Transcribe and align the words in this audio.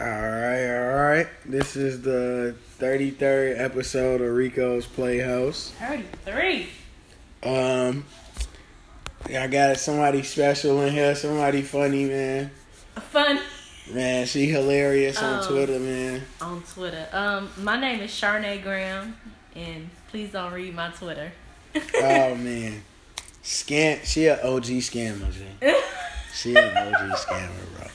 All 0.00 0.06
right, 0.06 0.66
all 0.66 0.94
right. 0.96 1.26
This 1.44 1.76
is 1.76 2.00
the 2.00 2.54
33rd 2.78 3.60
episode 3.60 4.22
of 4.22 4.34
Rico's 4.34 4.86
Playhouse. 4.86 5.72
33. 5.78 6.68
Um, 7.42 8.06
I 9.28 9.46
got 9.48 9.76
somebody 9.76 10.22
special 10.22 10.80
in 10.82 10.94
here, 10.94 11.14
somebody 11.14 11.60
funny, 11.62 12.06
man. 12.06 12.50
Fun 13.10 13.40
Man, 13.92 14.24
she 14.24 14.46
hilarious 14.46 15.20
on 15.22 15.40
Oh. 15.42 15.48
Twitter, 15.48 15.78
man. 15.78 16.22
on 16.40 16.62
Twitter. 16.62 17.06
Um, 17.12 17.50
my 17.58 17.78
name 17.78 18.00
is 18.00 18.10
Sharnay 18.10 18.62
Graham, 18.62 19.16
and 19.54 19.90
please 20.08 20.30
don't 20.32 20.52
read 20.52 20.74
my 20.74 20.88
Twitter. 20.90 21.32
Oh 21.96 22.34
man, 22.36 22.82
scam. 23.42 24.02
She 24.04 24.26
a 24.26 24.42
OG 24.46 24.64
scammer, 24.64 25.30
G. 25.32 25.44
She 26.32 26.54
an 26.54 26.76
OG 26.76 27.16
scammer, 27.18 27.50
bro. 27.76 27.86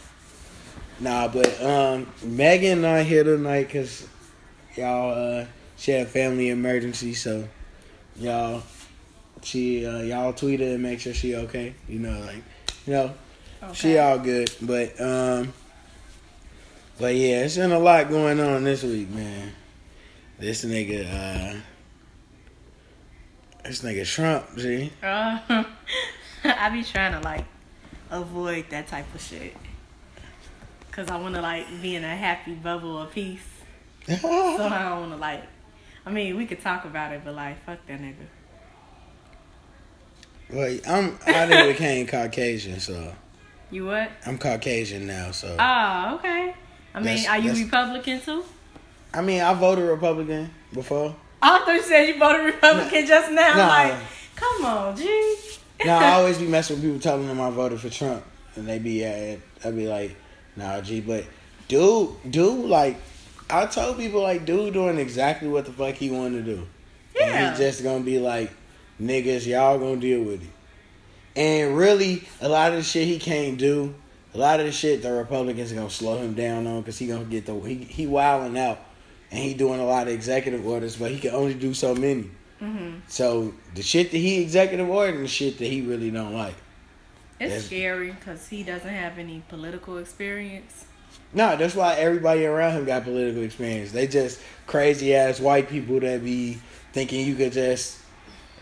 Nah, 1.00 1.28
but 1.28 1.62
um, 1.62 2.08
Megan 2.24 2.82
not 2.82 3.04
here 3.04 3.24
tonight 3.24 3.68
because 3.68 4.08
y'all 4.76 5.14
uh 5.42 5.46
she 5.78 5.92
had 5.92 6.08
a 6.08 6.10
family 6.10 6.50
emergency, 6.50 7.14
so 7.14 7.48
y'all 8.16 8.64
she 9.44 9.86
uh 9.86 10.02
y'all 10.02 10.34
tweeted 10.34 10.74
and 10.74 10.84
make 10.84 11.00
sure 11.00 11.14
she 11.14 11.36
okay. 11.36 11.76
You 11.88 12.00
know, 12.00 12.20
like 12.22 12.44
you 12.86 12.94
know 12.94 13.14
she 13.74 13.98
all 13.98 14.20
good, 14.20 14.50
but 14.62 15.00
um, 15.02 15.54
but 16.98 17.16
yeah, 17.16 17.44
it's 17.44 17.58
been 17.58 17.72
a 17.72 17.80
lot 17.80 18.10
going 18.10 18.40
on 18.40 18.64
this 18.64 18.84
week, 18.84 19.10
man. 19.10 19.52
This 20.40 20.64
nigga, 20.66 21.06
uh, 21.06 21.60
this 23.64 23.82
nigga 23.82 24.06
Trump, 24.06 24.46
G. 24.58 24.92
Uh, 25.02 25.40
I 26.44 26.70
be 26.70 26.84
trying 26.84 27.14
to 27.14 27.20
like 27.22 27.46
avoid 28.12 28.70
that 28.70 28.88
type 28.88 29.14
of 29.14 29.22
shit. 29.22 29.56
Cause 30.96 31.10
I 31.10 31.18
wanna 31.18 31.42
like 31.42 31.66
be 31.82 31.96
in 31.98 32.06
a 32.06 32.16
happy 32.16 32.54
bubble 32.54 32.98
of 33.02 33.12
peace. 33.12 33.42
So 34.08 34.14
I 34.30 34.90
don't 34.90 35.02
wanna 35.02 35.18
like 35.18 35.44
I 36.06 36.12
mean 36.12 36.38
we 36.38 36.46
could 36.46 36.62
talk 36.62 36.86
about 36.86 37.12
it, 37.12 37.22
but 37.26 37.36
like 37.36 37.62
fuck 37.66 37.80
that 37.88 38.00
nigga. 38.00 38.16
Well, 40.50 40.80
I'm 40.88 41.18
I 41.26 41.46
done 41.48 41.68
became 41.68 42.08
Caucasian, 42.08 42.80
so 42.80 43.14
You 43.72 43.88
what? 43.88 44.10
I'm 44.26 44.38
Caucasian 44.38 45.06
now. 45.08 45.32
So 45.32 45.58
Oh, 45.60 46.16
okay. 46.16 46.54
I 46.94 47.00
mean, 47.00 47.18
That's- 47.18 47.28
are 47.28 47.40
you 47.40 47.66
Republican 47.66 48.22
too? 48.22 48.44
I 49.14 49.22
mean, 49.22 49.42
I 49.42 49.54
voted 49.54 49.86
Republican 49.90 50.50
before. 50.74 51.16
I 51.42 51.60
thought 51.60 51.74
you 51.74 51.82
said 51.82 52.04
you 52.08 52.18
voted 52.18 52.46
Republican 52.46 53.06
just 53.06 53.32
now. 53.32 53.54
Nah. 53.56 53.68
Like, 53.68 53.96
come 54.36 54.66
on, 54.66 54.96
G. 54.96 55.36
No, 55.84 55.94
I 55.94 56.12
always 56.20 56.38
be 56.38 56.48
messing 56.48 56.78
with 56.78 56.84
people 56.86 57.00
telling 57.00 57.28
them 57.28 57.42
I 57.42 57.50
voted 57.50 57.82
for 57.82 57.90
Trump, 57.90 58.24
and 58.56 58.68
they 58.68 58.80
be 58.80 59.06
uh, 59.06 59.38
I'd 59.66 59.76
be 59.76 59.88
like, 59.88 60.16
Nah, 60.56 60.82
G, 60.82 61.02
but 61.02 61.26
dude, 61.68 62.10
dude, 62.30 62.66
like 62.66 62.98
I 63.50 63.66
told 63.66 63.98
people 63.98 64.22
like 64.22 64.46
dude 64.46 64.74
doing 64.74 64.98
exactly 64.98 65.48
what 65.48 65.66
the 65.66 65.72
fuck 65.72 65.96
he 65.96 66.10
wanted 66.10 66.46
to 66.46 66.56
do. 66.56 66.68
And 67.22 67.32
Yeah. 67.32 67.50
he's 67.50 67.60
just 67.60 67.84
gonna 67.84 68.04
be 68.04 68.20
like, 68.20 68.52
niggas, 69.02 69.46
y'all 69.46 69.78
gonna 69.80 69.98
deal 69.98 70.22
with 70.24 70.42
it. 70.42 70.50
And 71.36 71.78
really, 71.78 72.24
a 72.42 72.48
lot 72.48 72.72
of 72.72 72.78
the 72.78 72.84
shit 72.84 73.08
he 73.08 73.20
can't 73.20 73.58
do, 73.58 73.94
a 74.34 74.38
lot 74.38 74.60
of 74.60 74.66
the 74.66 74.72
shit 74.72 75.02
the 75.02 75.12
Republicans 75.12 75.72
are 75.72 75.76
gonna 75.76 75.90
slow 75.90 76.18
him 76.22 76.34
down 76.34 76.66
on 76.68 76.82
because 76.82 76.98
he 76.98 77.08
gonna 77.08 77.26
get 77.26 77.46
the 77.46 77.54
he 77.60 77.76
he 77.76 78.08
wilding 78.08 78.58
out, 78.58 78.80
and 79.32 79.40
he 79.44 79.54
doing 79.54 79.80
a 79.80 79.86
lot 79.86 80.08
of 80.08 80.14
executive 80.14 80.66
orders, 80.66 80.96
but 80.96 81.12
he 81.12 81.20
can 81.20 81.32
only 81.36 81.54
do 81.54 81.74
so 81.74 81.94
many. 81.94 82.30
Mm-hmm. 82.62 83.00
So 83.08 83.54
the 83.76 83.82
shit 83.84 84.12
that 84.12 84.18
he 84.18 84.42
executive 84.42 84.90
ordered 84.90 85.16
and 85.16 85.26
the 85.26 85.30
shit 85.30 85.58
that 85.58 85.66
he 85.66 85.82
really 85.82 86.10
don't 86.10 86.34
like. 86.34 86.56
It's 87.40 87.66
scary 87.66 88.12
because 88.12 88.48
he 88.48 88.64
doesn't 88.64 88.88
have 88.90 89.18
any 89.18 89.44
political 89.50 89.98
experience. 89.98 90.86
No, 91.34 91.56
that's 91.58 91.76
why 91.76 91.96
everybody 91.96 92.46
around 92.46 92.74
him 92.74 92.86
got 92.86 93.04
political 93.04 93.42
experience. 93.44 93.92
They 93.92 94.08
just 94.08 94.40
crazy 94.68 95.14
ass 95.16 95.40
white 95.40 95.68
people 95.70 96.00
that 96.00 96.24
be 96.24 96.60
thinking 96.94 97.26
you 97.28 97.36
could 97.36 97.52
just 97.52 98.00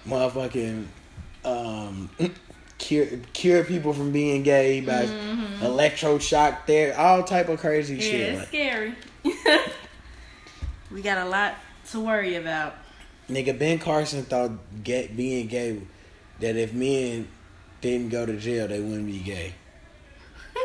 motherfucking 0.07 0.85
um, 1.45 2.09
cure 2.79 3.05
cure 3.33 3.63
people 3.63 3.93
from 3.93 4.11
being 4.11 4.41
gay 4.43 4.81
by 4.81 5.05
electroshock 5.61 6.65
there, 6.65 6.97
all 6.97 7.23
type 7.23 7.49
of 7.49 7.59
crazy 7.59 7.95
Yeah, 7.95 8.01
shit. 8.01 8.33
it's 8.33 8.47
scary. 8.47 8.95
we 10.91 11.01
got 11.01 11.19
a 11.19 11.25
lot 11.29 11.55
to 11.91 11.99
worry 11.99 12.35
about. 12.35 12.75
nigga, 13.29 13.57
Ben 13.57 13.77
Carson 13.79 14.23
thought 14.23 14.51
get 14.83 15.15
being 15.15 15.47
gay 15.47 15.79
that 16.39 16.55
if 16.55 16.73
men 16.73 17.27
didn't 17.83 18.09
go 18.09 18.25
to 18.25 18.35
jail, 18.37 18.67
they 18.67 18.79
wouldn't 18.79 19.05
be 19.05 19.19
gay. 19.19 19.53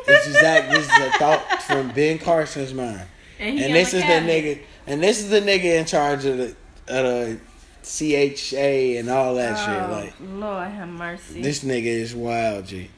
This 0.07 0.27
is 0.27 0.41
that. 0.41 0.71
This 0.71 0.85
is 0.85 0.99
a 1.07 1.11
thought 1.19 1.63
from 1.63 1.91
Ben 1.91 2.19
Carson's 2.19 2.73
mind. 2.73 3.03
And, 3.39 3.59
and 3.59 3.75
this 3.75 3.93
is 3.93 4.03
the 4.03 4.09
nigga, 4.09 4.61
and 4.87 5.03
this 5.03 5.21
is 5.21 5.29
the 5.29 5.41
nigga 5.41 5.79
in 5.79 5.85
charge 5.85 6.25
of 6.25 6.39
the, 6.39 6.57
of 6.89 7.39
the 7.39 7.39
CHA 7.83 8.99
and 8.99 9.09
all 9.11 9.35
that 9.35 9.57
shit. 9.59 9.69
Oh, 9.69 9.93
Like 9.93 10.15
Lord 10.21 10.69
have 10.69 10.89
mercy. 10.89 11.43
this 11.43 11.63
nigga 11.63 11.87
is 11.87 12.15
wild, 12.15 12.67
G. 12.67 12.91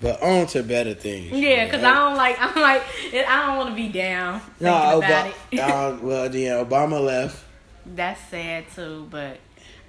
But 0.00 0.22
on 0.22 0.46
to 0.48 0.62
better 0.62 0.94
things. 0.94 1.32
yeah, 1.32 1.64
because 1.64 1.82
I 1.82 1.94
don't 1.94 2.16
like. 2.16 2.36
I'm 2.40 2.60
like. 2.60 2.82
I 3.14 3.46
don't 3.46 3.56
want 3.56 3.70
to 3.70 3.74
be 3.74 3.88
down 3.88 4.40
no, 4.60 4.98
about 4.98 5.32
it. 5.50 5.58
uh, 5.58 5.96
well, 6.02 6.34
yeah, 6.34 6.62
Obama 6.62 7.02
left. 7.02 7.42
That's 7.86 8.20
sad 8.28 8.64
too, 8.74 9.06
but 9.10 9.38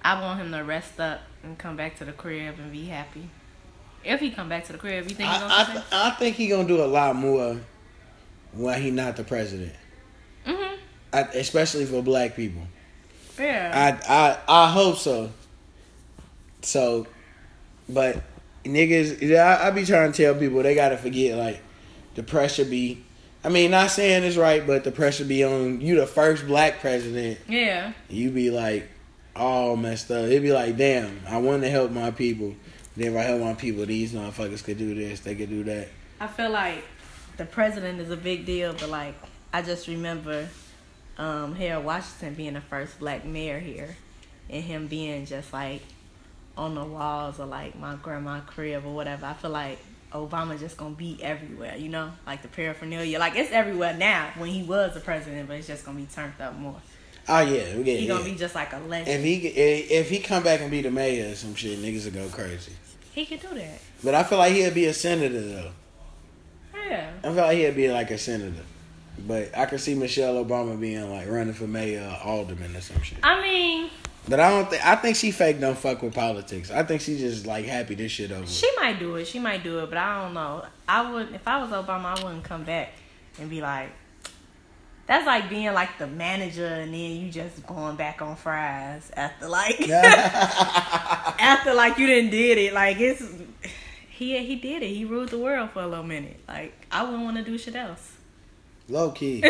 I 0.02 0.22
want 0.22 0.40
him 0.40 0.52
to 0.52 0.64
rest 0.64 1.00
up 1.00 1.22
and 1.44 1.58
come 1.58 1.76
back 1.76 1.98
to 1.98 2.06
the 2.06 2.12
crib 2.12 2.56
and 2.60 2.72
be 2.72 2.86
happy. 2.86 3.30
If 4.06 4.20
he 4.20 4.32
come 4.32 4.48
back 4.50 4.66
to 4.66 4.72
the 4.72 4.78
crib, 4.78 5.10
you 5.10 5.16
think 5.16 5.30
he's 5.30 5.40
gonna 5.40 5.54
I, 5.54 5.62
I, 5.62 5.72
th- 5.72 5.86
I 5.92 6.10
think 6.12 6.36
he 6.36 6.48
gonna 6.48 6.68
do 6.68 6.84
a 6.84 6.86
lot 6.86 7.16
more 7.16 7.58
when 8.54 8.82
he 8.82 8.92
not 8.92 9.16
the 9.16 9.24
president? 9.24 9.74
Mhm. 10.46 10.78
I, 11.12 11.22
especially 11.22 11.86
for 11.86 12.02
black 12.02 12.36
people. 12.36 12.62
Yeah. 13.40 13.98
I 14.08 14.14
I 14.14 14.38
I 14.48 14.72
hope 14.72 14.98
so. 14.98 15.32
So, 16.62 17.08
but 17.90 18.22
niggas, 18.64 19.22
yeah, 19.22 19.60
I, 19.62 19.68
I 19.68 19.72
be 19.72 19.86
trying 19.86 20.12
to 20.12 20.24
tell 20.24 20.36
people 20.36 20.64
they 20.64 20.76
gotta 20.76 20.98
forget 20.98 21.38
like 21.38 21.62
the 22.16 22.24
pressure 22.24 22.66
be. 22.66 23.02
I 23.44 23.50
mean, 23.50 23.70
not 23.72 23.92
saying 23.92 24.24
it's 24.24 24.38
right, 24.38 24.66
but 24.66 24.84
the 24.84 24.92
pressure 24.92 25.26
be 25.26 25.44
on 25.44 25.80
you. 25.82 25.96
The 25.96 26.08
first 26.08 26.48
black 26.48 26.80
president, 26.80 27.38
yeah. 27.48 27.94
you 28.10 28.32
be 28.32 28.50
like 28.50 28.88
all 29.36 29.76
messed 29.78 30.10
up. 30.10 30.26
It'd 30.26 30.42
be 30.42 30.52
like, 30.52 30.78
damn, 30.78 31.20
I 31.28 31.38
want 31.38 31.62
to 31.62 31.70
help 31.70 31.92
my 31.92 32.10
people. 32.10 32.56
Then 32.96 33.12
if 33.14 33.18
I 33.18 33.24
help 33.24 33.42
my 33.42 33.54
people, 33.54 33.86
these 33.86 34.14
motherfuckers 34.14 34.64
could 34.64 34.78
do 34.78 34.96
this, 34.96 35.20
they 35.22 35.36
could 35.36 35.50
do 35.50 35.64
that. 35.66 35.90
I 36.20 36.28
feel 36.28 36.50
like 36.50 36.84
the 37.38 37.46
president 37.46 38.00
is 38.00 38.10
a 38.10 38.18
big 38.18 38.46
deal, 38.46 38.74
but 38.74 38.90
like 38.90 39.16
I 39.54 39.62
just 39.62 39.88
remember 39.88 40.48
um 41.18 41.56
Harold 41.56 41.86
Washington 41.86 42.34
being 42.34 42.54
the 42.54 42.62
first 42.62 43.00
black 43.00 43.26
mayor 43.26 43.60
here 43.60 43.96
and 44.50 44.64
him 44.64 44.88
being 44.88 45.26
just 45.26 45.52
like 45.54 45.82
on 46.58 46.76
the 46.76 46.84
walls 46.84 47.40
of 47.40 47.50
like 47.50 47.78
my 47.78 47.96
grandma 47.96 48.40
crib 48.42 48.86
or 48.86 48.94
whatever. 48.94 49.26
I 49.26 49.34
feel 49.34 49.52
like 49.52 49.80
Obama 50.14 50.58
just 50.58 50.78
gonna 50.78 50.96
be 50.96 51.22
everywhere, 51.22 51.76
you 51.76 51.90
know? 51.90 52.12
Like 52.26 52.42
the 52.42 52.48
paraphernalia. 52.48 53.20
Like 53.20 53.36
it's 53.36 53.52
everywhere 53.52 53.96
now 53.98 54.32
when 54.38 54.50
he 54.50 54.64
was 54.64 54.94
the 54.94 55.02
president, 55.02 55.48
but 55.48 55.58
it's 55.58 55.68
just 55.68 55.86
gonna 55.86 56.00
be 56.00 56.06
turned 56.06 56.34
up 56.40 56.56
more. 56.56 56.80
Oh 57.28 57.42
yeah, 57.42 57.74
yeah. 57.76 57.98
He 57.98 58.08
gonna 58.08 58.24
yeah. 58.24 58.32
be 58.32 58.38
just 58.38 58.56
like 58.56 58.72
a 58.72 58.78
If 58.78 58.88
legend. 58.88 59.26
he 59.26 59.36
if 59.48 60.10
he 60.10 60.20
come 60.20 60.44
back 60.44 60.62
and 60.62 60.72
be 60.72 60.82
the 60.82 60.92
mayor 60.92 61.32
or 61.32 61.36
some 61.36 61.56
shit, 61.56 61.80
niggas 61.80 62.06
will 62.06 62.28
go 62.28 62.30
crazy. 62.30 62.72
He 63.16 63.26
could 63.26 63.40
do 63.40 63.48
that. 63.56 63.80
But 64.04 64.14
I 64.14 64.24
feel 64.24 64.38
like 64.38 64.52
he'll 64.54 64.74
be 64.74 64.86
a 64.86 64.94
senator 64.94 65.42
though. 65.42 65.72
Yeah. 66.76 67.12
I 67.24 67.28
feel 67.28 67.36
like 67.36 67.58
he'd 67.58 67.76
be 67.76 67.90
like 67.90 68.12
a 68.12 68.18
senator. 68.18 68.62
But 69.26 69.58
I 69.58 69.66
could 69.66 69.80
see 69.80 69.96
Michelle 69.96 70.44
Obama 70.44 70.78
being 70.80 71.10
like 71.10 71.30
running 71.30 71.54
for 71.54 71.66
mayor 71.66 72.02
or 72.02 72.28
alderman 72.28 72.76
or 72.76 72.82
some 72.82 73.02
shit. 73.02 73.20
I 73.24 73.42
mean, 73.42 73.90
But 74.28 74.42
I 74.42 74.50
don't 74.50 74.70
think 74.70 74.86
I 74.86 74.98
think 74.98 75.16
she 75.16 75.32
fake 75.32 75.62
don't 75.62 75.78
fuck 75.78 76.02
with 76.02 76.14
politics. 76.14 76.70
I 76.72 76.84
think 76.84 77.00
she 77.02 77.18
just 77.18 77.46
like 77.46 77.66
happy 77.66 77.96
this 77.96 78.12
shit 78.12 78.34
over. 78.34 78.46
She 78.46 78.70
might 78.76 79.00
do 79.00 79.16
it. 79.16 79.26
She 79.26 79.40
might 79.40 79.64
do 79.64 79.80
it, 79.80 79.88
but 79.90 79.98
I 79.98 80.24
don't 80.24 80.34
know. 80.34 80.66
I 80.88 81.10
wouldn't 81.10 81.36
if 81.36 81.48
I 81.48 81.62
was 81.62 81.72
Obama, 81.72 82.20
I 82.20 82.24
wouldn't 82.24 82.44
come 82.44 82.66
back 82.66 82.90
and 83.40 83.50
be 83.50 83.62
like. 83.62 83.92
That's 85.08 85.28
like 85.28 85.50
being 85.50 85.72
like 85.74 85.98
the 86.00 86.08
manager, 86.08 86.66
and 86.66 86.94
then 86.94 87.12
you 87.12 87.32
just 87.32 87.66
going 87.68 87.96
back 87.96 88.22
on 88.22 88.36
fries 88.36 89.12
after 89.16 89.48
like 89.48 89.88
after 89.90 91.74
like 91.74 91.98
you 91.98 92.08
didn't 92.08 92.32
did 92.32 92.58
it. 92.58 92.74
Like 92.74 93.00
it's 93.00 93.24
he 94.10 94.44
he 94.44 94.56
did 94.56 94.82
it. 94.82 94.90
He 94.90 95.06
ruled 95.06 95.30
the 95.30 95.38
world 95.38 95.72
for 95.72 95.82
a 95.82 95.88
little 95.88 96.04
minute. 96.04 96.40
Like 96.48 96.74
I 96.92 97.04
wouldn't 97.04 97.24
want 97.24 97.38
to 97.38 97.44
do 97.44 97.58
shit 97.58 97.76
else. 97.76 98.14
Low 98.90 99.12
key. 99.12 99.44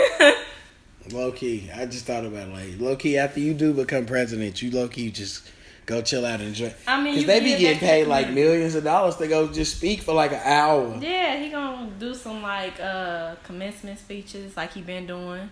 low 1.12 1.32
key. 1.34 1.70
I 1.74 1.86
just 1.86 2.06
thought 2.06 2.26
about 2.26 2.50
it, 2.50 2.54
like 2.54 2.80
low 2.80 2.98
key 2.98 3.18
after 3.18 3.40
you 3.40 3.54
do 3.54 3.74
become 3.74 4.06
president, 4.06 4.62
you 4.62 4.72
low 4.72 4.90
key 4.90 5.10
just 5.10 5.50
go 5.86 6.02
chill 6.02 6.26
out 6.26 6.40
and 6.40 6.50
enjoy. 6.50 6.74
I 6.88 7.02
mean, 7.02 7.16
Cause 7.16 7.26
they 7.26 7.40
be 7.40 7.58
getting 7.58 7.80
paid 7.80 8.06
like 8.08 8.30
millions 8.32 8.76
of 8.76 8.84
dollars 8.84 9.16
to 9.18 9.28
go 9.28 9.48
just 9.52 9.78
speak 9.78 10.02
for 10.02 10.14
like 10.14 10.32
an 10.32 10.42
hour. 10.44 10.98
Yeah, 11.02 11.38
he 11.42 11.50
gonna 11.50 11.90
do 12.00 12.14
some 12.14 12.42
like 12.42 12.80
uh 12.80 13.36
commencement 13.44 14.00
speeches 14.00 14.56
like 14.58 14.74
he 14.74 14.82
been 14.82 15.06
doing. 15.08 15.50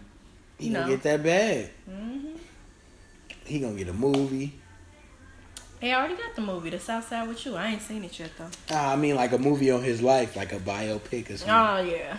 He 0.58 0.68
You 0.68 0.74
gonna 0.74 0.86
know. 0.86 0.92
get 0.92 1.04
that 1.04 1.24
bag. 1.24 1.70
hmm 1.86 2.36
He 3.46 3.60
gonna 3.60 3.76
get 3.76 3.88
a 3.90 3.94
movie. 3.94 4.54
Hey, 5.80 5.92
I 5.92 6.00
already 6.00 6.16
got 6.16 6.34
the 6.34 6.42
movie, 6.42 6.70
The 6.70 6.80
South 6.80 7.10
Side 7.10 7.28
with 7.28 7.46
You. 7.46 7.56
I 7.58 7.68
ain't 7.72 7.82
seen 7.82 8.06
it 8.06 8.18
yet 8.18 8.32
though. 8.38 8.48
Ah, 8.72 8.94
I 8.94 8.96
mean, 8.96 9.16
like 9.16 9.34
a 9.34 9.38
movie 9.38 9.70
on 9.70 9.84
his 9.84 10.02
life, 10.02 10.36
like 10.38 10.54
a 10.54 10.60
biopic 10.60 11.30
or 11.30 11.38
something. 11.38 11.50
Oh 11.50 11.78
yeah, 11.80 12.18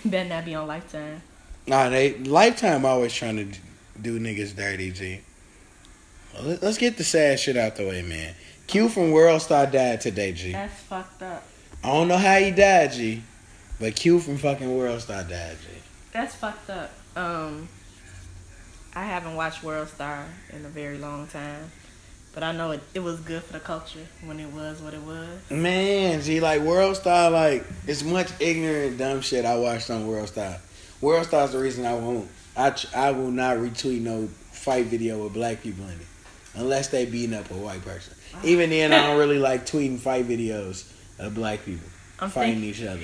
better 0.06 0.28
not 0.28 0.44
be 0.46 0.54
on 0.54 0.66
Lifetime. 0.66 1.20
Nah, 1.66 1.90
they 1.90 2.14
Lifetime 2.18 2.86
always 2.86 3.12
trying 3.12 3.36
to 3.36 3.58
do 4.00 4.18
niggas 4.18 4.56
dirty, 4.56 4.90
G. 4.90 5.20
Let's 6.42 6.78
get 6.78 6.96
the 6.96 7.04
sad 7.04 7.40
shit 7.40 7.56
out 7.56 7.76
the 7.76 7.86
way, 7.86 8.02
man. 8.02 8.34
Q 8.66 8.88
from 8.88 9.12
World 9.12 9.42
Star 9.42 9.66
died 9.66 10.00
today, 10.00 10.32
G. 10.32 10.52
That's 10.52 10.80
fucked 10.82 11.22
up. 11.22 11.42
I 11.82 11.88
don't 11.88 12.08
know 12.08 12.16
how 12.16 12.38
he 12.38 12.50
died, 12.50 12.92
G. 12.92 13.22
But 13.80 13.96
Q 13.96 14.18
from 14.18 14.38
fucking 14.38 14.76
World 14.76 15.00
Star 15.00 15.22
died, 15.22 15.56
G. 15.60 15.68
That's 16.12 16.34
fucked 16.34 16.70
up. 16.70 16.90
Um, 17.16 17.68
I 18.94 19.04
haven't 19.04 19.36
watched 19.36 19.62
World 19.62 19.88
Star 19.88 20.26
in 20.52 20.64
a 20.64 20.68
very 20.68 20.98
long 20.98 21.26
time, 21.28 21.70
but 22.34 22.42
I 22.42 22.52
know 22.52 22.72
it, 22.72 22.80
it 22.94 23.00
was 23.00 23.20
good 23.20 23.42
for 23.42 23.52
the 23.52 23.60
culture 23.60 24.06
when 24.24 24.40
it 24.40 24.52
was 24.52 24.80
what 24.80 24.94
it 24.94 25.02
was. 25.02 25.50
Man, 25.50 26.20
G, 26.22 26.40
like 26.40 26.62
World 26.62 26.96
Star, 26.96 27.30
like 27.30 27.64
it's 27.86 28.02
much 28.02 28.30
ignorant, 28.40 28.98
dumb 28.98 29.20
shit 29.20 29.44
I 29.44 29.56
watched 29.56 29.90
on 29.90 30.06
World 30.06 30.28
Star. 30.28 30.56
World 31.00 31.26
Star's 31.26 31.52
the 31.52 31.58
reason 31.58 31.86
I 31.86 31.94
won't. 31.94 32.28
I 32.56 32.74
I 32.94 33.12
will 33.12 33.30
not 33.30 33.56
retweet 33.58 34.00
no 34.00 34.28
fight 34.50 34.86
video 34.86 35.22
with 35.22 35.34
black 35.34 35.62
people 35.62 35.84
in 35.84 35.92
it, 35.92 36.06
unless 36.58 36.88
they 36.88 37.06
beating 37.06 37.34
up 37.34 37.50
a 37.50 37.54
white 37.54 37.84
person. 37.84 38.14
Even 38.44 38.70
then, 38.70 38.92
I 38.92 39.06
don't 39.06 39.18
really 39.24 39.38
like 39.38 39.66
tweeting 39.66 39.98
fight 39.98 40.26
videos 40.28 40.90
of 41.18 41.34
black 41.34 41.64
people 41.64 41.88
I'm, 42.20 42.30
fighting 42.30 42.60
think, 42.60 42.76
each 42.76 42.82
other. 42.82 43.00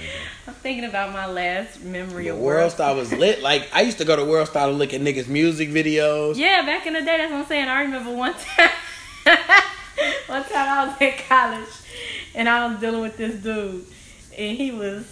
I'm 0.46 0.54
thinking 0.54 0.84
about 0.84 1.12
my 1.12 1.26
last 1.26 1.82
memory 1.82 2.24
The 2.24 2.30
of 2.30 2.38
World 2.38 2.72
Star 2.72 2.94
was 2.94 3.12
lit. 3.12 3.42
Like 3.42 3.68
I 3.72 3.82
used 3.82 3.98
to 3.98 4.04
go 4.04 4.16
to 4.16 4.24
World 4.24 4.48
Star 4.48 4.66
to 4.66 4.72
look 4.72 4.92
at 4.92 5.00
niggas' 5.00 5.28
music 5.28 5.70
videos. 5.70 6.36
Yeah, 6.36 6.62
back 6.62 6.86
in 6.86 6.94
the 6.94 7.00
day, 7.00 7.18
that's 7.18 7.32
what 7.32 7.40
I'm 7.40 7.46
saying. 7.46 7.68
I 7.68 7.82
remember 7.82 8.12
one 8.12 8.34
time, 8.34 8.70
one 10.26 10.44
time 10.44 10.68
I 10.68 10.86
was 10.86 11.00
in 11.00 11.14
college, 11.28 11.74
and 12.34 12.48
I 12.48 12.66
was 12.66 12.80
dealing 12.80 13.02
with 13.02 13.16
this 13.16 13.40
dude, 13.42 13.86
and 14.36 14.56
he 14.56 14.72
was, 14.72 15.06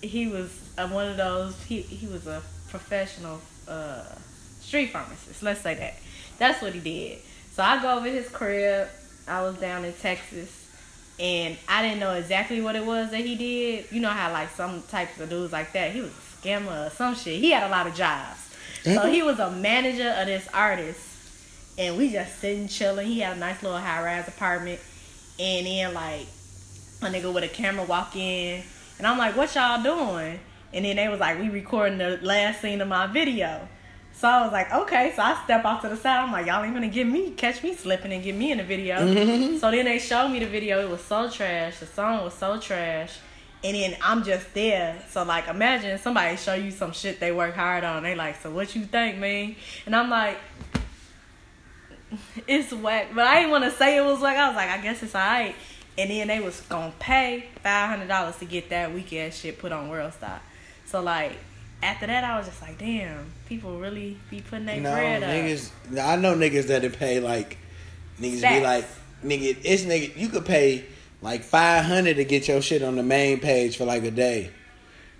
he 0.00 0.28
was 0.28 0.56
uh, 0.78 0.88
one 0.88 1.08
of 1.08 1.16
those. 1.16 1.60
He 1.64 1.80
he 1.82 2.06
was 2.06 2.26
a 2.26 2.42
professional 2.68 3.40
uh, 3.66 4.04
street 4.60 4.92
pharmacist. 4.92 5.42
Let's 5.42 5.60
say 5.60 5.74
that. 5.74 5.94
That's 6.38 6.62
what 6.62 6.72
he 6.72 6.80
did. 6.80 7.18
So 7.60 7.66
I 7.66 7.82
go 7.82 7.98
over 7.98 8.08
his 8.08 8.26
crib. 8.30 8.88
I 9.28 9.42
was 9.42 9.54
down 9.58 9.84
in 9.84 9.92
Texas. 9.92 10.66
And 11.18 11.58
I 11.68 11.82
didn't 11.82 12.00
know 12.00 12.14
exactly 12.14 12.62
what 12.62 12.74
it 12.74 12.86
was 12.86 13.10
that 13.10 13.20
he 13.20 13.34
did. 13.34 13.92
You 13.92 14.00
know 14.00 14.08
how 14.08 14.32
like 14.32 14.48
some 14.48 14.80
types 14.84 15.20
of 15.20 15.28
dudes 15.28 15.52
like 15.52 15.70
that. 15.74 15.92
He 15.92 16.00
was 16.00 16.08
a 16.08 16.12
scammer 16.40 16.86
or 16.86 16.88
some 16.88 17.14
shit. 17.14 17.38
He 17.38 17.50
had 17.50 17.64
a 17.64 17.68
lot 17.68 17.86
of 17.86 17.94
jobs. 17.94 18.56
So 18.82 19.02
he 19.10 19.22
was 19.22 19.40
a 19.40 19.50
manager 19.50 20.08
of 20.08 20.26
this 20.26 20.48
artist, 20.54 21.00
and 21.76 21.98
we 21.98 22.10
just 22.10 22.38
sitting 22.38 22.66
chilling. 22.66 23.06
He 23.06 23.20
had 23.20 23.36
a 23.36 23.40
nice 23.40 23.62
little 23.62 23.76
high 23.76 24.02
rise 24.02 24.26
apartment, 24.26 24.80
and 25.38 25.66
then 25.66 25.92
like 25.92 26.26
a 27.02 27.06
nigga 27.08 27.30
with 27.30 27.44
a 27.44 27.48
camera 27.48 27.84
walk 27.84 28.16
in, 28.16 28.62
and 28.96 29.06
I'm 29.06 29.18
like, 29.18 29.36
"What 29.36 29.54
y'all 29.54 29.82
doing?" 29.82 30.40
And 30.72 30.86
then 30.86 30.96
they 30.96 31.08
was 31.10 31.20
like, 31.20 31.38
"We 31.38 31.50
recording 31.50 31.98
the 31.98 32.18
last 32.22 32.62
scene 32.62 32.80
of 32.80 32.88
my 32.88 33.06
video." 33.06 33.68
So 34.20 34.28
I 34.28 34.42
was 34.42 34.52
like, 34.52 34.70
"Okay." 34.70 35.14
So 35.16 35.22
I 35.22 35.42
step 35.44 35.64
off 35.64 35.80
to 35.80 35.88
the 35.88 35.96
side. 35.96 36.18
I'm 36.18 36.30
like, 36.30 36.44
"Y'all 36.44 36.62
ain't 36.62 36.74
gonna 36.74 36.88
get 36.88 37.06
me, 37.06 37.30
catch 37.30 37.62
me 37.62 37.74
slipping 37.74 38.12
and 38.12 38.22
get 38.22 38.34
me 38.34 38.52
in 38.52 38.58
the 38.58 38.64
video." 38.64 38.96
Mm-hmm. 38.98 39.56
So 39.56 39.70
then 39.70 39.86
they 39.86 39.98
showed 39.98 40.28
me 40.28 40.40
the 40.40 40.46
video. 40.46 40.78
It 40.78 40.90
was 40.90 41.00
so 41.02 41.30
trash. 41.30 41.78
The 41.78 41.86
song 41.86 42.22
was 42.22 42.34
so 42.34 42.60
trash. 42.60 43.18
And 43.64 43.74
then 43.74 43.96
I'm 44.02 44.22
just 44.22 44.52
there. 44.52 45.02
So 45.08 45.22
like 45.22 45.48
imagine 45.48 45.96
somebody 45.98 46.36
show 46.36 46.52
you 46.52 46.70
some 46.70 46.92
shit 46.92 47.18
they 47.18 47.32
work 47.32 47.54
hard 47.54 47.82
on. 47.82 48.02
They 48.02 48.14
like, 48.14 48.42
so 48.42 48.50
what 48.50 48.74
you 48.74 48.84
think, 48.84 49.16
man? 49.16 49.56
And 49.86 49.96
I'm 49.96 50.10
like, 50.10 50.36
it's 52.46 52.74
whack. 52.74 53.08
But 53.14 53.26
I 53.26 53.36
didn't 53.36 53.52
want 53.52 53.64
to 53.64 53.70
say 53.70 53.96
it 53.96 54.04
was 54.04 54.20
whack. 54.20 54.36
I 54.36 54.48
was 54.48 54.56
like, 54.56 54.68
I 54.68 54.82
guess 54.82 55.02
it's 55.02 55.14
alright. 55.14 55.54
And 55.96 56.10
then 56.10 56.28
they 56.28 56.40
was 56.40 56.60
gonna 56.68 56.92
pay 56.98 57.46
five 57.62 57.88
hundred 57.88 58.08
dollars 58.08 58.36
to 58.36 58.44
get 58.44 58.68
that 58.68 58.92
weak 58.92 59.14
ass 59.14 59.38
shit 59.38 59.58
put 59.58 59.72
on 59.72 59.88
World 59.88 60.12
Star. 60.12 60.42
So 60.84 61.00
like 61.00 61.38
after 61.82 62.06
that 62.06 62.24
I 62.24 62.36
was 62.38 62.46
just 62.46 62.60
like, 62.62 62.78
damn, 62.78 63.24
people 63.46 63.78
really 63.78 64.18
be 64.30 64.40
putting 64.40 64.66
their 64.66 64.80
No, 64.80 64.92
bread 64.92 65.22
up. 65.22 65.30
niggas. 65.30 65.70
I 66.02 66.16
know 66.16 66.34
niggas 66.34 66.66
that'll 66.68 66.90
pay 66.90 67.20
like 67.20 67.56
niggas 68.20 68.42
be 68.42 68.62
like 68.62 68.84
nigga. 69.24 69.56
It's 69.64 69.82
nigga. 69.82 70.16
You 70.16 70.28
could 70.28 70.44
pay 70.44 70.84
like 71.22 71.42
five 71.42 71.84
hundred 71.84 72.16
to 72.16 72.24
get 72.24 72.48
your 72.48 72.62
shit 72.62 72.82
on 72.82 72.96
the 72.96 73.02
main 73.02 73.40
page 73.40 73.76
for 73.76 73.84
like 73.84 74.02
a 74.04 74.10
day, 74.10 74.50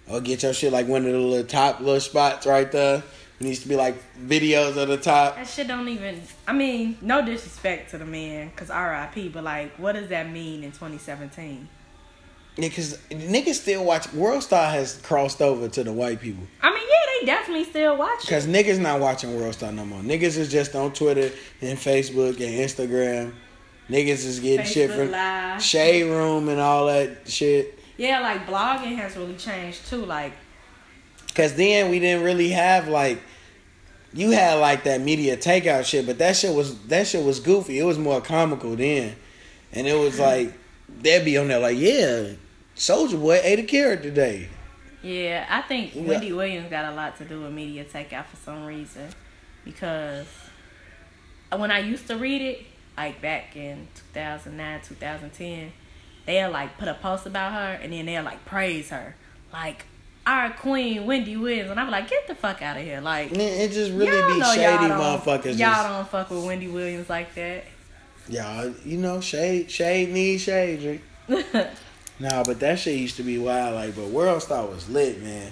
or 0.08 0.20
get 0.20 0.42
your 0.42 0.52
shit 0.52 0.72
like 0.72 0.86
one 0.86 1.04
of 1.06 1.12
the 1.12 1.18
little 1.18 1.46
top 1.46 1.80
little 1.80 2.00
spots 2.00 2.46
right 2.46 2.70
there. 2.72 3.02
It 3.40 3.44
needs 3.44 3.60
to 3.60 3.68
be 3.68 3.76
like 3.76 3.96
videos 4.22 4.76
at 4.76 4.88
the 4.88 4.98
top. 4.98 5.36
That 5.36 5.48
shit 5.48 5.66
don't 5.66 5.88
even. 5.88 6.20
I 6.46 6.52
mean, 6.52 6.98
no 7.00 7.24
disrespect 7.24 7.90
to 7.92 7.98
the 7.98 8.04
man, 8.04 8.50
cause 8.54 8.68
R.I.P. 8.70 9.28
But 9.30 9.44
like, 9.44 9.76
what 9.76 9.92
does 9.92 10.08
that 10.08 10.30
mean 10.30 10.62
in 10.62 10.72
2017? 10.72 11.66
Because 12.56 12.98
niggas 13.10 13.54
still 13.54 13.84
watch. 13.84 14.12
World 14.12 14.42
Star 14.42 14.70
has 14.70 15.00
crossed 15.02 15.40
over 15.40 15.68
to 15.68 15.84
the 15.84 15.92
white 15.92 16.20
people. 16.20 16.42
I 16.60 16.70
mean, 16.70 16.82
yeah, 16.82 17.20
they 17.20 17.26
definitely 17.26 17.64
still 17.64 17.96
watch. 17.96 18.20
Because 18.22 18.46
niggas 18.46 18.78
not 18.78 19.00
watching 19.00 19.34
World 19.36 19.54
Star 19.54 19.72
no 19.72 19.84
more. 19.84 20.00
Niggas 20.00 20.36
is 20.36 20.50
just 20.50 20.74
on 20.74 20.92
Twitter 20.92 21.30
and 21.60 21.78
Facebook 21.78 22.34
and 22.34 22.38
Instagram. 22.38 23.32
Niggas 23.88 24.24
is 24.24 24.40
getting 24.40 24.66
shit 24.66 24.90
from 24.90 25.10
Live. 25.10 25.62
Shade 25.62 26.04
Room 26.04 26.48
and 26.48 26.60
all 26.60 26.86
that 26.86 27.28
shit. 27.28 27.78
Yeah, 27.96 28.20
like 28.20 28.46
blogging 28.46 28.96
has 28.96 29.16
really 29.16 29.36
changed 29.36 29.86
too. 29.88 30.04
Like, 30.04 30.32
Cause 31.34 31.54
then 31.54 31.90
we 31.90 31.98
didn't 31.98 32.24
really 32.24 32.50
have 32.50 32.88
like 32.88 33.20
you 34.12 34.30
had 34.30 34.54
like 34.54 34.84
that 34.84 35.00
media 35.00 35.36
takeout 35.36 35.84
shit, 35.84 36.06
but 36.06 36.18
that 36.18 36.36
shit 36.36 36.54
was 36.54 36.78
that 36.84 37.06
shit 37.06 37.24
was 37.24 37.40
goofy. 37.40 37.78
It 37.78 37.84
was 37.84 37.98
more 37.98 38.20
comical 38.20 38.74
then. 38.74 39.16
And 39.72 39.86
it 39.86 39.94
was 39.94 40.16
hmm. 40.16 40.22
like 40.22 40.54
they'd 41.00 41.24
be 41.24 41.36
on 41.38 41.48
there 41.48 41.58
like, 41.58 41.78
yeah, 41.78 42.30
Soulja 42.76 43.20
Boy 43.20 43.40
ate 43.42 43.58
a 43.58 43.62
carrot 43.62 44.02
today. 44.02 44.48
yeah, 45.02 45.46
I 45.48 45.62
think 45.62 45.94
Yeah. 45.94 46.02
Wendy 46.02 46.32
Williams 46.32 46.70
got 46.70 46.92
a 46.92 46.94
lot 46.94 47.16
to 47.18 47.24
do 47.24 47.40
with 47.42 47.52
media 47.52 47.84
takeout 47.84 48.26
for 48.26 48.36
some 48.36 48.64
reason, 48.66 49.08
because 49.64 50.26
when 51.56 51.70
I 51.70 51.78
used 51.80 52.06
to 52.08 52.16
read 52.16 52.42
it, 52.42 52.66
like 52.96 53.20
back 53.22 53.56
in 53.56 53.88
2009, 54.12 54.80
2010, 54.82 55.72
they'll 56.26 56.50
like 56.50 56.76
put 56.78 56.86
a 56.88 56.94
post 56.94 57.26
about 57.26 57.52
her 57.52 57.78
and 57.82 57.92
then 57.92 58.06
they'll 58.06 58.22
like 58.22 58.44
praise 58.44 58.90
her, 58.90 59.14
like 59.52 59.86
our 60.26 60.50
queen 60.50 61.06
Wendy 61.06 61.36
Williams, 61.36 61.70
and 61.70 61.80
I'm 61.80 61.90
like, 61.90 62.08
get 62.10 62.26
the 62.28 62.34
fuck 62.34 62.60
out 62.60 62.76
of 62.76 62.82
here, 62.82 63.00
like. 63.00 63.32
It 63.32 63.72
just 63.72 63.90
really 63.92 64.34
be 64.34 64.44
shady 64.44 64.60
y'all 64.62 65.18
motherfuckers. 65.18 65.58
Y'all 65.58 65.70
just, 65.70 65.88
don't 65.88 66.08
fuck 66.08 66.30
with 66.30 66.44
Wendy 66.44 66.68
Williams 66.68 67.08
like 67.08 67.34
that. 67.34 67.64
Y'all, 68.30 68.72
you 68.84 68.98
know, 68.98 69.20
shade 69.20 69.70
shade 69.70 70.10
needs 70.10 70.42
shade. 70.42 71.00
Nah, 72.20 72.44
but 72.44 72.60
that 72.60 72.78
shit 72.78 72.98
used 72.98 73.16
to 73.16 73.22
be 73.22 73.38
wild. 73.38 73.74
Like, 73.76 73.96
but 73.96 74.08
World 74.08 74.42
Star 74.42 74.66
was 74.66 74.90
lit, 74.90 75.22
man. 75.22 75.50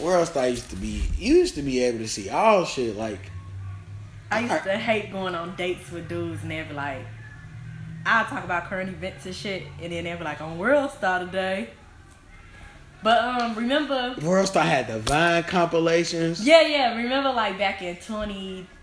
World 0.00 0.28
Star 0.28 0.46
used 0.48 0.70
to 0.70 0.76
be. 0.76 1.02
You 1.18 1.34
used 1.38 1.56
to 1.56 1.62
be 1.62 1.82
able 1.82 1.98
to 1.98 2.06
see 2.06 2.30
all 2.30 2.64
shit. 2.64 2.96
Like, 2.96 3.18
I 4.30 4.40
used 4.40 4.62
to 4.62 4.76
hate 4.76 5.10
going 5.10 5.34
on 5.34 5.56
dates 5.56 5.90
with 5.90 6.08
dudes 6.08 6.42
and 6.42 6.52
they'd 6.52 6.68
be 6.68 6.74
like, 6.74 7.04
I'll 8.06 8.26
talk 8.26 8.44
about 8.44 8.66
current 8.66 8.90
events 8.90 9.26
and 9.26 9.34
shit, 9.34 9.64
and 9.82 9.92
then 9.92 10.04
they'd 10.04 10.16
be 10.16 10.24
like, 10.24 10.40
on 10.40 10.56
World 10.56 10.92
Star 10.92 11.18
today. 11.18 11.70
But 13.02 13.18
um, 13.18 13.54
remember, 13.56 14.14
World 14.22 14.46
Star 14.46 14.64
had 14.64 14.86
the 14.86 15.00
Vine 15.00 15.42
compilations. 15.44 16.46
yeah, 16.46 16.62
yeah, 16.62 16.96
remember 16.96 17.32
like 17.32 17.58
back 17.58 17.82
in 17.82 17.96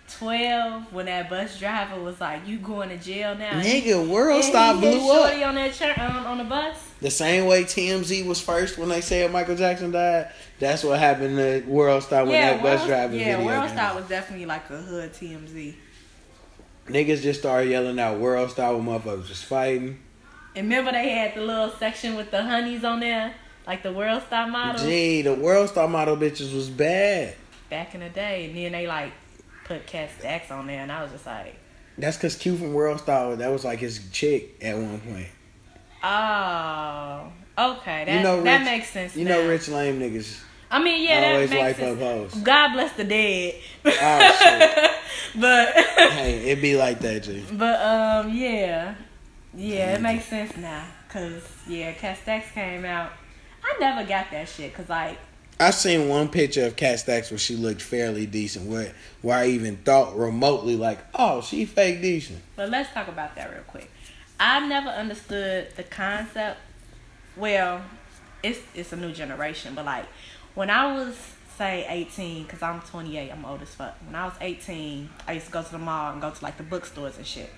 2012 0.07 0.93
when 0.93 1.05
that 1.07 1.29
bus 1.29 1.59
driver 1.59 1.99
was 2.01 2.19
like, 2.21 2.47
"You 2.47 2.57
going 2.57 2.89
to 2.89 2.97
jail 2.97 3.35
now?" 3.35 3.59
Nigga, 3.61 4.07
World 4.07 4.43
Star 4.43 4.75
blew 4.75 5.11
up. 5.11 5.33
On 5.33 5.55
that 5.55 5.73
chur- 5.73 5.93
um, 5.97 6.25
on 6.25 6.37
the 6.37 6.43
bus. 6.43 6.75
The 7.01 7.11
same 7.11 7.45
way 7.45 7.63
TMZ 7.63 8.25
was 8.25 8.39
first 8.39 8.77
when 8.77 8.89
they 8.89 9.01
said 9.01 9.31
Michael 9.31 9.55
Jackson 9.55 9.91
died. 9.91 10.31
That's 10.59 10.83
what 10.83 10.99
happened 10.99 11.37
to 11.37 11.63
World 11.67 12.03
Star 12.03 12.23
when 12.23 12.33
yeah, 12.33 12.53
that 12.53 12.63
bus 12.63 12.79
World, 12.79 12.89
driver 12.89 13.15
yeah, 13.15 13.37
video 13.37 13.45
World 13.45 13.69
Star 13.69 13.95
was 13.95 14.05
definitely 14.07 14.45
like 14.45 14.69
a 14.69 14.77
hood 14.77 15.13
TMZ. 15.13 15.75
Niggas 16.87 17.21
just 17.21 17.39
started 17.39 17.69
yelling 17.69 17.99
out 17.99 18.19
World 18.19 18.51
Star 18.51 18.75
when 18.75 18.85
motherfuckers 18.85 19.29
was 19.29 19.41
fighting. 19.41 19.99
And 20.55 20.69
remember 20.69 20.91
they 20.91 21.09
had 21.09 21.35
the 21.35 21.41
little 21.41 21.71
section 21.71 22.15
with 22.15 22.31
the 22.31 22.43
honeys 22.43 22.83
on 22.83 22.99
there, 23.01 23.33
like 23.67 23.83
the 23.83 23.91
World 23.91 24.23
Star 24.27 24.47
model. 24.47 24.85
Gee, 24.85 25.21
the 25.23 25.33
World 25.33 25.69
Star 25.69 25.87
model 25.87 26.15
bitches 26.15 26.53
was 26.55 26.69
bad. 26.69 27.35
back 27.69 27.93
in 27.95 28.01
the 28.01 28.09
day, 28.09 28.45
and 28.45 28.55
then 28.55 28.71
they 28.71 28.87
like 28.87 29.11
put 29.65 29.85
Kat 29.85 30.09
Stacks 30.17 30.49
on 30.51 30.67
there, 30.67 30.81
and 30.81 30.91
I 30.91 31.03
was 31.03 31.11
just 31.11 31.25
like, 31.25 31.55
That's 31.97 32.17
cause 32.17 32.35
Q 32.37 32.55
from 32.57 32.73
World 32.73 32.99
Star, 33.01 33.35
that 33.35 33.51
was 33.51 33.65
like 33.65 33.79
his 33.79 33.99
chick 34.11 34.55
at 34.63 34.77
one 34.77 34.99
point. 35.01 35.27
oh, 36.03 37.31
okay, 37.57 38.05
that 38.05 38.17
You 38.17 38.23
know 38.23 38.41
that 38.43 38.59
Rich- 38.59 38.65
makes 38.65 38.89
sense. 38.89 39.15
You 39.15 39.25
now. 39.25 39.31
know 39.41 39.47
Rich 39.49 39.67
Lame 39.69 39.99
niggas 39.99 40.41
I 40.71 40.81
mean, 40.81 41.03
yeah, 41.07 41.21
that 41.21 41.33
always 41.35 41.49
makes 41.51 41.61
wipe 41.61 41.75
sense. 41.77 42.01
up 42.01 42.07
hoes. 42.07 42.33
God 42.43 42.73
bless 42.73 42.93
the 42.93 43.03
dead. 43.03 43.53
Oh, 43.85 44.37
shit. 44.41 44.91
but 45.39 45.73
Hey, 46.13 46.51
it 46.51 46.61
be 46.61 46.75
like 46.75 46.99
that, 46.99 47.23
G. 47.23 47.43
but 47.53 47.79
um 47.81 48.33
yeah, 48.33 48.95
yeah, 49.53 49.95
it 49.95 50.01
makes 50.01 50.25
sense 50.25 50.55
now. 50.57 50.85
Cause 51.09 51.43
yeah, 51.67 51.93
Stacks 52.15 52.51
came 52.51 52.83
out. 52.83 53.11
I 53.63 53.77
never 53.79 54.07
got 54.07 54.31
that 54.31 54.49
shit. 54.49 54.73
Cause 54.73 54.89
like 54.89 55.17
I 55.59 55.71
seen 55.71 56.09
one 56.09 56.27
picture 56.27 56.65
of 56.65 56.75
Kat 56.75 56.99
Stacks 56.99 57.31
where 57.31 57.37
she 57.37 57.55
looked 57.55 57.81
fairly 57.81 58.25
decent, 58.25 58.69
where 58.69 58.93
where 59.21 59.37
I 59.37 59.47
even 59.47 59.77
thought 59.77 60.17
remotely 60.17 60.75
like, 60.75 60.99
oh, 61.13 61.41
she 61.41 61.65
fake 61.65 62.01
decent. 62.01 62.39
But 62.55 62.69
let's 62.69 62.91
talk 62.93 63.07
about 63.07 63.35
that 63.35 63.51
real 63.51 63.63
quick. 63.63 63.89
I 64.39 64.65
never 64.67 64.89
understood 64.89 65.71
the 65.77 65.83
concept. 65.83 66.59
Well, 67.37 67.81
it's 68.43 68.59
it's 68.73 68.91
a 68.91 68.97
new 68.97 69.13
generation, 69.13 69.75
but 69.75 69.85
like 69.85 70.05
when 70.55 70.69
I 70.69 70.93
was 70.93 71.15
say 71.57 71.85
18, 71.87 72.43
because 72.43 72.61
I'm 72.61 72.81
28, 72.81 73.31
I'm 73.31 73.45
old 73.45 73.61
as 73.61 73.73
fuck. 73.73 73.95
When 74.05 74.15
I 74.15 74.25
was 74.25 74.33
18, 74.41 75.09
I 75.27 75.33
used 75.33 75.45
to 75.47 75.51
go 75.53 75.63
to 75.63 75.71
the 75.71 75.77
mall 75.77 76.11
and 76.11 76.21
go 76.21 76.29
to 76.31 76.43
like 76.43 76.57
the 76.57 76.63
bookstores 76.63 77.17
and 77.17 77.25
shit. 77.25 77.49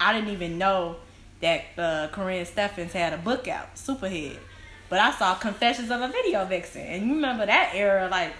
I 0.00 0.14
didn't 0.14 0.30
even 0.30 0.56
know 0.58 0.96
that 1.40 1.64
uh, 1.76 2.08
Karrine 2.12 2.46
Steffans 2.46 2.92
had 2.92 3.12
a 3.12 3.18
book 3.18 3.46
out, 3.46 3.74
Superhead. 3.74 4.38
But 4.88 5.00
I 5.00 5.10
saw 5.12 5.34
Confessions 5.34 5.90
of 5.90 6.00
a 6.00 6.08
Video 6.08 6.44
Vixen. 6.44 6.82
And 6.82 7.06
you 7.06 7.14
remember 7.14 7.44
that 7.46 7.72
era, 7.74 8.08
like 8.08 8.32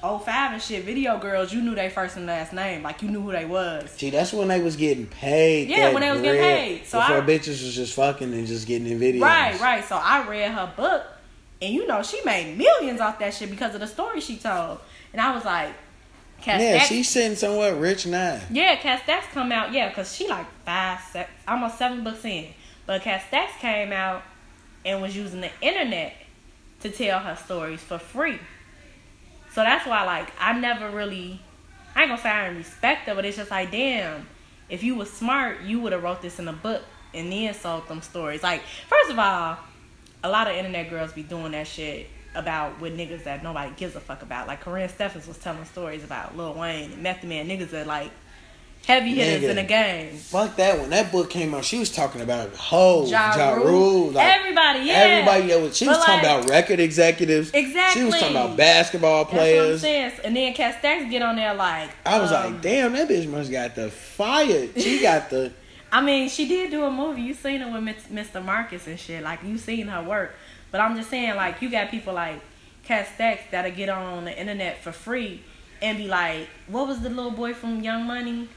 05 0.00 0.52
and 0.52 0.62
shit, 0.62 0.84
video 0.84 1.18
girls, 1.18 1.52
you 1.52 1.60
knew 1.60 1.74
their 1.74 1.90
first 1.90 2.16
and 2.16 2.26
last 2.26 2.52
name. 2.52 2.82
Like 2.82 3.02
you 3.02 3.08
knew 3.10 3.20
who 3.22 3.32
they 3.32 3.44
was. 3.44 3.90
See, 3.90 4.10
that's 4.10 4.32
when 4.32 4.48
they 4.48 4.60
was 4.60 4.76
getting 4.76 5.06
paid. 5.06 5.68
Yeah, 5.68 5.92
when 5.92 6.02
they 6.02 6.10
was 6.10 6.20
getting 6.22 6.40
paid. 6.40 6.86
So 6.86 6.98
before 7.00 7.16
I- 7.18 7.20
bitches 7.26 7.62
was 7.64 7.74
just 7.74 7.94
fucking 7.94 8.32
and 8.32 8.46
just 8.46 8.66
getting 8.66 8.86
in 8.88 8.98
videos. 9.00 9.20
Right, 9.22 9.60
right. 9.60 9.84
So 9.84 9.96
I 9.96 10.26
read 10.28 10.50
her 10.52 10.72
book, 10.76 11.04
and 11.60 11.72
you 11.74 11.86
know 11.86 12.02
she 12.02 12.20
made 12.24 12.56
millions 12.56 13.00
off 13.00 13.18
that 13.18 13.34
shit 13.34 13.50
because 13.50 13.74
of 13.74 13.80
the 13.80 13.86
story 13.86 14.20
she 14.20 14.36
told. 14.36 14.78
And 15.12 15.20
I 15.20 15.34
was 15.34 15.44
like, 15.44 15.72
Cass 16.42 16.60
Yeah, 16.60 16.72
Dax- 16.74 16.86
she's 16.88 17.08
sitting 17.08 17.36
somewhere 17.36 17.74
rich 17.74 18.06
now. 18.06 18.38
yeah, 18.50 18.80
Dax 19.06 19.26
come 19.32 19.50
out, 19.52 19.72
yeah, 19.72 19.90
cause 19.92 20.14
she 20.14 20.28
like 20.28 20.46
five, 20.66 21.00
six, 21.10 21.28
almost 21.48 21.78
seven 21.78 22.04
books 22.04 22.24
in. 22.24 22.48
But 22.86 23.02
Kat 23.02 23.24
Stacks 23.26 23.54
came 23.60 23.92
out 23.92 24.22
and 24.86 25.02
was 25.02 25.14
using 25.14 25.42
the 25.42 25.50
internet 25.60 26.14
to 26.80 26.90
tell 26.90 27.18
her 27.18 27.36
stories 27.36 27.80
for 27.80 27.98
free. 27.98 28.38
So 29.52 29.62
that's 29.62 29.86
why, 29.86 30.04
like, 30.04 30.32
I 30.40 30.58
never 30.58 30.90
really, 30.90 31.40
I 31.94 32.02
ain't 32.02 32.10
gonna 32.10 32.22
say 32.22 32.30
I 32.30 32.44
didn't 32.44 32.58
respect 32.58 33.06
her, 33.08 33.14
but 33.14 33.24
it's 33.24 33.36
just 33.36 33.50
like, 33.50 33.70
damn, 33.70 34.26
if 34.70 34.82
you 34.82 34.94
was 34.94 35.12
smart, 35.12 35.62
you 35.62 35.80
would 35.80 35.92
have 35.92 36.02
wrote 36.02 36.22
this 36.22 36.38
in 36.38 36.48
a 36.48 36.52
book 36.52 36.82
and 37.12 37.32
then 37.32 37.52
sold 37.52 37.88
them 37.88 38.00
stories. 38.00 38.42
Like, 38.42 38.62
first 38.88 39.10
of 39.10 39.18
all, 39.18 39.58
a 40.22 40.28
lot 40.28 40.48
of 40.48 40.56
internet 40.56 40.88
girls 40.88 41.12
be 41.12 41.22
doing 41.22 41.52
that 41.52 41.66
shit 41.66 42.08
about 42.34 42.80
with 42.80 42.96
niggas 42.96 43.24
that 43.24 43.42
nobody 43.42 43.72
gives 43.76 43.96
a 43.96 44.00
fuck 44.00 44.22
about. 44.22 44.46
Like 44.46 44.62
Karrine 44.62 44.90
Steffans 44.90 45.26
was 45.26 45.38
telling 45.38 45.64
stories 45.64 46.04
about 46.04 46.36
Lil 46.36 46.54
Wayne 46.54 46.92
and 46.92 47.02
Method 47.02 47.28
Man 47.28 47.48
niggas 47.48 47.70
that 47.70 47.86
like 47.86 48.10
heavy 48.86 49.14
hitters 49.14 49.42
Nigga. 49.42 49.50
in 49.50 49.56
the 49.56 49.62
game. 49.64 50.16
Fuck 50.16 50.56
that. 50.56 50.78
When 50.78 50.90
that 50.90 51.10
book 51.10 51.28
came 51.28 51.54
out, 51.54 51.64
she 51.64 51.78
was 51.78 51.90
talking 51.90 52.20
about 52.20 52.54
whole 52.54 53.08
Ja 53.08 53.36
Ja 53.36 53.54
Rule. 53.54 53.66
Rule, 53.66 54.10
like 54.12 54.38
Everybody, 54.38 54.80
yeah. 54.86 54.94
everybody. 54.94 55.60
Was, 55.60 55.76
she 55.76 55.88
was 55.88 55.98
But, 55.98 56.06
talking 56.06 56.28
like- 56.28 56.44
about 56.44 56.50
record 56.50 56.80
executives. 56.80 57.50
Exactly. 57.52 58.00
She 58.00 58.06
was 58.06 58.14
talking 58.14 58.36
about 58.36 58.56
basketball 58.56 59.24
That's 59.24 59.34
what 59.34 59.42
I'm 59.42 59.78
players. 59.78 60.18
And 60.20 60.36
then 60.36 60.54
Kat 60.54 60.78
Stacks 60.78 61.10
get 61.10 61.22
on 61.22 61.36
there 61.36 61.54
like 61.54 61.90
I 62.06 62.20
was 62.20 62.30
um, 62.32 62.52
like, 62.54 62.62
damn, 62.62 62.92
that 62.92 63.08
bitch 63.08 63.28
must 63.28 63.50
got 63.50 63.74
the 63.74 63.90
fire. 63.90 64.68
She 64.76 65.00
got 65.02 65.30
the. 65.30 65.52
I 65.92 66.00
mean, 66.00 66.28
she 66.28 66.46
did 66.48 66.70
do 66.70 66.84
a 66.84 66.90
movie. 66.90 67.22
You 67.22 67.34
seen 67.34 67.62
it 67.62 67.72
with 67.72 67.82
Mr. 68.12 68.44
Marcus 68.44 68.86
and 68.86 68.98
shit. 68.98 69.22
Like 69.22 69.42
you 69.42 69.58
seen 69.58 69.88
her 69.88 70.02
work. 70.02 70.34
But 70.70 70.80
I'm 70.80 70.96
just 70.96 71.10
saying, 71.10 71.34
like 71.36 71.60
you 71.62 71.70
got 71.70 71.90
people 71.90 72.14
like 72.14 72.40
Kat 72.84 73.08
Stacks 73.14 73.42
that'll 73.50 73.70
get 73.72 73.88
on 73.88 74.24
the 74.24 74.38
internet 74.38 74.82
for 74.82 74.92
free 74.92 75.42
and 75.82 75.96
be 75.98 76.06
like, 76.08 76.48
"What 76.68 76.86
was 76.86 77.00
the 77.00 77.08
little 77.08 77.30
boy 77.30 77.54
from 77.54 77.82
Young 77.82 78.04
Money?" 78.06 78.48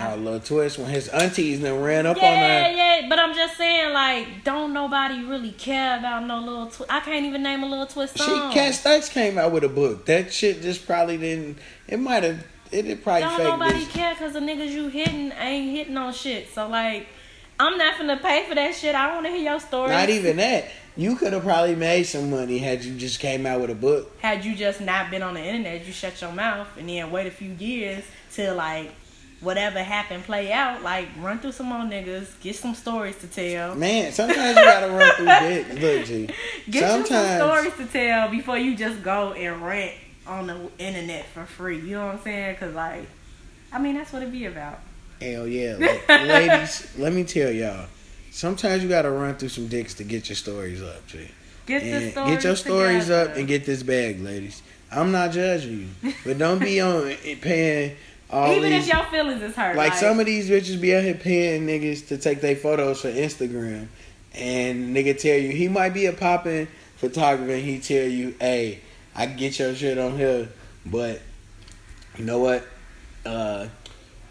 Oh, 0.00 0.16
Lil 0.16 0.40
Twist 0.40 0.78
when 0.78 0.88
his 0.90 1.08
aunties 1.08 1.60
then 1.60 1.80
ran 1.80 2.06
up 2.06 2.16
on 2.16 2.22
her. 2.22 2.28
Yeah, 2.28 2.68
yeah. 3.00 3.08
But 3.08 3.18
I'm 3.18 3.34
just 3.34 3.56
saying, 3.56 3.92
like, 3.92 4.44
don't 4.44 4.72
nobody 4.72 5.22
really 5.22 5.52
care 5.52 5.98
about 5.98 6.24
no 6.24 6.40
little. 6.40 6.66
Twi- 6.66 6.86
I 6.88 7.00
can't 7.00 7.24
even 7.24 7.42
name 7.42 7.62
a 7.62 7.66
Lil 7.66 7.86
Twist 7.86 8.18
song. 8.18 8.50
She. 8.50 8.58
Kat 8.58 8.74
Stacks 8.74 9.08
came 9.08 9.38
out 9.38 9.52
with 9.52 9.64
a 9.64 9.68
book. 9.68 10.06
That 10.06 10.32
shit 10.32 10.62
just 10.62 10.86
probably 10.86 11.16
didn't. 11.16 11.58
It 11.88 11.98
might 11.98 12.22
have. 12.22 12.44
It, 12.72 12.86
it 12.86 13.02
probably 13.02 13.22
Don't 13.22 13.38
nobody 13.44 13.84
bitch. 13.84 13.90
care 13.90 14.14
because 14.14 14.32
the 14.32 14.40
niggas 14.40 14.70
you 14.70 14.88
hitting 14.88 15.32
ain't 15.38 15.76
hitting 15.76 15.96
on 15.96 16.12
shit. 16.12 16.52
So 16.52 16.68
like, 16.68 17.06
I'm 17.60 17.78
not 17.78 17.94
finna 17.94 18.20
pay 18.20 18.44
for 18.48 18.54
that 18.56 18.74
shit. 18.74 18.94
I 18.94 19.06
don't 19.06 19.16
want 19.16 19.26
to 19.26 19.32
hear 19.32 19.50
your 19.52 19.60
story. 19.60 19.90
Not 19.90 20.10
even 20.10 20.36
that. 20.38 20.64
You 20.96 21.14
could 21.16 21.32
have 21.34 21.42
probably 21.44 21.74
made 21.74 22.04
some 22.04 22.30
money 22.30 22.58
had 22.58 22.82
you 22.82 22.94
just 22.96 23.20
came 23.20 23.44
out 23.46 23.60
with 23.60 23.70
a 23.70 23.74
book. 23.74 24.18
Had 24.20 24.44
you 24.44 24.54
just 24.56 24.80
not 24.80 25.10
been 25.10 25.22
on 25.22 25.34
the 25.34 25.42
internet, 25.42 25.86
you 25.86 25.92
shut 25.92 26.20
your 26.22 26.32
mouth 26.32 26.68
and 26.78 26.88
then 26.88 27.10
wait 27.10 27.26
a 27.26 27.30
few 27.30 27.50
years 27.52 28.02
till 28.32 28.56
like 28.56 28.90
whatever 29.46 29.80
happened 29.82 30.24
play 30.24 30.52
out. 30.52 30.82
Like 30.82 31.08
run 31.20 31.38
through 31.38 31.52
some 31.52 31.66
more 31.66 31.84
niggas, 31.84 32.38
get 32.40 32.56
some 32.56 32.74
stories 32.74 33.16
to 33.18 33.28
tell. 33.28 33.74
Man, 33.76 34.12
sometimes 34.12 34.58
you 34.58 34.64
gotta 34.64 34.88
run 34.92 35.14
through 35.14 35.26
dick. 35.48 35.80
Look, 35.80 36.06
G. 36.06 36.26
Get 36.26 36.74
you 36.74 36.80
some 36.80 37.06
sometimes 37.06 37.70
stories 37.70 37.88
to 37.88 37.92
tell 37.92 38.28
before 38.28 38.58
you 38.58 38.76
just 38.76 39.02
go 39.02 39.32
and 39.32 39.62
rant 39.62 39.92
on 40.26 40.48
the 40.48 40.70
internet 40.78 41.24
for 41.26 41.46
free. 41.46 41.78
You 41.78 41.94
know 41.96 42.06
what 42.06 42.16
I'm 42.16 42.20
saying? 42.22 42.56
Cause 42.56 42.74
like, 42.74 43.06
I 43.72 43.78
mean 43.78 43.94
that's 43.94 44.12
what 44.12 44.22
it 44.22 44.32
be 44.32 44.46
about. 44.46 44.80
Hell 45.22 45.46
yeah. 45.46 45.76
Ladies, 46.08 46.92
let 46.98 47.12
me 47.12 47.24
tell 47.24 47.50
y'all. 47.50 47.86
Sometimes 48.32 48.82
you 48.82 48.88
gotta 48.88 49.10
run 49.10 49.36
through 49.36 49.48
some 49.48 49.68
dicks 49.68 49.94
to 49.94 50.04
get 50.04 50.28
your 50.28 50.36
stories 50.36 50.82
up, 50.82 51.06
G. 51.06 51.28
Get 51.66 51.82
the 51.82 51.92
And 51.92 52.12
stories 52.12 52.34
get 52.34 52.44
your 52.44 52.56
stories 52.56 53.04
together. 53.04 53.30
up 53.30 53.36
and 53.36 53.48
get 53.48 53.64
this 53.64 53.82
bag, 53.82 54.20
ladies. 54.20 54.62
I'm 54.92 55.10
not 55.10 55.32
judging 55.32 55.88
you. 56.02 56.12
But 56.24 56.38
don't 56.38 56.58
be 56.60 56.80
on 56.90 57.06
it 57.08 57.40
paying 57.40 57.96
all 58.30 58.50
Even 58.52 58.70
these 58.70 58.88
if 58.88 58.94
your 58.94 59.04
feelings 59.04 59.42
is 59.42 59.54
hurt. 59.54 59.76
like 59.76 59.94
some 59.94 60.18
of 60.20 60.26
these 60.26 60.50
bitches 60.50 60.80
be 60.80 60.94
out 60.94 61.02
here 61.04 61.14
paying 61.14 61.66
niggas 61.66 62.08
to 62.08 62.18
take 62.18 62.40
their 62.40 62.56
photos 62.56 63.00
for 63.02 63.08
Instagram, 63.10 63.86
and 64.34 64.94
nigga 64.96 65.18
tell 65.18 65.36
you 65.36 65.50
he 65.50 65.68
might 65.68 65.94
be 65.94 66.06
a 66.06 66.12
popping 66.12 66.66
photographer. 66.96 67.52
and 67.52 67.62
He 67.62 67.78
tell 67.78 68.06
you, 68.08 68.34
hey, 68.40 68.80
I 69.14 69.26
can 69.26 69.36
get 69.36 69.58
your 69.58 69.74
shit 69.74 69.96
on 69.98 70.16
here, 70.16 70.48
but 70.84 71.20
you 72.18 72.24
know 72.24 72.38
what? 72.40 72.66
Uh, 73.24 73.68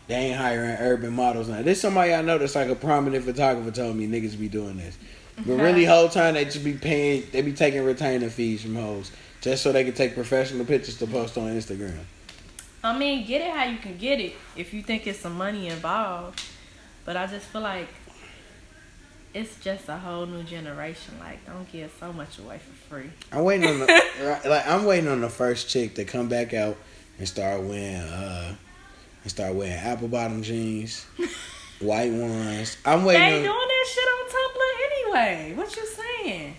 they 0.08 0.16
ain't 0.16 0.38
hiring 0.38 0.70
urban 0.80 1.14
models 1.14 1.50
now. 1.50 1.62
There's 1.62 1.82
somebody 1.82 2.14
I 2.14 2.22
know 2.22 2.38
that's 2.38 2.56
like 2.56 2.70
a 2.70 2.76
prominent 2.76 3.26
photographer 3.26 3.72
told 3.72 3.96
me 3.96 4.08
niggas 4.08 4.40
be 4.40 4.48
doing 4.50 4.78
this, 4.78 4.98
but 5.38 5.54
really 5.56 5.86
whole 5.86 6.10
time 6.10 6.36
they 6.36 6.46
just 6.46 6.64
be 6.64 6.74
paying. 6.74 7.24
They 7.32 7.42
be 7.42 7.54
taking 7.54 7.84
retainer 7.84 8.30
fees 8.30 8.62
from 8.62 8.76
hoes 8.76 9.12
just 9.42 9.64
so 9.64 9.72
they 9.72 9.84
can 9.84 9.94
take 9.94 10.14
professional 10.16 10.66
pictures 10.66 10.98
to 11.00 11.08
post 11.08 11.38
on 11.38 11.46
Instagram. 11.50 11.98
I 12.86 12.98
mean, 12.98 13.26
get 13.26 13.42
it 13.42 13.52
how 13.52 13.64
you 13.64 13.78
can 13.78 13.98
get 13.98 14.20
it 14.20 14.34
if 14.56 14.74
you 14.74 14.84
think 14.84 15.08
it's 15.08 15.20
some 15.20 15.36
money 15.36 15.68
involved. 15.70 16.42
But 17.04 17.18
I 17.18 17.26
just 17.26 17.48
feel 17.48 17.62
like 17.62 17.88
it's 19.34 19.60
just 19.60 19.90
a 19.90 19.98
whole 19.98 20.26
new 20.26 20.44
generation. 20.44 21.16
Like, 21.20 21.44
don't 21.46 21.70
give 21.72 21.92
so 22.00 22.14
much 22.14 22.38
away 22.38 22.60
for 22.60 22.74
free. 22.96 23.10
I'm 23.32 23.44
waiting 23.44 23.68
on 23.68 23.80
the 23.80 23.86
like 24.46 24.68
I'm 24.68 24.86
waiting 24.86 25.10
on 25.10 25.22
the 25.22 25.30
first 25.30 25.68
chick 25.68 25.96
to 25.96 26.06
come 26.06 26.30
back 26.30 26.54
out 26.54 26.78
and 27.18 27.28
start 27.28 27.62
wearing 27.62 27.98
uh 27.98 28.56
and 29.24 29.32
start 29.32 29.56
wearing 29.56 29.74
apple 29.74 30.08
bottom 30.08 30.44
jeans, 30.44 31.06
white 31.80 32.12
ones. 32.12 32.78
I'm 32.86 33.04
waiting. 33.04 33.22
They 33.22 33.32
waiting 33.32 33.44
doing 33.44 33.68
that 33.68 33.86
shit 33.88 34.04
on 34.08 34.30
Tumblr 34.30 35.26
anyway. 35.26 35.54
What 35.56 35.76
you 35.76 35.88
saying? 35.88 36.56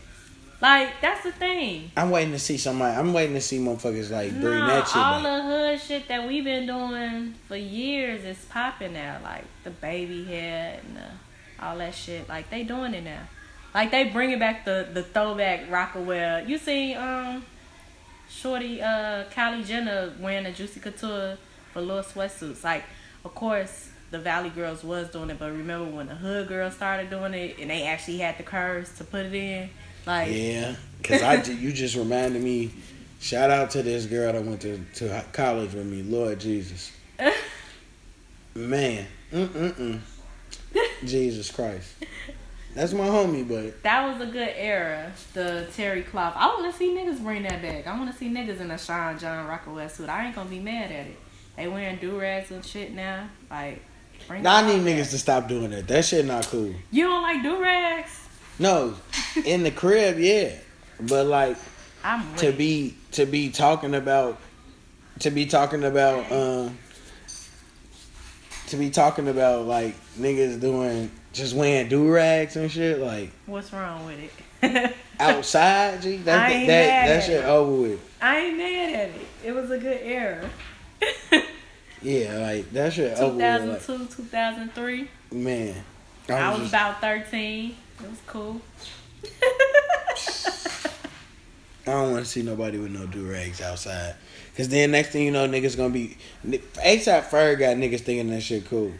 Like, 0.60 1.00
that's 1.02 1.22
the 1.22 1.32
thing. 1.32 1.90
I'm 1.96 2.10
waiting 2.10 2.32
to 2.32 2.38
see 2.38 2.56
somebody. 2.56 2.96
I'm 2.96 3.12
waiting 3.12 3.34
to 3.34 3.40
see 3.42 3.58
motherfuckers 3.58 4.10
like 4.10 4.30
bring 4.30 4.58
No, 4.58 4.66
that 4.66 4.88
shit 4.88 4.96
all 4.96 5.22
back. 5.22 5.22
the 5.22 5.42
hood 5.42 5.80
shit 5.80 6.08
that 6.08 6.26
we've 6.26 6.44
been 6.44 6.66
doing 6.66 7.34
for 7.46 7.56
years 7.56 8.24
is 8.24 8.42
popping 8.46 8.94
now. 8.94 9.20
Like 9.22 9.44
the 9.64 9.70
baby 9.70 10.24
hair 10.24 10.80
and 10.82 10.96
the, 10.96 11.64
all 11.64 11.76
that 11.78 11.94
shit. 11.94 12.26
Like 12.28 12.48
they 12.48 12.62
doing 12.62 12.94
it 12.94 13.04
now. 13.04 13.20
Like 13.74 13.90
they 13.90 14.04
bringing 14.04 14.38
back 14.38 14.64
the 14.64 14.88
the 14.92 15.02
throwback 15.02 15.68
Rocawear. 15.68 16.48
You 16.48 16.56
see, 16.56 16.94
um, 16.94 17.44
Shorty, 18.30 18.80
uh, 18.80 19.24
Kylie 19.34 19.66
Jenner 19.66 20.14
wearing 20.18 20.44
the 20.44 20.52
Juicy 20.52 20.80
Couture 20.80 21.36
for 21.74 21.80
little 21.82 22.02
sweatsuits. 22.02 22.64
Like, 22.64 22.84
of 23.24 23.34
course. 23.34 23.90
The 24.12 24.20
Valley 24.20 24.50
Girls 24.50 24.84
was 24.84 25.10
doing 25.10 25.30
it, 25.30 25.38
but 25.40 25.50
remember 25.50 25.90
when 25.96 26.06
the 26.06 26.14
Hood 26.14 26.46
Girls 26.46 26.74
started 26.74 27.10
doing 27.10 27.34
it, 27.34 27.56
and 27.60 27.68
they 27.68 27.88
actually 27.88 28.18
had 28.18 28.38
the 28.38 28.44
curves 28.44 28.96
to 28.98 29.04
put 29.04 29.26
it 29.26 29.34
in. 29.34 29.68
Like, 30.06 30.28
Yeah, 30.32 30.76
cause 31.02 31.22
I 31.22 31.42
you 31.42 31.72
just 31.72 31.96
reminded 31.96 32.42
me. 32.42 32.70
Shout 33.20 33.50
out 33.50 33.70
to 33.70 33.82
this 33.82 34.06
girl 34.06 34.32
that 34.32 34.44
went 34.44 34.60
to 34.60 34.78
to 34.96 35.24
college 35.32 35.72
with 35.74 35.86
me. 35.86 36.02
Lord 36.02 36.38
Jesus, 36.38 36.92
man, 38.54 39.06
mm 39.32 39.46
mm 39.48 39.72
mm. 39.74 40.00
Jesus 41.04 41.50
Christ, 41.50 41.94
that's 42.74 42.92
my 42.92 43.06
homie, 43.06 43.46
but 43.48 43.82
That 43.82 44.06
was 44.06 44.20
a 44.28 44.30
good 44.30 44.52
era, 44.54 45.10
the 45.32 45.66
Terry 45.74 46.02
Cloth. 46.02 46.34
I 46.36 46.46
want 46.48 46.70
to 46.70 46.78
see 46.78 46.90
niggas 46.90 47.22
bring 47.22 47.42
that 47.44 47.62
back. 47.62 47.86
I 47.86 47.98
want 47.98 48.12
to 48.12 48.16
see 48.18 48.28
niggas 48.28 48.60
in 48.60 48.70
a 48.70 48.78
Sean 48.78 49.18
John 49.18 49.46
Rocawear 49.48 49.90
suit. 49.90 50.08
I 50.08 50.26
ain't 50.26 50.34
gonna 50.34 50.50
be 50.50 50.60
mad 50.60 50.90
at 50.92 51.06
it. 51.06 51.16
They 51.56 51.68
wearing 51.68 51.96
do 51.96 52.20
rags 52.20 52.50
and 52.50 52.64
shit 52.64 52.92
now. 52.92 53.28
Like, 53.50 53.80
bring 54.28 54.42
Nah, 54.42 54.56
I 54.56 54.66
need 54.66 54.82
niggas 54.82 55.02
back. 55.04 55.08
to 55.10 55.18
stop 55.18 55.48
doing 55.48 55.70
that. 55.70 55.88
That 55.88 56.04
shit 56.04 56.26
not 56.26 56.46
cool. 56.48 56.74
You 56.90 57.04
don't 57.06 57.22
like 57.22 57.42
do 57.42 57.60
rags? 57.62 58.25
No, 58.58 58.94
in 59.44 59.62
the 59.62 59.70
crib, 59.70 60.18
yeah, 60.18 60.52
but 61.00 61.26
like 61.26 61.56
I'm 62.02 62.34
to 62.36 62.52
be 62.52 62.96
to 63.12 63.26
be 63.26 63.50
talking 63.50 63.94
about 63.94 64.38
to 65.20 65.30
be 65.30 65.46
talking 65.46 65.84
about 65.84 66.30
um 66.32 66.78
to 68.68 68.76
be 68.76 68.90
talking 68.90 69.28
about 69.28 69.66
like 69.66 69.94
niggas 70.18 70.60
doing 70.60 71.10
just 71.32 71.54
wearing 71.54 71.88
do 71.88 72.10
rags 72.10 72.56
and 72.56 72.70
shit 72.70 72.98
like 72.98 73.30
What's 73.46 73.72
wrong 73.72 74.06
with 74.06 74.18
it? 74.62 74.94
outside. 75.20 76.00
G, 76.02 76.14
I 76.14 76.16
that 76.18 76.24
that 76.48 76.66
that 76.66 77.08
at 77.08 77.24
shit 77.24 77.44
it. 77.44 77.44
over 77.44 77.82
with. 77.82 78.00
I 78.20 78.38
ain't 78.38 78.56
mad 78.58 78.94
at 78.94 79.08
it. 79.10 79.26
It 79.44 79.52
was 79.54 79.70
a 79.70 79.78
good 79.78 80.00
era. 80.02 80.48
Yeah, 82.02 82.36
like 82.38 82.70
that 82.72 82.92
shit 82.92 83.18
over 83.18 83.34
with. 83.34 83.84
2002, 83.86 84.16
2003. 84.28 84.98
Like, 85.00 85.08
man, 85.32 85.74
I 86.28 86.50
was 86.50 86.58
just- 86.60 86.70
about 86.70 87.00
13. 87.00 87.74
It 88.02 88.10
was 88.10 88.20
cool. 88.26 88.60
I 91.88 91.92
don't 91.92 92.12
want 92.12 92.24
to 92.24 92.30
see 92.30 92.42
nobody 92.42 92.78
with 92.78 92.90
no 92.90 93.06
do 93.06 93.30
rags 93.30 93.60
outside. 93.60 94.16
Cause 94.56 94.68
then 94.68 94.90
next 94.90 95.10
thing 95.10 95.24
you 95.24 95.30
know, 95.30 95.46
niggas 95.46 95.76
gonna 95.76 95.90
be 95.90 96.16
ASAP 96.46 97.24
Ferg 97.24 97.58
got 97.58 97.76
niggas 97.76 98.00
thinking 98.00 98.30
that 98.30 98.40
shit 98.42 98.64
cool. 98.68 98.90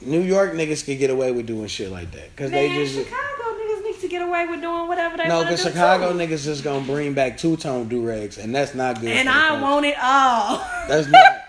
New 0.00 0.20
York 0.20 0.52
niggas 0.52 0.84
can 0.84 0.98
get 0.98 1.08
away 1.08 1.30
with 1.32 1.46
doing 1.46 1.68
shit 1.68 1.90
like 1.90 2.10
that. 2.10 2.36
Cause 2.36 2.50
they 2.50 2.68
just 2.68 2.94
Chicago 2.94 3.58
niggas 3.58 3.84
need 3.84 4.00
to 4.00 4.08
get 4.08 4.22
away 4.22 4.46
with 4.46 4.60
doing 4.60 4.88
whatever 4.88 5.16
they 5.16 5.28
no. 5.28 5.36
want 5.36 5.48
to 5.48 5.56
Cause. 5.56 5.64
Chicago 5.64 6.12
too. 6.12 6.18
niggas 6.18 6.44
just 6.44 6.64
gonna 6.64 6.84
bring 6.84 7.14
back 7.14 7.38
two 7.38 7.56
tone 7.56 7.88
do 7.88 8.06
rags, 8.06 8.36
and 8.38 8.54
that's 8.54 8.74
not 8.74 9.00
good. 9.00 9.10
And 9.10 9.28
I 9.28 9.60
want 9.62 9.86
it 9.86 9.96
all. 10.02 10.58
That's 10.88 11.08
not. 11.08 11.40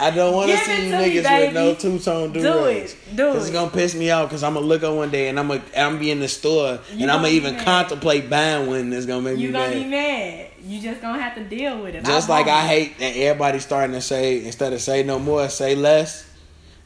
I 0.00 0.10
don't 0.10 0.34
want 0.34 0.50
to 0.50 0.56
see 0.56 0.86
you 0.86 0.92
me, 0.92 0.98
niggas 1.20 1.46
with 1.46 1.54
no 1.54 1.74
two 1.74 1.98
tone 1.98 2.32
do 2.32 2.40
Do 2.42 2.64
rags. 2.64 2.94
it. 2.94 3.16
Do 3.16 3.36
It's 3.36 3.50
gonna 3.50 3.70
piss 3.70 3.94
me 3.94 4.10
off 4.10 4.28
because 4.28 4.42
I'm 4.42 4.54
gonna 4.54 4.66
look 4.66 4.82
up 4.82 4.94
one 4.94 5.10
day 5.10 5.28
and 5.28 5.38
I'm 5.38 5.48
gonna 5.48 5.62
I'm 5.76 5.98
be 5.98 6.10
in 6.10 6.20
the 6.20 6.28
store 6.28 6.78
You 6.94 7.02
and 7.02 7.10
I'm 7.10 7.18
gonna 7.22 7.28
even 7.28 7.54
mad. 7.56 7.64
contemplate 7.64 8.30
buying 8.30 8.66
one. 8.66 8.90
That's 8.90 9.06
gonna 9.06 9.22
make 9.22 9.36
me 9.36 9.42
mad. 9.42 9.42
You 9.42 9.48
me 9.48 9.52
gonna 9.52 9.68
mad. 9.68 9.84
be 9.84 9.90
mad. 9.90 10.46
You 10.62 10.80
just 10.80 11.00
gonna 11.00 11.20
have 11.20 11.34
to 11.36 11.44
deal 11.44 11.82
with 11.82 11.94
it. 11.94 12.04
Just 12.04 12.28
like 12.28 12.46
want 12.46 12.58
I 12.58 12.66
hate 12.66 12.98
that 12.98 13.16
everybody's 13.16 13.62
starting 13.64 13.92
to 13.94 14.00
say 14.00 14.44
instead 14.44 14.72
of 14.72 14.80
say 14.80 15.02
no 15.02 15.18
more, 15.18 15.48
say 15.48 15.74
less. 15.74 16.26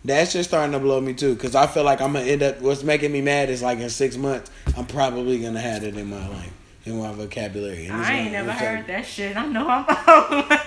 That's 0.06 0.32
just 0.34 0.50
starting 0.50 0.72
to 0.72 0.78
blow 0.78 1.00
me 1.00 1.14
too, 1.14 1.34
cause 1.36 1.54
I 1.54 1.66
feel 1.66 1.82
like 1.82 2.00
I'm 2.02 2.12
gonna 2.12 2.26
end 2.26 2.42
up. 2.42 2.60
What's 2.60 2.82
making 2.82 3.10
me 3.10 3.22
mad 3.22 3.48
is 3.48 3.62
like 3.62 3.78
in 3.78 3.88
six 3.88 4.16
months, 4.18 4.50
I'm 4.76 4.84
probably 4.84 5.40
gonna 5.40 5.60
have 5.60 5.82
it 5.82 5.96
in 5.96 6.10
my 6.10 6.28
life, 6.28 6.52
in 6.84 6.98
my 6.98 7.12
vocabulary. 7.12 7.86
And 7.86 7.96
I 7.96 8.12
ain't 8.14 8.32
never 8.32 8.52
heard 8.52 8.78
like- 8.78 8.86
that 8.88 9.06
shit. 9.06 9.36
I 9.36 9.46
know 9.46 9.66
I'm. 9.68 9.84
old. 10.48 10.60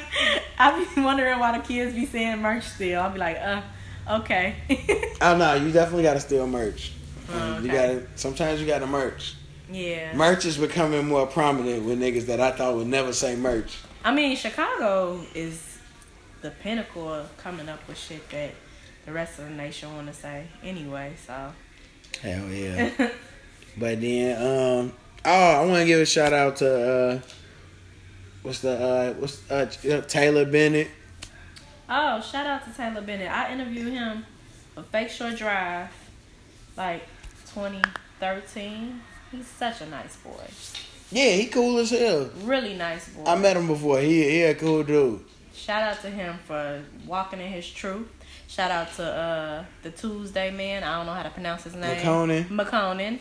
I 0.60 0.86
be 0.96 1.02
wondering 1.02 1.40
why 1.40 1.58
the 1.58 1.64
kids 1.64 1.94
be 1.94 2.06
saying 2.06 2.42
merch 2.42 2.64
still. 2.64 3.02
I'll 3.02 3.12
be 3.12 3.20
like, 3.20 3.38
uh, 3.38 3.62
okay. 4.10 4.56
Oh 5.22 5.36
no, 5.36 5.54
you 5.56 5.72
definitely 5.72 6.04
gotta 6.04 6.20
steal 6.20 6.46
merch. 6.48 6.94
Oh, 7.32 7.60
You 7.60 7.72
gotta. 7.72 8.08
Sometimes 8.16 8.60
you 8.62 8.68
gotta 8.68 8.86
merch. 8.88 9.36
yeah. 9.72 10.16
Merch 10.16 10.46
is 10.46 10.58
becoming 10.58 11.08
more 11.08 11.26
prominent 11.28 11.84
with 11.86 12.00
niggas 12.00 12.26
that 12.28 12.40
I 12.40 12.52
thought 12.52 12.76
would 12.76 12.88
never 12.88 13.14
say 13.14 13.36
merch. 13.36 13.78
I 14.04 14.14
mean, 14.14 14.36
Chicago 14.38 15.20
is 15.36 15.78
the 16.42 16.52
pinnacle 16.52 17.12
of 17.12 17.36
coming 17.38 17.68
up 17.68 17.86
with 17.88 17.98
shit 17.98 18.30
that 18.30 18.52
the 19.06 19.12
rest 19.12 19.40
of 19.40 19.46
the 19.46 19.52
nation 19.56 19.94
want 19.96 20.08
to 20.08 20.14
say 20.14 20.46
anyway. 20.64 21.14
So. 21.26 21.52
Hell 22.22 22.48
yeah. 22.50 22.92
but 23.78 24.00
then, 24.02 24.42
um, 24.86 24.94
oh, 25.26 25.62
I 25.62 25.66
want 25.66 25.80
to 25.80 25.86
give 25.86 26.00
a 26.00 26.06
shout 26.06 26.34
out 26.34 26.58
to 26.58 26.90
uh, 26.90 27.20
what's 28.44 28.60
the 28.60 28.72
uh, 28.72 29.14
what's 29.14 29.50
uh, 29.52 30.04
Taylor 30.08 30.46
Bennett. 30.46 30.90
Oh, 31.90 32.22
shout 32.22 32.46
out 32.46 32.66
to 32.66 32.74
Taylor 32.76 33.02
Bennett. 33.02 33.32
I 33.32 33.54
interviewed 33.54 33.94
him 33.94 34.26
for 34.76 34.84
Fake 34.84 35.10
Shore 35.10 35.32
Drive, 35.32 35.90
like 36.76 37.04
2013. 37.54 39.02
He's 39.32 39.48
such 39.48 39.82
a 39.82 39.86
nice 39.88 40.16
boy. 40.18 40.44
Yeah, 41.12 41.32
he 41.32 41.48
cool 41.48 41.78
as 41.78 41.92
hell. 41.92 42.30
Really 42.44 42.76
nice 42.76 43.10
boy. 43.10 43.24
I 43.26 43.36
met 43.36 43.56
him 43.56 43.68
before. 43.68 44.00
He 44.00 44.24
he 44.30 44.44
a 44.44 44.56
cool 44.56 44.84
dude. 44.84 45.24
Shout 45.54 45.82
out 45.82 46.02
to 46.02 46.10
him 46.10 46.38
for 46.46 46.84
walking 47.06 47.40
in 47.40 47.52
his 47.52 47.70
truth. 47.70 48.08
Shout 48.48 48.72
out 48.72 48.94
to 48.94 49.04
uh 49.04 49.66
the 49.84 49.92
Tuesday 49.92 50.52
man. 50.52 50.84
I 50.84 50.98
don't 50.98 51.06
know 51.06 51.14
how 51.14 51.24
to 51.24 51.30
pronounce 51.30 51.64
his 51.64 51.76
name. 51.76 51.98
Makonnen. 51.98 52.48
Makonnen. 52.50 53.20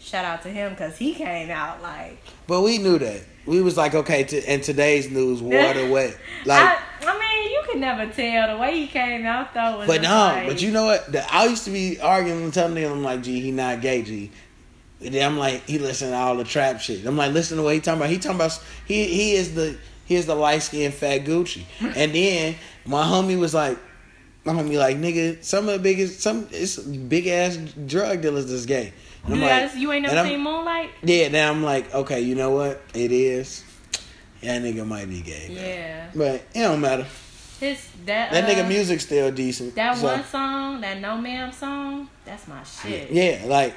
Shout 0.00 0.24
out 0.24 0.42
to 0.42 0.48
him 0.48 0.70
because 0.70 0.96
he 0.96 1.14
came 1.14 1.50
out 1.50 1.82
like. 1.82 2.18
But 2.46 2.62
we 2.62 2.78
knew 2.78 2.98
that. 2.98 3.22
We 3.44 3.60
was 3.60 3.76
like, 3.76 3.94
okay, 3.94 4.24
to, 4.24 4.52
in 4.52 4.62
today's 4.62 5.10
news, 5.10 5.42
water 5.42 5.88
wet. 5.90 6.16
Like, 6.46 6.78
I, 6.78 6.82
I 7.06 7.18
mean, 7.18 7.52
you 7.52 7.62
can 7.70 7.80
never 7.80 8.10
tell 8.10 8.54
the 8.54 8.60
way 8.60 8.80
he 8.80 8.86
came 8.86 9.26
out 9.26 9.52
though. 9.52 9.84
But 9.86 10.00
no, 10.00 10.08
like, 10.08 10.48
but 10.48 10.62
you 10.62 10.72
know 10.72 10.86
what? 10.86 11.12
The, 11.12 11.32
I 11.32 11.44
used 11.44 11.64
to 11.64 11.70
be 11.70 12.00
arguing 12.00 12.44
and 12.44 12.52
telling 12.52 12.76
him, 12.76 12.92
I'm 12.92 13.02
like, 13.02 13.22
gee, 13.22 13.40
he 13.40 13.50
not 13.50 13.82
gay, 13.82 14.02
gee. 14.02 14.30
And 15.02 15.14
then 15.14 15.30
I'm 15.30 15.38
like, 15.38 15.66
he 15.66 15.78
listen 15.78 16.10
to 16.10 16.16
all 16.16 16.36
the 16.36 16.44
trap 16.44 16.80
shit. 16.80 17.04
I'm 17.06 17.16
like, 17.16 17.32
listen 17.32 17.58
to 17.58 17.62
what 17.62 17.74
he 17.74 17.80
talking 17.80 18.00
about. 18.00 18.10
He 18.10 18.18
talking 18.18 18.36
about 18.36 18.58
he 18.86 19.04
he 19.04 19.32
is 19.32 19.54
the 19.54 19.76
he 20.06 20.14
is 20.16 20.26
the 20.26 20.34
light 20.34 20.62
skinned 20.62 20.94
fat 20.94 21.24
Gucci. 21.24 21.64
And 21.96 22.14
then 22.14 22.56
my 22.86 23.04
homie 23.04 23.38
was 23.38 23.54
like, 23.54 23.78
my 24.44 24.54
homie 24.54 24.78
like, 24.78 24.96
nigga, 24.96 25.42
some 25.44 25.68
of 25.68 25.74
the 25.74 25.78
biggest 25.78 26.20
some 26.20 26.48
it's 26.50 26.78
big 26.78 27.26
ass 27.26 27.56
drug 27.56 28.22
dealers 28.22 28.50
that's 28.50 28.66
gay. 28.66 28.92
And 29.26 29.36
You, 29.36 29.40
like, 29.42 29.50
guys, 29.50 29.76
you 29.76 29.92
ain't 29.92 30.06
never 30.06 30.28
seen 30.28 30.40
Moonlight? 30.40 30.90
Yeah, 31.02 31.28
then 31.28 31.48
I'm 31.48 31.62
like, 31.62 31.94
okay, 31.94 32.20
you 32.20 32.34
know 32.34 32.50
what? 32.50 32.80
It 32.94 33.12
is. 33.12 33.64
That 34.42 34.62
nigga 34.62 34.86
might 34.86 35.08
be 35.08 35.20
gay. 35.20 35.48
Yeah. 35.50 36.06
But 36.14 36.36
it 36.54 36.60
don't 36.62 36.80
matter. 36.80 37.06
His 37.60 37.86
that 38.06 38.32
That 38.32 38.44
uh, 38.44 38.48
nigga 38.48 38.66
music 38.66 39.00
still 39.00 39.30
decent. 39.30 39.74
That 39.74 39.98
so- 39.98 40.06
one 40.06 40.24
song, 40.24 40.80
that 40.80 40.98
No 41.00 41.18
Ma'am 41.18 41.52
song, 41.52 42.08
that's 42.24 42.48
my 42.48 42.62
shit. 42.64 43.10
Yeah, 43.10 43.42
like 43.46 43.74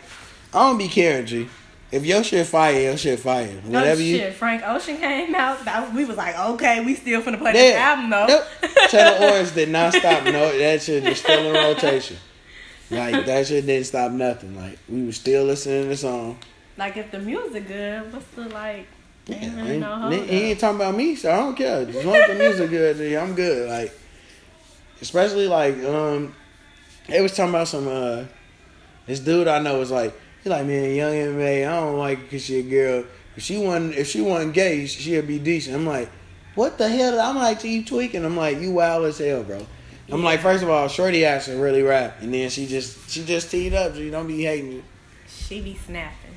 I 0.53 0.59
don't 0.59 0.77
be 0.77 0.87
caring, 0.87 1.25
G. 1.25 1.49
If 1.91 2.05
your 2.05 2.23
shit 2.23 2.47
fire, 2.47 2.79
your 2.79 2.97
shit 2.97 3.19
fire. 3.19 3.49
Whatever 3.65 4.01
you. 4.01 4.15
Oh, 4.15 4.19
shit, 4.21 4.33
Frank 4.33 4.63
Ocean 4.65 4.97
came 4.97 5.35
out. 5.35 5.63
That, 5.65 5.93
we 5.93 6.05
was 6.05 6.17
like, 6.17 6.39
okay, 6.39 6.83
we 6.83 6.95
still 6.95 7.21
finna 7.21 7.37
play 7.37 7.51
Yeah. 7.53 7.61
this 7.61 7.75
album 7.75 8.09
though. 8.09 8.25
Nope. 8.25 8.89
Taylor 8.89 9.17
Orange 9.31 9.53
did 9.53 9.69
not 9.69 9.93
stop. 9.93 10.23
No, 10.23 10.57
that 10.57 10.81
shit 10.81 11.05
is 11.05 11.19
still 11.19 11.45
in 11.45 11.53
rotation. 11.75 12.17
Like 12.93 13.25
that 13.25 13.47
shit 13.47 13.65
didn't 13.65 13.85
stop 13.85 14.11
nothing. 14.11 14.55
Like 14.55 14.77
we 14.89 15.03
was 15.03 15.17
still 15.17 15.45
listening 15.45 15.83
to 15.83 15.89
the 15.89 15.97
song. 15.97 16.37
like 16.77 16.97
if 16.97 17.11
the 17.11 17.19
music 17.19 17.67
good, 17.67 18.11
what's 18.13 18.25
the 18.27 18.49
like? 18.49 18.87
Yeah, 19.25 19.35
ain't 19.37 19.57
I 19.57 19.61
really 19.61 19.79
no 19.79 20.09
he 20.09 20.41
ain't 20.51 20.59
talking 20.59 20.75
about 20.75 20.95
me, 20.95 21.15
so 21.15 21.31
I 21.31 21.37
don't 21.37 21.55
care. 21.55 21.87
As 21.87 22.05
long 22.05 22.15
as 22.15 22.27
the 22.27 22.35
music 22.35 22.69
good, 22.69 23.13
I'm 23.15 23.35
good. 23.35 23.69
Like, 23.69 23.97
especially 25.01 25.47
like 25.47 25.77
um, 25.83 26.35
they 27.07 27.21
was 27.21 27.35
talking 27.35 27.51
about 27.51 27.67
some 27.67 27.87
uh, 27.87 28.25
this 29.05 29.19
dude 29.19 29.47
I 29.47 29.59
know 29.59 29.79
was 29.79 29.91
like 29.91 30.13
he 30.43 30.49
like 30.49 30.65
man, 30.65 30.93
Young 30.93 31.13
M.A, 31.13 31.65
I 31.65 31.79
don't 31.79 31.97
like 31.97 32.29
cause 32.29 32.43
she 32.43 32.59
a 32.59 32.63
girl. 32.63 33.05
If 33.35 33.43
she 33.43 33.57
wasn't 33.57 33.95
if 33.95 34.07
she 34.07 34.21
wasn't 34.21 34.53
gay, 34.53 34.85
she'd 34.85 35.25
be 35.25 35.39
decent. 35.39 35.75
I'm 35.75 35.85
like, 35.85 36.09
what 36.55 36.77
the 36.77 36.87
hell? 36.87 37.19
I'm 37.19 37.37
like, 37.37 37.63
you 37.63 37.83
tweaking? 37.83 38.25
I'm 38.25 38.37
like, 38.37 38.59
you 38.59 38.71
wild 38.73 39.05
as 39.05 39.17
hell, 39.17 39.43
bro. 39.43 39.65
I'm 40.11 40.23
like, 40.23 40.41
first 40.41 40.63
of 40.63 40.69
all, 40.69 40.87
Shorty 40.87 41.25
asked 41.25 41.47
to 41.47 41.55
really 41.57 41.81
rap, 41.81 42.17
and 42.21 42.33
then 42.33 42.49
she 42.49 42.65
just 42.67 43.09
she 43.09 43.23
just 43.23 43.49
teed 43.49 43.73
up. 43.73 43.95
G, 43.95 44.09
don't 44.09 44.27
be 44.27 44.43
hating. 44.43 44.69
me. 44.77 44.83
She 45.27 45.61
be 45.61 45.75
snapping. 45.75 46.31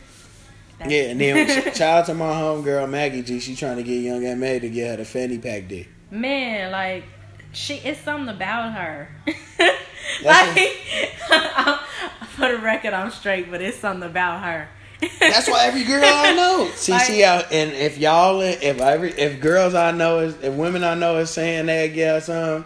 That's- 0.79 0.93
Yeah, 0.93 1.11
and 1.11 1.21
then 1.21 1.63
shout 1.75 1.81
out 2.01 2.07
to 2.07 2.15
my 2.15 2.33
homegirl 2.33 2.89
Maggie 2.89 3.23
G. 3.23 3.41
She 3.41 3.57
trying 3.57 3.77
to 3.77 3.83
get 3.83 3.95
Young 4.01 4.25
M.A 4.25 4.59
to 4.61 4.69
get 4.69 4.91
her 4.91 4.97
the 4.99 5.05
fanny 5.05 5.39
pack 5.39 5.69
dick. 5.69 5.89
Man, 6.11 6.71
like 6.71 7.05
she, 7.53 7.75
it's 7.77 8.01
something 8.01 8.35
about 8.35 8.73
her. 8.75 9.09
Like, 10.25 10.57
for 12.31 12.49
the 12.49 12.59
record, 12.63 12.93
I'm 12.95 13.11
straight, 13.11 13.51
but 13.51 13.61
it's 13.61 13.77
something 13.77 14.09
about 14.09 14.43
her. 14.45 14.69
That's 15.21 15.49
why 15.49 15.67
every 15.67 15.85
girl 15.85 16.03
I 16.05 16.33
know. 16.35 16.71
See, 16.75 16.93
Like- 16.93 17.03
see, 17.03 17.25
out 17.25 17.53
and 17.53 17.73
if 17.73 17.99
y'all, 17.99 18.41
if 18.41 18.81
every, 18.81 19.11
if 19.13 19.41
girls 19.41 19.75
I 19.75 19.91
know 19.91 20.21
is, 20.21 20.35
if 20.43 20.55
women 20.55 20.85
I 20.85 20.95
know 20.95 21.19
is 21.19 21.31
saying 21.31 21.67
they 21.67 21.89
get 21.91 22.23
some, 22.23 22.65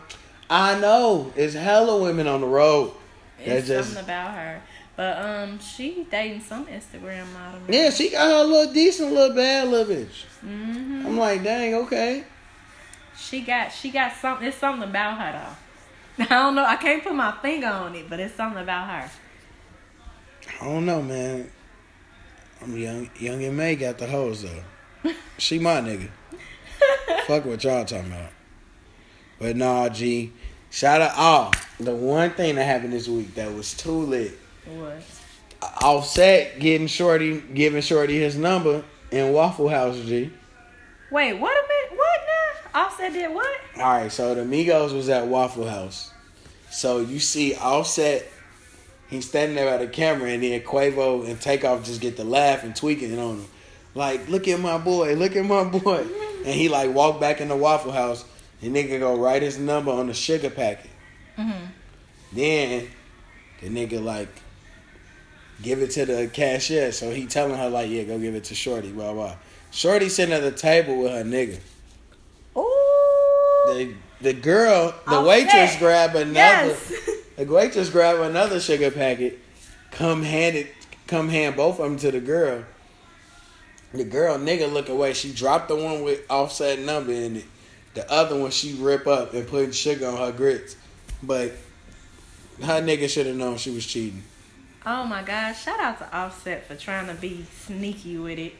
I 0.50 0.78
know 0.80 1.32
it's 1.36 1.54
hella 1.54 2.02
women 2.02 2.26
on 2.26 2.40
the 2.40 2.46
road. 2.48 2.92
It's 3.38 3.46
That's 3.48 3.68
just 3.68 3.88
something 3.94 4.04
about 4.04 4.34
her. 4.34 4.62
But 4.96 5.24
um, 5.24 5.58
she 5.60 6.06
dating 6.10 6.40
some 6.42 6.66
Instagram 6.66 7.32
model. 7.32 7.60
yeah. 7.68 7.88
She 7.90 8.10
got 8.10 8.28
her 8.28 8.44
little 8.44 8.72
decent, 8.72 9.12
little 9.12 9.34
bad 9.34 9.68
little 9.68 9.94
bitch. 9.94 10.24
hmm 10.40 11.06
I'm 11.06 11.16
like, 11.16 11.42
dang, 11.42 11.74
okay. 11.74 12.24
She 13.16 13.40
got 13.42 13.72
she 13.72 13.90
got 13.90 14.12
something. 14.16 14.46
It's 14.48 14.56
something 14.56 14.88
about 14.88 15.18
her 15.18 15.56
though. 16.18 16.24
I 16.24 16.42
don't 16.42 16.54
know. 16.54 16.64
I 16.64 16.76
can't 16.76 17.02
put 17.02 17.14
my 17.14 17.32
finger 17.40 17.68
on 17.68 17.94
it, 17.94 18.10
but 18.10 18.18
it's 18.18 18.34
something 18.34 18.62
about 18.62 18.88
her. 18.88 19.10
I 20.60 20.64
don't 20.64 20.84
know, 20.84 21.00
man. 21.00 21.50
I'm 22.60 22.76
young, 22.76 23.08
Young 23.18 23.42
M.A 23.42 23.76
got 23.76 23.98
the 23.98 24.06
hoes 24.06 24.42
though. 24.42 25.12
She 25.38 25.58
my 25.58 25.80
nigga. 25.80 26.10
Fuck 27.26 27.46
what 27.46 27.64
y'all 27.64 27.84
talking 27.86 28.12
about. 28.12 28.30
But 29.38 29.56
nah, 29.56 29.88
G. 29.88 30.32
Shout 30.70 31.02
out. 31.02 31.12
Oh, 31.16 31.50
the 31.78 31.94
one 31.94 32.30
thing 32.30 32.54
that 32.54 32.64
happened 32.64 32.92
this 32.92 33.09
week 33.09 33.35
that 33.35 33.52
was 33.52 33.74
too 33.74 33.90
lit. 33.90 34.38
What? 34.66 35.02
Offset 35.83 36.59
getting 36.61 36.87
Shorty, 36.87 37.40
giving 37.40 37.83
Shorty 37.83 38.18
his 38.18 38.37
number 38.37 38.85
in 39.11 39.33
Waffle 39.33 39.68
House, 39.68 39.96
G. 39.96 40.30
Wait, 41.11 41.35
what 41.35 41.52
a 41.52 41.68
minute. 41.68 41.98
What 41.98 42.20
now? 42.72 42.80
Offset 42.83 43.12
did 43.12 43.35
what? 43.35 43.61
All 43.76 43.83
right, 43.83 44.12
so 44.12 44.35
the 44.35 44.42
Migos 44.42 44.94
was 44.94 45.09
at 45.09 45.26
Waffle 45.26 45.68
House. 45.68 46.12
So 46.70 47.00
you 47.00 47.18
see 47.18 47.56
Offset, 47.56 48.26
he's 49.09 49.28
standing 49.28 49.56
there 49.56 49.76
by 49.76 49.85
the 49.85 49.90
camera, 49.90 50.30
and 50.30 50.42
then 50.42 50.61
Quavo 50.61 51.28
and 51.28 51.40
Takeoff 51.40 51.85
just 51.85 52.00
get 52.00 52.16
to 52.16 52.24
laugh 52.24 52.62
and 52.62 52.76
tweaking 52.76 53.12
it 53.12 53.18
on 53.18 53.38
him. 53.38 53.46
Like, 53.94 54.28
look 54.28 54.46
at 54.46 54.61
my 54.61 54.78
boy, 54.78 55.14
look 55.14 55.35
at 55.37 55.44
my 55.44 55.64
boy. 55.64 56.06
And 56.40 56.54
he 56.54 56.70
like 56.70 56.94
walk 56.94 57.20
back 57.20 57.42
in 57.42 57.48
the 57.48 57.56
Waffle 57.56 57.92
House, 57.92 58.24
and 58.62 58.75
nigga 58.77 58.99
go 58.99 59.16
write 59.16 59.42
his 59.42 59.59
number 59.59 59.90
on 59.90 60.07
the 60.09 60.14
sugar 60.14 60.51
packet. 60.51 60.90
Mm-hmm. 61.38 61.66
Then 62.33 62.88
the 63.61 63.68
nigga 63.68 64.03
like 64.03 64.29
give 65.62 65.81
it 65.81 65.90
to 65.92 66.07
the 66.07 66.29
cashier. 66.29 66.92
So 66.92 67.11
he 67.11 67.27
telling 67.27 67.57
her 67.57 67.68
like, 67.68 67.90
yeah, 67.90 68.05
go 68.05 68.18
give 68.18 68.35
it 68.35 68.44
to 68.44 68.55
Shorty, 68.55 68.92
blah 68.92 69.12
blah. 69.12 69.37
Shorty 69.70 70.09
sitting 70.09 70.35
at 70.35 70.42
the 70.42 70.53
table 70.53 70.99
with 71.03 71.12
her 71.12 71.25
nigga. 71.25 71.59
Ooh. 72.57 73.75
The 73.75 73.94
the 74.20 74.33
girl, 74.35 74.94
the 75.07 75.16
Offset. 75.16 75.27
waitress 75.27 75.77
grab 75.79 76.14
another 76.14 76.35
Yes. 76.35 76.92
the 77.37 77.44
waitress 77.46 77.90
grab 77.90 78.20
another 78.20 78.61
sugar 78.61 78.90
packet, 78.90 79.38
come 79.90 80.23
hand 80.23 80.57
it 80.57 80.75
come 81.07 81.29
hand 81.29 81.57
both 81.57 81.81
of 81.81 81.85
them 81.85 81.96
to 81.99 82.11
the 82.11 82.20
girl. 82.20 82.64
The 83.92 84.05
girl 84.05 84.38
nigga 84.38 84.73
look 84.73 84.88
away. 84.88 85.14
She 85.14 85.33
dropped 85.33 85.68
the 85.68 85.75
one 85.75 86.05
with 86.05 86.20
offset 86.31 86.79
number 86.79 87.12
in 87.12 87.37
it. 87.37 87.44
The 87.94 88.11
other 88.11 88.38
one 88.38 88.50
she 88.50 88.74
rip 88.74 89.07
up 89.07 89.35
and 89.35 89.46
put 89.46 89.74
sugar 89.74 90.07
on 90.07 90.16
her 90.16 90.33
grits. 90.33 90.76
But 91.22 91.53
her 92.62 92.81
nigga 92.81 93.09
should 93.09 93.26
have 93.26 93.37
known 93.37 93.57
she 93.57 93.70
was 93.70 93.85
cheating. 93.87 94.22
Oh 94.87 95.05
my 95.05 95.22
gosh! 95.22 95.64
Shout 95.64 95.79
out 95.81 95.98
to 95.98 96.16
Offset 96.16 96.66
for 96.66 96.74
trying 96.74 97.07
to 97.09 97.14
be 97.14 97.44
sneaky 97.66 98.16
with 98.16 98.38
it. 98.38 98.55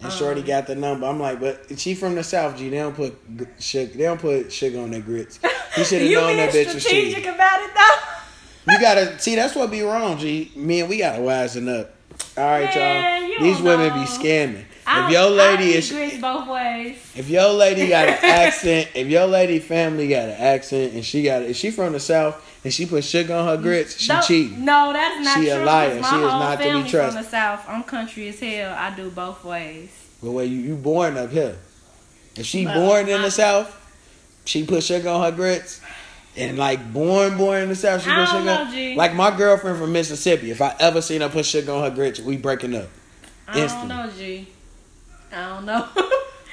And 0.00 0.12
Shorty 0.12 0.40
Um, 0.42 0.46
got 0.46 0.66
the 0.68 0.74
number. 0.76 1.06
I'm 1.06 1.18
like, 1.18 1.40
but 1.40 1.78
she 1.78 1.94
from 1.94 2.14
the 2.14 2.22
South, 2.22 2.56
G. 2.56 2.68
They 2.68 2.76
don't 2.78 2.94
put 2.94 3.18
sugar. 3.58 3.92
They 3.92 4.04
don't 4.04 4.20
put 4.20 4.52
sugar 4.52 4.78
on 4.80 4.90
their 4.90 5.00
grits. 5.02 5.38
He 5.74 5.84
should 5.84 6.02
have 6.02 6.10
known 6.10 6.36
that 6.38 6.50
bitch 6.52 6.74
was 6.74 6.82
strategic 6.82 7.16
cheating. 7.18 7.34
about 7.34 7.60
it 7.60 7.70
though. 7.72 8.72
You 8.72 8.80
gotta 8.80 9.18
see. 9.20 9.36
That's 9.36 9.54
what 9.54 9.70
be 9.70 9.82
wrong, 9.82 10.18
G. 10.18 10.50
Man, 10.56 10.88
we 10.88 10.98
gotta 10.98 11.20
wisen 11.20 11.68
up. 11.68 11.94
All 12.36 12.44
right, 12.44 12.74
Man, 12.74 13.30
y'all. 13.30 13.40
These 13.40 13.60
women 13.62 13.88
know. 13.88 13.94
be 13.94 14.00
scamming. 14.06 14.64
If 14.90 15.10
your 15.10 15.30
lady 15.30 15.72
is, 15.74 16.20
both 16.20 16.48
ways. 16.48 16.96
if 17.14 17.28
your 17.28 17.50
lady 17.52 17.88
got 17.88 18.08
an 18.08 18.18
accent, 18.22 18.88
if 18.94 19.06
your 19.08 19.26
lady 19.26 19.58
family 19.58 20.08
got 20.08 20.28
an 20.30 20.36
accent, 20.40 20.94
and 20.94 21.04
she 21.04 21.22
got, 21.22 21.42
if 21.42 21.56
she 21.56 21.70
from 21.70 21.92
the 21.92 22.00
South 22.00 22.42
and 22.64 22.72
she 22.72 22.86
put 22.86 23.04
sugar 23.04 23.34
on 23.34 23.46
her 23.46 23.56
grits, 23.62 23.98
she 23.98 24.12
No- 24.12 24.20
cheating. 24.22 24.64
No, 24.64 24.92
that's 24.92 25.24
not 25.24 25.34
true. 25.34 25.42
She 25.44 25.48
a 25.50 25.64
liar. 25.64 26.00
My 26.00 26.10
She 26.10 26.16
is 26.16 26.22
not 26.22 26.60
to 26.60 26.82
be 26.82 26.90
trusted. 26.90 27.12
From 27.12 27.22
the 27.22 27.28
south, 27.28 27.64
I'm 27.68 27.82
country 27.82 28.28
as 28.28 28.40
hell. 28.40 28.74
I 28.76 28.94
do 28.94 29.10
both 29.10 29.44
ways. 29.44 29.90
But 30.22 30.32
when 30.32 30.50
you, 30.50 30.58
you 30.58 30.74
born 30.74 31.16
up 31.16 31.30
here, 31.30 31.56
if 32.36 32.46
she 32.46 32.64
But 32.64 32.74
born 32.74 33.08
in 33.08 33.22
the 33.22 33.30
South, 33.30 33.74
she 34.44 34.64
put 34.64 34.82
sugar 34.82 35.08
on 35.08 35.22
her 35.22 35.36
grits. 35.36 35.80
And 36.36 36.56
like 36.56 36.92
born, 36.92 37.36
born 37.36 37.62
in 37.62 37.68
the 37.68 37.74
South, 37.74 38.02
she 38.02 38.10
put 38.10 38.28
sugar. 38.28 38.44
know. 38.44 38.94
Like 38.96 39.14
my 39.14 39.36
girlfriend 39.36 39.78
from 39.78 39.92
Mississippi, 39.92 40.50
if 40.52 40.62
I 40.62 40.74
ever 40.78 41.02
seen 41.02 41.20
her 41.20 41.28
put 41.28 41.44
sugar 41.46 41.72
on 41.72 41.82
her 41.82 41.90
grits, 41.90 42.20
we 42.20 42.36
breaking 42.36 42.74
up. 42.76 42.88
I 43.48 43.66
don't 43.66 43.88
know, 43.88 44.10
G. 44.16 44.46
I 45.32 45.48
don't 45.48 45.64
know. 45.66 45.88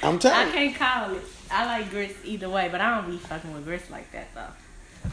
I'm 0.03 0.15
I 0.15 0.17
telling 0.17 0.47
you. 0.47 0.53
can't 0.53 0.75
call 0.75 1.15
it. 1.15 1.23
I 1.51 1.65
like 1.65 1.89
grits 1.89 2.15
either 2.23 2.49
way, 2.49 2.69
but 2.71 2.81
I 2.81 2.95
don't 3.01 3.09
be 3.11 3.17
fucking 3.17 3.53
with 3.53 3.65
grits 3.65 3.89
like 3.89 4.11
that 4.11 4.27
though. 4.33 5.09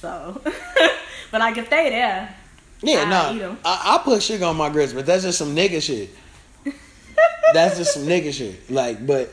So, 0.00 0.40
but 1.30 1.40
like 1.40 1.58
if 1.58 1.68
they 1.70 1.90
there, 1.90 2.34
Yeah, 2.82 3.00
I 3.00 3.34
eat 3.34 3.38
no, 3.38 3.50
'em. 3.50 3.58
I, 3.64 3.96
I 4.00 4.04
put 4.04 4.22
sugar 4.22 4.44
on 4.46 4.56
my 4.56 4.70
grits, 4.70 4.92
but 4.92 5.06
that's 5.06 5.24
just 5.24 5.38
some 5.38 5.54
nigga 5.56 5.82
shit. 5.82 6.10
that's 7.52 7.78
just 7.78 7.94
some 7.94 8.04
nigga 8.04 8.32
shit. 8.32 8.70
Like, 8.70 9.04
but, 9.06 9.32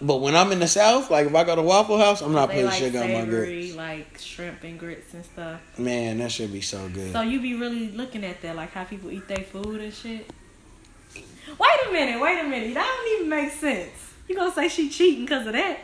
but 0.00 0.16
when 0.20 0.36
I'm 0.36 0.52
in 0.52 0.60
the 0.60 0.68
South, 0.68 1.10
like 1.10 1.26
if 1.26 1.34
I 1.34 1.44
go 1.44 1.56
to 1.56 1.62
Waffle 1.62 1.98
House, 1.98 2.20
I'm 2.22 2.32
not 2.32 2.48
putting 2.50 2.66
like 2.66 2.74
sugar 2.74 3.00
on 3.02 3.12
my 3.12 3.24
grits. 3.24 3.74
like 3.74 4.18
shrimp 4.18 4.62
and 4.64 4.78
grits 4.78 5.12
and 5.14 5.24
stuff. 5.24 5.60
Man, 5.78 6.18
that 6.18 6.30
should 6.30 6.52
be 6.52 6.60
so 6.60 6.88
good. 6.88 7.12
So 7.12 7.20
you 7.22 7.40
be 7.40 7.54
really 7.54 7.88
looking 7.90 8.24
at 8.24 8.40
that, 8.42 8.54
like 8.56 8.72
how 8.72 8.84
people 8.84 9.10
eat 9.10 9.26
their 9.28 9.38
food 9.44 9.80
and 9.80 9.92
shit. 9.92 10.30
Wait 11.14 11.88
a 11.88 11.92
minute, 11.92 12.20
wait 12.20 12.40
a 12.40 12.44
minute. 12.44 12.74
That 12.74 12.86
don't 12.86 13.16
even 13.16 13.28
make 13.28 13.52
sense. 13.52 14.12
You 14.28 14.36
gonna 14.36 14.52
say 14.52 14.68
she 14.68 14.88
cheating 14.88 15.24
because 15.24 15.46
of 15.46 15.52
that? 15.52 15.78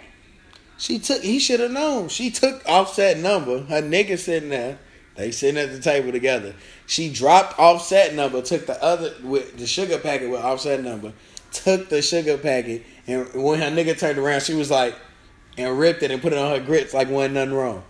She 0.79 0.99
took. 0.99 1.23
He 1.23 1.39
should 1.39 1.61
have 1.61 1.71
known. 1.71 2.09
She 2.09 2.31
took 2.31 2.63
offset 2.67 3.19
number. 3.19 3.61
Her 3.63 3.83
nigga 3.83 4.19
sitting 4.19 4.49
there. 4.49 4.79
They 5.17 5.31
sitting 5.31 5.61
at 5.61 5.73
the 5.73 5.81
table 5.81 6.13
together. 6.13 6.55
She 6.87 7.13
dropped 7.13 7.59
offset 7.59 8.15
number. 8.15 8.41
Took 8.41 8.67
the 8.67 8.83
other 8.83 9.13
with 9.23 9.59
the 9.59 9.67
sugar 9.67 9.99
packet 9.99 10.31
with 10.31 10.41
offset 10.41 10.83
number. 10.83 11.13
Took 11.53 11.89
the 11.89 12.01
sugar 12.01 12.39
packet 12.39 12.85
and 13.11 13.29
when 13.35 13.59
her 13.59 13.67
nigga 13.67 13.99
turned 13.99 14.19
around, 14.19 14.43
she 14.43 14.55
was 14.55 14.71
like, 14.71 14.95
and 15.59 15.79
ripped 15.79 16.03
it 16.03 16.13
and 16.13 16.23
put 16.23 16.33
it 16.33 16.39
on 16.39 16.51
her 16.59 16.65
grits 16.65 16.95
like 16.95 17.09
wasn't 17.09 17.35
nothing 17.35 17.55
wrong. 17.55 17.83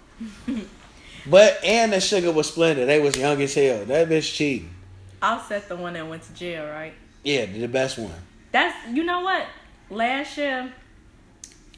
but 1.26 1.62
and 1.62 1.92
the 1.92 2.00
sugar 2.00 2.32
was 2.32 2.48
splendid. 2.48 2.88
They 2.88 3.00
was 3.00 3.16
young 3.16 3.40
as 3.42 3.54
hell. 3.54 3.84
That 3.84 4.08
bitch 4.08 4.34
cheating. 4.34 4.70
Offset 5.20 5.68
the 5.68 5.76
one 5.76 5.92
that 5.92 6.08
went 6.08 6.22
to 6.22 6.32
jail, 6.32 6.66
right? 6.66 6.94
Yeah, 7.22 7.46
the 7.46 7.66
best 7.66 7.98
one. 7.98 8.12
That's 8.52 8.88
you 8.88 9.04
know 9.04 9.20
what? 9.20 9.46
Last 9.90 10.38
year, 10.38 10.72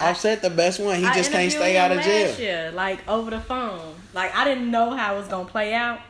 Offset 0.02 0.42
the 0.42 0.50
best 0.50 0.80
one. 0.80 0.98
He 0.98 1.06
I 1.06 1.14
just 1.14 1.30
can't 1.30 1.50
stay 1.50 1.76
out 1.76 1.92
of 1.92 1.98
last 1.98 2.06
jail. 2.06 2.40
Year, 2.40 2.72
like 2.72 3.06
over 3.08 3.30
the 3.30 3.40
phone. 3.40 3.94
Like 4.12 4.34
I 4.34 4.44
didn't 4.44 4.70
know 4.70 4.90
how 4.90 5.14
it 5.14 5.18
was 5.18 5.28
gonna 5.28 5.48
play 5.48 5.74
out, 5.74 6.00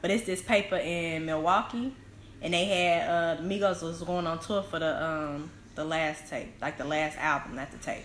but 0.00 0.10
it's 0.10 0.24
this 0.24 0.42
paper 0.42 0.76
in 0.76 1.26
Milwaukee, 1.26 1.94
and 2.40 2.54
they 2.54 2.64
had 2.64 3.08
uh 3.08 3.42
Migos 3.42 3.82
was 3.82 4.02
going 4.02 4.26
on 4.26 4.38
tour 4.38 4.62
for 4.62 4.78
the 4.78 5.04
um 5.04 5.50
the 5.74 5.84
last 5.84 6.28
tape, 6.28 6.52
like 6.60 6.78
the 6.78 6.84
last 6.84 7.18
album, 7.18 7.56
not 7.56 7.70
the 7.70 7.78
tape. 7.78 8.04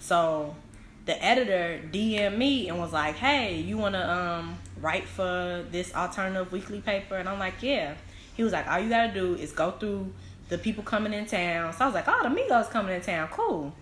So 0.00 0.56
the 1.04 1.22
editor 1.22 1.80
DM 1.92 2.38
me 2.38 2.68
and 2.68 2.78
was 2.78 2.92
like, 2.92 3.16
"Hey, 3.16 3.60
you 3.60 3.76
wanna 3.76 4.06
um 4.40 4.58
write 4.80 5.06
for 5.06 5.64
this 5.70 5.94
alternative 5.94 6.50
weekly 6.50 6.80
paper?" 6.80 7.16
And 7.16 7.28
I'm 7.28 7.38
like, 7.38 7.62
"Yeah." 7.62 7.94
He 8.38 8.44
was 8.44 8.52
like, 8.52 8.68
"All 8.70 8.78
you 8.78 8.88
gotta 8.88 9.12
do 9.12 9.34
is 9.34 9.50
go 9.50 9.72
through 9.72 10.12
the 10.48 10.58
people 10.58 10.84
coming 10.84 11.12
in 11.12 11.26
town." 11.26 11.72
So 11.72 11.82
I 11.82 11.86
was 11.86 11.94
like, 11.94 12.04
"Oh, 12.06 12.22
the 12.22 12.28
Migos 12.28 12.70
coming 12.70 12.94
in 12.94 13.02
town, 13.02 13.28
cool." 13.32 13.74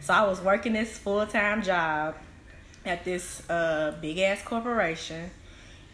So 0.00 0.14
I 0.14 0.26
was 0.26 0.40
working 0.40 0.72
this 0.72 0.98
full 0.98 1.26
time 1.26 1.62
job 1.62 2.14
at 2.86 3.04
this 3.04 3.48
uh, 3.50 3.94
big 4.00 4.18
ass 4.18 4.42
corporation, 4.42 5.30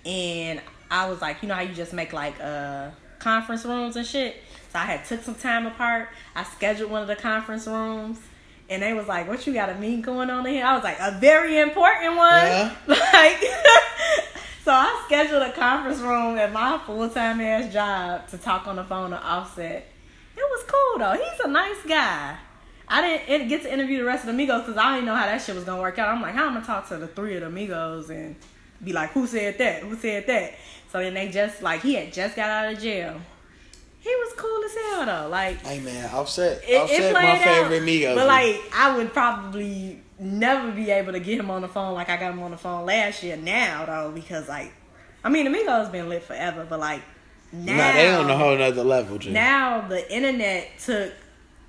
and 0.04 0.60
I 0.88 1.10
was 1.10 1.20
like, 1.20 1.42
you 1.42 1.48
know 1.48 1.56
how 1.56 1.62
you 1.62 1.74
just 1.74 1.92
make 1.92 2.12
like 2.12 2.40
uh, 2.40 2.90
conference 3.18 3.64
rooms 3.64 3.96
and 3.96 4.06
shit. 4.06 4.36
So 4.72 4.78
I 4.78 4.84
had 4.84 5.04
took 5.04 5.24
some 5.24 5.34
time 5.34 5.66
apart. 5.66 6.08
I 6.36 6.44
scheduled 6.44 6.92
one 6.92 7.02
of 7.02 7.08
the 7.08 7.16
conference 7.16 7.66
rooms, 7.66 8.20
and 8.70 8.84
they 8.84 8.92
was 8.94 9.08
like, 9.08 9.26
"What 9.26 9.44
you 9.48 9.52
got 9.52 9.68
a 9.68 9.74
meeting 9.74 10.02
going 10.02 10.30
on 10.30 10.46
in 10.46 10.54
here?" 10.54 10.64
I 10.64 10.74
was 10.76 10.84
like, 10.84 10.98
"A 11.00 11.18
very 11.18 11.58
important 11.58 12.16
one." 12.16 12.46
Yeah. 12.46 12.72
Like, 12.86 13.42
so 14.66 14.72
I 14.72 15.00
scheduled 15.06 15.42
a 15.42 15.52
conference 15.52 16.00
room 16.00 16.36
at 16.38 16.52
my 16.52 16.76
full 16.84 17.08
time 17.08 17.40
ass 17.40 17.72
job 17.72 18.26
to 18.30 18.36
talk 18.36 18.66
on 18.66 18.74
the 18.74 18.82
phone 18.82 19.10
to 19.10 19.16
Offset. 19.16 19.86
It 20.36 20.40
was 20.40 20.64
cool 20.66 20.98
though. 20.98 21.12
He's 21.12 21.38
a 21.38 21.46
nice 21.46 21.76
guy. 21.86 22.36
I 22.88 23.00
didn't 23.28 23.46
get 23.46 23.62
to 23.62 23.72
interview 23.72 23.98
the 23.98 24.04
rest 24.04 24.26
of 24.26 24.36
the 24.36 24.42
Migos 24.42 24.66
because 24.66 24.76
I 24.76 24.94
didn't 24.94 25.06
know 25.06 25.14
how 25.14 25.26
that 25.26 25.40
shit 25.40 25.54
was 25.54 25.62
gonna 25.62 25.80
work 25.80 26.00
out. 26.00 26.08
I'm 26.08 26.20
like, 26.20 26.34
how 26.34 26.46
am 26.46 26.50
I 26.50 26.54
gonna 26.54 26.66
talk 26.66 26.88
to 26.88 26.96
the 26.96 27.06
three 27.06 27.36
of 27.36 27.42
the 27.42 27.60
Migos 27.60 28.10
and 28.10 28.34
be 28.82 28.92
like, 28.92 29.10
who 29.12 29.28
said 29.28 29.56
that? 29.58 29.84
Who 29.84 29.94
said 29.94 30.26
that? 30.26 30.54
So 30.90 30.98
then 30.98 31.14
they 31.14 31.28
just 31.28 31.62
like 31.62 31.82
he 31.82 31.94
had 31.94 32.12
just 32.12 32.34
got 32.34 32.50
out 32.50 32.72
of 32.72 32.80
jail. 32.80 33.20
He 34.00 34.10
was 34.10 34.32
cool 34.36 34.64
as 34.64 34.74
hell 34.74 35.06
though. 35.06 35.28
Like 35.28 35.64
Hey 35.64 35.78
man, 35.78 36.12
Offset. 36.12 36.64
it, 36.64 36.70
it 36.70 36.80
Offset 36.80 37.12
played 37.12 37.12
my 37.12 37.38
out. 37.38 37.70
favorite 37.70 37.82
Migos. 37.84 38.16
But 38.16 38.26
like 38.26 38.60
I 38.74 38.96
would 38.96 39.12
probably 39.12 40.00
never 40.18 40.70
be 40.72 40.90
able 40.90 41.12
to 41.12 41.20
get 41.20 41.38
him 41.38 41.50
on 41.50 41.62
the 41.62 41.68
phone 41.68 41.94
like 41.94 42.08
I 42.08 42.16
got 42.16 42.32
him 42.32 42.42
on 42.42 42.50
the 42.50 42.56
phone 42.56 42.86
last 42.86 43.22
year 43.22 43.36
now 43.36 43.84
though 43.84 44.10
because 44.14 44.48
like 44.48 44.72
I 45.22 45.28
mean 45.28 45.50
the 45.50 45.58
Migos 45.58 45.90
been 45.92 46.08
lit 46.08 46.22
forever 46.22 46.66
but 46.68 46.80
like 46.80 47.02
now 47.52 47.76
nah, 47.76 47.92
they 47.92 48.14
on 48.14 48.28
a 48.30 48.36
whole 48.36 48.56
nother 48.56 48.82
level, 48.82 49.18
G. 49.18 49.30
now 49.30 49.86
the 49.86 50.12
internet 50.14 50.68
took 50.84 51.12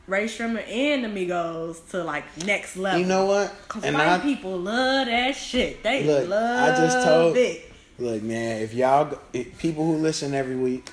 Rae 0.08 0.26
Sremmurd 0.26 0.68
and 0.70 1.06
Amigos 1.06 1.82
to 1.92 2.04
like 2.04 2.24
next 2.46 2.78
level. 2.78 3.00
You 3.00 3.06
know 3.06 3.26
what? 3.26 3.54
Cause 3.68 3.84
And 3.84 3.94
white 3.96 4.08
I 4.08 4.20
people 4.20 4.58
love 4.58 5.06
that 5.08 5.36
shit. 5.36 5.84
They 5.84 6.04
Look, 6.06 6.30
love 6.30 6.70
I 6.70 6.76
just 6.78 7.06
told- 7.06 7.38
it. 7.38 7.72
look, 8.00 8.24
man. 8.24 8.62
If 8.62 8.74
y'all, 8.74 9.20
if 9.34 9.58
people 9.60 9.86
who 9.86 9.98
listen 9.98 10.34
every 10.34 10.56
week, 10.56 10.90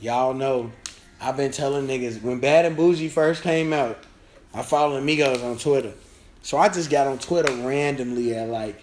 y'all 0.00 0.34
know, 0.34 0.72
I've 1.20 1.36
been 1.36 1.52
telling 1.52 1.86
niggas 1.86 2.20
when 2.20 2.38
Bad 2.40 2.64
and 2.66 2.76
Boujee 2.76 3.08
first 3.10 3.42
came 3.42 3.72
out. 3.72 3.96
I 4.52 4.62
followed 4.62 4.96
Amigos 4.98 5.42
on 5.42 5.56
Twitter, 5.56 5.92
so 6.48 6.56
I 6.56 6.70
just 6.70 6.88
got 6.88 7.06
on 7.06 7.18
Twitter 7.18 7.52
randomly 7.56 8.34
at 8.34 8.48
like, 8.48 8.82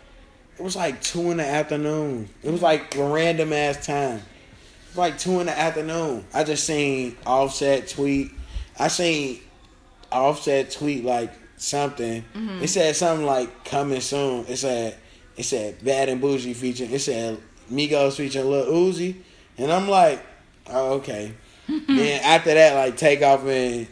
it 0.60 0.62
was 0.62 0.76
like 0.76 1.02
two 1.02 1.32
in 1.32 1.38
the 1.38 1.48
afternoon. 1.48 2.30
It 2.44 2.52
was 2.52 2.62
like 2.62 2.96
a 2.96 3.04
random 3.04 3.52
ass 3.54 3.84
time. 3.84 4.18
It 4.18 4.90
was 4.90 4.98
like 4.98 5.18
two 5.18 5.40
in 5.40 5.48
the 5.48 5.60
afternoon. 5.60 6.26
I 6.32 6.44
just 6.44 6.68
seen 6.68 7.18
Offset 7.26 7.88
tweet. 7.88 8.30
I 8.78 8.88
seen 8.88 9.40
Offset 10.12 10.70
tweet 10.70 11.04
like 11.04 11.34
something. 11.58 12.24
Mm-hmm. 12.36 12.62
It 12.62 12.68
said 12.68 12.96
something 12.96 13.26
like 13.26 13.66
coming 13.66 14.00
soon. 14.00 14.46
It 14.46 14.58
said 14.58 14.96
it 15.36 15.44
said 15.44 15.84
Bad 15.84 16.10
and 16.10 16.22
Boujee 16.22 16.56
featuring. 16.56 16.92
It 16.92 17.00
said 17.00 17.40
Migos 17.72 18.18
featuring 18.18 18.48
Lil 18.48 18.68
Uzi, 18.68 19.16
and 19.58 19.72
I'm 19.72 19.90
like, 19.90 20.24
oh 20.70 20.98
okay. 20.98 21.34
then 21.68 22.22
after 22.24 22.54
that, 22.54 22.76
like 22.76 22.96
Takeoff 22.96 23.44
and 23.48 23.88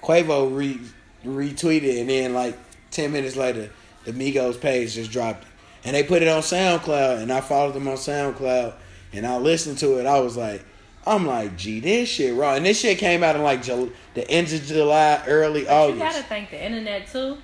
Quavo 0.00 0.56
re 0.56 0.78
retweeted, 1.24 2.02
and 2.02 2.08
then 2.08 2.32
like 2.32 2.56
ten 2.96 3.12
minutes 3.12 3.36
later, 3.36 3.70
the 4.04 4.12
Migos 4.12 4.60
page 4.60 4.94
just 4.94 5.10
dropped 5.10 5.42
it, 5.44 5.48
and 5.84 5.94
they 5.94 6.02
put 6.02 6.22
it 6.22 6.28
on 6.28 6.42
SoundCloud, 6.42 7.20
and 7.22 7.32
I 7.32 7.40
followed 7.40 7.74
them 7.74 7.86
on 7.88 7.96
SoundCloud, 7.96 8.74
and 9.12 9.26
I 9.26 9.36
listened 9.38 9.78
to 9.78 9.98
it. 9.98 10.06
I 10.06 10.18
was 10.20 10.36
like. 10.36 10.64
I'm 11.08 11.24
like, 11.24 11.56
gee, 11.56 11.78
this 11.78 12.08
shit 12.08 12.34
raw. 12.34 12.54
And 12.54 12.66
this 12.66 12.80
shit 12.80 12.98
came 12.98 13.22
out 13.22 13.36
in 13.36 13.42
like 13.44 13.62
Jul- 13.62 13.90
the 14.14 14.28
end 14.28 14.52
of 14.52 14.60
July, 14.64 15.22
early 15.28 15.62
But 15.62 15.70
August. 15.72 15.98
you 15.98 16.02
gotta 16.02 16.22
thank 16.24 16.50
the 16.50 16.60
internet 16.60 17.06
too. 17.06 17.38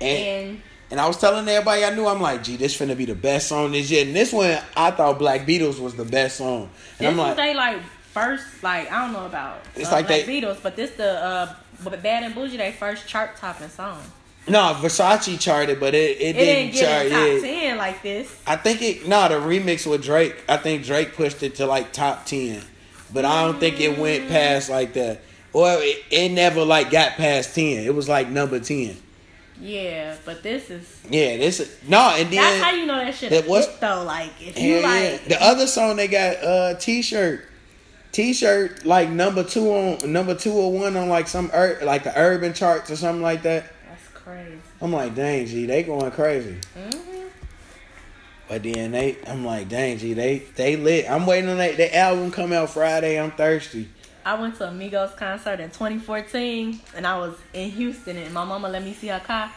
and, 0.00 0.18
And 0.50 0.62
and 0.92 1.00
I 1.00 1.08
was 1.08 1.16
telling 1.16 1.48
everybody 1.48 1.84
I 1.84 1.92
knew, 1.92 2.06
I'm 2.06 2.20
like, 2.20 2.44
gee, 2.44 2.54
this 2.56 2.78
finna 2.78 2.96
be 2.96 3.06
the 3.06 3.16
best 3.16 3.48
song 3.48 3.72
this 3.72 3.90
year. 3.90 4.06
And 4.06 4.14
this 4.14 4.32
one, 4.32 4.56
I 4.76 4.92
thought 4.92 5.18
Black 5.18 5.40
Beatles 5.40 5.80
was 5.80 5.96
the 5.96 6.04
best 6.04 6.36
song. 6.36 6.70
And 7.00 7.00
this 7.00 7.08
I'm 7.08 7.16
like, 7.16 7.36
they 7.36 7.52
like 7.52 7.82
first 8.12 8.44
like 8.62 8.92
I 8.92 9.00
don't 9.04 9.12
know 9.12 9.26
about 9.26 9.58
It's 9.74 9.88
uh, 9.88 9.96
like 9.96 10.06
Black 10.06 10.26
they- 10.26 10.40
Beatles, 10.40 10.62
but 10.62 10.76
this 10.76 10.92
the 10.92 11.10
uh 11.10 11.54
but 11.82 12.00
Bad 12.04 12.22
and 12.22 12.32
Boujee 12.32 12.58
they 12.58 12.70
first 12.70 13.08
chart 13.08 13.36
topping 13.36 13.70
song. 13.70 14.00
No, 14.50 14.74
Versace 14.80 15.38
charted, 15.40 15.78
but 15.80 15.94
it, 15.94 16.18
it, 16.18 16.20
It 16.20 16.32
didn't 16.34 16.72
didn't 16.72 16.74
get 16.74 16.84
chart. 16.88 17.06
in 17.06 17.12
top 17.12 17.28
Yeah. 17.28 17.60
ten 17.68 17.78
like 17.78 18.02
this. 18.02 18.40
I 18.46 18.56
think 18.56 18.82
it, 18.82 19.08
no, 19.08 19.28
the 19.28 19.34
remix 19.36 19.86
with 19.90 20.02
Drake, 20.02 20.36
I 20.48 20.56
think 20.56 20.84
Drake 20.84 21.14
pushed 21.14 21.42
it 21.42 21.54
to 21.56 21.66
like 21.66 21.92
top 21.92 22.26
10. 22.26 22.62
But 23.12 23.24
I 23.24 23.42
don't 23.44 23.58
think 23.58 23.80
it 23.80 23.98
went 23.98 24.28
past 24.28 24.70
like 24.70 24.92
that. 24.94 25.20
Or 25.52 25.68
it, 25.80 26.04
it 26.10 26.28
never 26.30 26.64
like 26.64 26.90
got 26.90 27.12
past 27.12 27.56
ten. 27.56 27.84
It 27.84 27.92
was 27.94 28.08
like 28.08 28.28
number 28.28 28.60
ten. 28.60 28.96
Yeah, 29.60 30.14
but 30.24 30.42
this 30.44 30.70
is 30.70 30.86
Yeah, 31.10 31.36
this 31.36 31.58
is 31.60 31.76
no, 31.88 32.14
and 32.16 32.30
then 32.30 32.36
that's 32.36 32.62
how 32.62 32.70
you 32.70 32.86
know 32.86 32.96
that 32.96 33.14
shit 33.14 33.30
that 33.30 33.48
was- 33.48 33.66
though. 33.80 34.04
Like 34.04 34.30
if 34.40 34.56
you 34.58 34.74
Hell 34.80 34.82
yeah. 34.82 35.10
like 35.10 35.24
The 35.24 35.42
other 35.42 35.66
song 35.66 35.96
they 35.96 36.06
got 36.08 36.36
uh 36.42 36.74
t-shirt. 36.74 37.46
T-shirt 38.12 38.84
like 38.86 39.08
number 39.10 39.44
2 39.44 39.70
on 39.70 40.12
number 40.12 40.34
2 40.34 40.50
or 40.52 40.72
1 40.72 40.96
on 40.96 41.08
like 41.08 41.28
some 41.28 41.50
ur- 41.54 41.78
like 41.82 42.04
the 42.04 42.16
urban 42.18 42.52
charts 42.54 42.90
or 42.90 42.96
something 42.96 43.22
like 43.22 43.42
that. 43.42 43.64
Crazy. 44.30 44.60
I'm 44.80 44.92
like, 44.92 45.14
"Dang, 45.14 45.46
G, 45.46 45.66
they 45.66 45.82
going 45.82 46.10
crazy." 46.12 46.58
hmm 46.74 47.26
But 48.48 48.62
then 48.62 48.92
they 48.92 49.16
I'm 49.26 49.44
like, 49.44 49.68
"Dang, 49.68 49.98
G, 49.98 50.12
they 50.14 50.38
they 50.56 50.76
lit. 50.76 51.10
I'm 51.10 51.26
waiting 51.26 51.50
on 51.50 51.58
that 51.58 51.76
the 51.76 51.94
album 51.96 52.30
come 52.30 52.52
out 52.52 52.70
Friday. 52.70 53.20
I'm 53.20 53.32
thirsty." 53.32 53.88
I 54.24 54.38
went 54.38 54.56
to 54.56 54.68
Amigos 54.68 55.12
concert 55.16 55.60
in 55.60 55.70
2014, 55.70 56.80
and 56.94 57.06
I 57.06 57.18
was 57.18 57.36
in 57.54 57.70
Houston, 57.70 58.18
and 58.18 58.34
my 58.34 58.44
mama 58.44 58.68
let 58.68 58.84
me 58.84 58.92
see 58.92 59.08
her 59.08 59.20
car. 59.20 59.50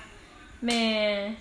Man, 0.62 1.36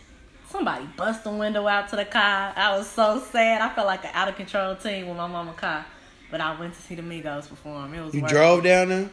somebody 0.51 0.87
bust 0.97 1.23
the 1.23 1.31
window 1.31 1.69
out 1.69 1.89
to 1.91 1.97
the 1.97 2.05
car. 2.05 2.53
I 2.57 2.77
was 2.77 2.89
so 2.89 3.23
sad. 3.31 3.63
I 3.63 3.73
felt 3.75 3.87
like 3.87 4.05
an 4.05 4.11
out 4.13 4.29
of 4.29 4.35
control 4.35 4.75
teen 4.75 5.07
with 5.07 5.17
my 5.17 5.29
mama 5.29 5.53
car. 5.53 5.87
But 6.33 6.41
I 6.41 6.59
went 6.59 6.75
to 6.75 6.83
see 6.83 6.97
the 6.97 7.03
Migos 7.03 7.49
perform. 7.49 7.95
It 7.95 8.03
was 8.05 8.15
You 8.15 8.27
drove 8.27 8.65
down 8.65 8.89
there? 8.89 9.11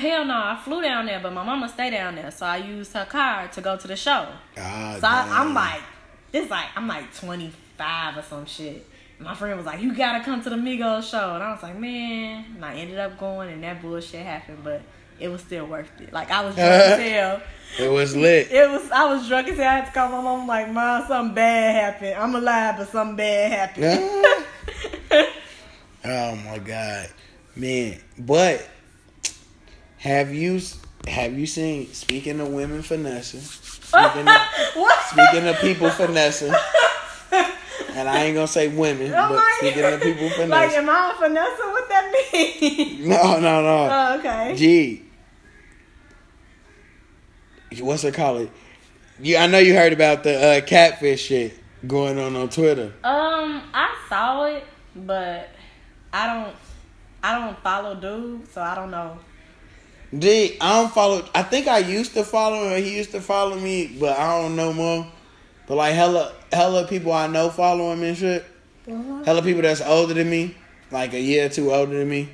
Hell 0.00 0.24
no, 0.24 0.34
I 0.34 0.58
flew 0.64 0.80
down 0.80 1.04
there, 1.04 1.20
but 1.20 1.30
my 1.34 1.44
mama 1.44 1.68
stayed 1.68 1.90
down 1.90 2.14
there, 2.14 2.30
so 2.30 2.46
I 2.46 2.56
used 2.56 2.90
her 2.94 3.04
car 3.04 3.48
to 3.48 3.60
go 3.60 3.76
to 3.76 3.86
the 3.86 3.96
show. 3.96 4.28
Ah, 4.56 4.96
So 4.98 5.06
I, 5.06 5.26
I'm 5.40 5.52
like, 5.52 5.82
this 6.32 6.48
like 6.48 6.68
I'm 6.74 6.88
like 6.88 7.14
25 7.14 8.16
or 8.16 8.22
some 8.22 8.46
shit. 8.46 8.86
My 9.18 9.34
friend 9.34 9.58
was 9.58 9.66
like, 9.66 9.82
you 9.82 9.94
gotta 9.94 10.24
come 10.24 10.42
to 10.42 10.48
the 10.48 10.56
Migos 10.56 11.10
show, 11.10 11.34
and 11.34 11.42
I 11.44 11.52
was 11.52 11.62
like, 11.62 11.76
man. 11.76 12.46
And 12.54 12.64
I 12.64 12.76
ended 12.76 12.98
up 12.98 13.18
going, 13.18 13.50
and 13.50 13.62
that 13.62 13.82
bullshit 13.82 14.24
happened, 14.24 14.60
but 14.64 14.80
it 15.18 15.28
was 15.28 15.42
still 15.42 15.66
worth 15.66 15.90
it. 16.00 16.14
Like 16.14 16.30
I 16.30 16.46
was 16.46 16.54
drunk 16.54 16.70
as 16.70 16.98
hell. 17.12 17.42
It 17.78 17.92
was 17.92 18.16
lit. 18.16 18.50
It 18.50 18.70
was 18.70 18.90
I 18.90 19.04
was 19.04 19.28
drunk 19.28 19.48
as 19.48 19.58
hell. 19.58 19.68
I 19.68 19.74
had 19.80 19.84
to 19.84 19.92
call 19.92 20.08
my 20.08 20.22
mom 20.22 20.46
like, 20.48 20.70
mom, 20.72 21.06
something 21.06 21.34
bad 21.34 21.74
happened. 21.74 22.14
I'm 22.14 22.34
alive, 22.34 22.76
but 22.78 22.88
something 22.88 23.16
bad 23.16 23.52
happened. 23.52 24.46
oh 26.06 26.36
my 26.36 26.58
god, 26.58 27.10
man! 27.54 28.00
But 28.18 28.66
have 30.00 30.34
you 30.34 30.60
have 31.06 31.38
you 31.38 31.46
seen? 31.46 31.92
Speaking 31.92 32.40
of 32.40 32.48
women 32.48 32.80
finessing, 32.80 33.40
speaking 33.40 34.26
of, 34.26 34.36
what? 34.74 35.04
speaking 35.04 35.46
of 35.46 35.56
people 35.56 35.90
finessing, 35.90 36.48
and 37.32 38.08
I 38.08 38.24
ain't 38.24 38.34
gonna 38.34 38.46
say 38.46 38.68
women, 38.68 39.12
Oh 39.14 39.28
but 39.28 39.42
speaking 39.58 39.84
of 39.84 40.00
people 40.00 40.28
Like, 40.48 40.70
am 40.72 40.88
I 40.88 41.12
a 41.14 41.20
finesse? 41.20 41.58
What 41.58 41.88
that 41.90 42.12
mean? 42.32 43.08
no, 43.10 43.40
no, 43.40 43.62
no. 43.62 43.88
oh, 43.90 44.18
okay. 44.18 44.54
Gee, 44.56 45.04
what's 47.82 48.02
it 48.04 48.14
called? 48.14 48.48
You, 49.20 49.36
I 49.36 49.48
know 49.48 49.58
you 49.58 49.74
heard 49.74 49.92
about 49.92 50.24
the 50.24 50.42
uh, 50.42 50.60
catfish 50.62 51.26
shit 51.26 51.58
going 51.86 52.18
on 52.18 52.36
on 52.36 52.48
Twitter. 52.48 52.94
Um, 53.04 53.62
I 53.74 53.94
saw 54.08 54.44
it, 54.46 54.64
but 54.96 55.50
I 56.10 56.26
don't. 56.26 56.56
I 57.22 57.38
don't 57.38 57.58
follow 57.58 57.96
dude, 57.96 58.50
so 58.50 58.62
I 58.62 58.74
don't 58.74 58.90
know. 58.90 59.18
Gee, 60.18 60.56
I 60.60 60.80
don't 60.82 60.92
follow. 60.92 61.24
I 61.34 61.42
think 61.42 61.68
I 61.68 61.78
used 61.78 62.14
to 62.14 62.24
follow 62.24 62.68
him. 62.68 62.82
He 62.82 62.96
used 62.96 63.12
to 63.12 63.20
follow 63.20 63.56
me, 63.56 63.86
but 64.00 64.18
I 64.18 64.40
don't 64.42 64.56
know 64.56 64.72
more. 64.72 65.06
But 65.68 65.76
like 65.76 65.94
hella, 65.94 66.32
hella 66.52 66.86
people 66.88 67.12
I 67.12 67.28
know 67.28 67.48
follow 67.50 67.92
him 67.92 68.02
and 68.02 68.16
shit. 68.16 68.44
Hella 68.86 69.40
people 69.42 69.62
that's 69.62 69.80
older 69.80 70.14
than 70.14 70.28
me, 70.28 70.56
like 70.90 71.12
a 71.12 71.20
year 71.20 71.46
or 71.46 71.48
two 71.48 71.72
older 71.72 71.96
than 71.98 72.08
me. 72.08 72.28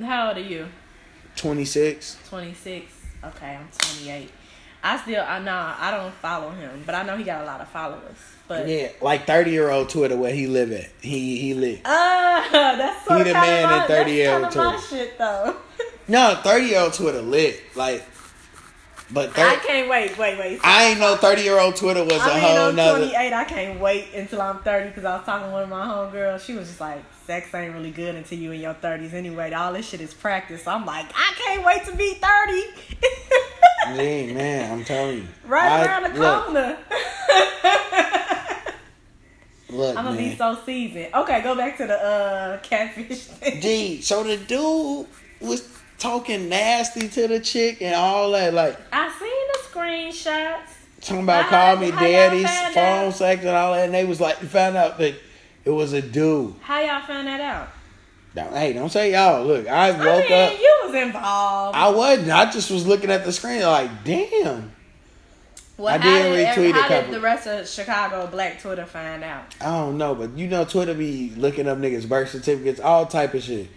How 0.00 0.28
old 0.28 0.36
are 0.36 0.40
you? 0.40 0.66
Twenty 1.36 1.64
six. 1.64 2.18
26. 2.28 2.92
Okay, 3.24 3.56
I'm 3.56 3.68
28. 4.00 4.30
I 4.82 4.96
still, 4.98 5.24
I 5.26 5.38
know, 5.40 5.74
I 5.78 5.90
don't 5.90 6.12
follow 6.14 6.50
him, 6.50 6.82
but 6.86 6.94
I 6.94 7.02
know 7.02 7.16
he 7.16 7.24
got 7.24 7.42
a 7.42 7.44
lot 7.44 7.60
of 7.60 7.68
followers. 7.68 8.16
But 8.48 8.68
Yeah, 8.68 8.88
like 9.00 9.26
thirty 9.26 9.50
year 9.52 9.70
old 9.70 9.88
Twitter 9.88 10.16
where 10.16 10.32
he 10.32 10.46
live 10.48 10.72
at. 10.72 10.90
He 11.00 11.38
he 11.38 11.54
live. 11.54 11.80
Ah, 11.84 12.48
that's 12.52 13.06
so 13.06 13.16
He 13.18 13.24
the 13.24 13.32
man 13.32 13.82
in 13.82 13.88
30 13.88 14.10
year 14.12 14.34
old 14.44 14.52
Twitter. 14.52 14.78
shit 14.88 15.18
though. 15.18 15.56
No, 16.08 16.38
thirty 16.42 16.66
year 16.66 16.80
old 16.80 16.92
Twitter 16.94 17.20
lit. 17.22 17.60
Like, 17.74 18.04
but 19.12 19.32
30, 19.34 19.40
I 19.42 19.56
can't 19.56 19.88
wait, 19.88 20.18
wait, 20.18 20.38
wait. 20.38 20.60
I 20.64 20.86
ain't 20.86 20.98
know 21.00 21.16
thirty 21.16 21.42
year 21.42 21.58
old 21.58 21.76
Twitter 21.76 22.02
was 22.04 22.12
a 22.14 22.20
I 22.20 22.34
mean, 22.34 22.56
whole 22.56 22.72
nother. 22.72 22.98
28. 22.98 23.32
I 23.32 23.44
can't 23.44 23.80
wait 23.80 24.14
until 24.14 24.40
I'm 24.42 24.58
30 24.60 24.88
because 24.88 25.04
I 25.04 25.16
was 25.16 25.24
talking 25.26 25.46
to 25.48 25.52
one 25.52 25.62
of 25.64 25.68
my 25.68 25.84
homegirls. 25.86 26.40
She 26.44 26.54
was 26.54 26.66
just 26.68 26.80
like, 26.80 27.02
sex 27.26 27.52
ain't 27.54 27.72
really 27.74 27.90
good 27.92 28.14
until 28.16 28.38
you 28.38 28.50
in 28.52 28.60
your 28.60 28.74
30s 28.74 29.12
anyway. 29.14 29.52
All 29.52 29.72
this 29.72 29.88
shit 29.88 30.00
is 30.00 30.12
practice. 30.14 30.64
So 30.64 30.72
I'm 30.72 30.84
like, 30.84 31.06
I 31.14 31.32
can't 31.36 31.64
wait 31.64 31.84
to 31.86 31.94
be 31.96 32.14
30. 32.14 32.62
Yeah, 33.88 34.32
man, 34.34 34.72
I'm 34.72 34.84
telling 34.84 35.18
you. 35.18 35.28
right 35.46 35.62
I- 35.70 35.84
around 35.86 36.02
the 36.12 36.18
look, 36.18 36.44
corner. 36.46 36.76
Look, 39.68 39.96
I'm 39.96 40.04
gonna 40.04 40.16
man. 40.16 40.30
be 40.30 40.36
so 40.36 40.58
seasoned. 40.66 41.14
Okay, 41.14 41.40
go 41.42 41.54
back 41.56 41.76
to 41.78 41.86
the 41.86 41.94
uh 42.04 42.58
catfish 42.62 43.26
thing. 43.26 43.60
Gee, 43.60 44.00
so 44.00 44.22
the 44.24 44.36
dude 44.38 45.06
was 45.40 45.60
talking 45.98 46.48
nasty 46.48 47.08
to 47.08 47.28
the 47.28 47.40
chick 47.40 47.80
and 47.82 47.94
all 47.94 48.30
that, 48.32 48.54
like 48.54 48.78
I 48.92 49.08
seen 49.18 49.30
the 49.52 49.68
screenshots. 50.30 51.00
talking 51.00 51.22
about 51.24 51.44
How- 51.44 51.74
call 51.74 51.76
me 51.76 51.90
how 51.90 52.00
daddy's 52.00 52.46
found 52.50 52.74
phone 52.74 53.08
out? 53.08 53.14
sex 53.14 53.40
and 53.42 53.50
all 53.50 53.72
that, 53.74 53.84
and 53.86 53.94
they 53.94 54.04
was 54.04 54.20
like 54.20 54.36
found 54.38 54.76
out 54.76 54.98
that 54.98 55.14
it 55.64 55.70
was 55.70 55.92
a 55.92 56.02
dude. 56.02 56.54
How 56.60 56.80
y'all 56.80 57.02
found 57.02 57.26
that 57.26 57.40
out? 57.40 57.68
Now, 58.34 58.50
hey, 58.50 58.74
don't 58.74 58.90
say 58.90 59.12
y'all. 59.12 59.44
Look, 59.44 59.66
I 59.66 59.88
I 59.88 59.90
woke 59.92 60.28
mean, 60.28 60.42
up. 60.42 60.60
you 60.60 60.80
was 60.84 60.94
involved. 60.94 61.76
I 61.76 61.88
wasn't. 61.88 62.30
I 62.30 62.50
just 62.50 62.70
was 62.70 62.86
looking 62.86 63.10
at 63.10 63.24
the 63.24 63.32
screen 63.32 63.62
like, 63.62 64.04
damn. 64.04 64.72
well, 65.78 65.94
I 65.94 65.98
how 65.98 66.04
did 66.04 66.36
did, 66.36 66.46
retweet 66.48 66.70
a 66.70 66.72
how 66.82 66.88
couple. 66.88 67.04
did 67.12 67.14
the 67.14 67.20
rest 67.20 67.46
of 67.46 67.66
Chicago 67.66 68.26
Black 68.26 68.60
Twitter 68.60 68.84
find 68.84 69.24
out? 69.24 69.54
I 69.60 69.64
don't 69.64 69.96
know, 69.96 70.14
but 70.14 70.36
you 70.36 70.48
know, 70.48 70.66
Twitter 70.66 70.92
be 70.92 71.32
looking 71.36 71.66
up 71.66 71.78
niggas' 71.78 72.06
birth 72.06 72.28
certificates, 72.30 72.78
all 72.78 73.06
type 73.06 73.32
of 73.32 73.42
shit. 73.42 73.68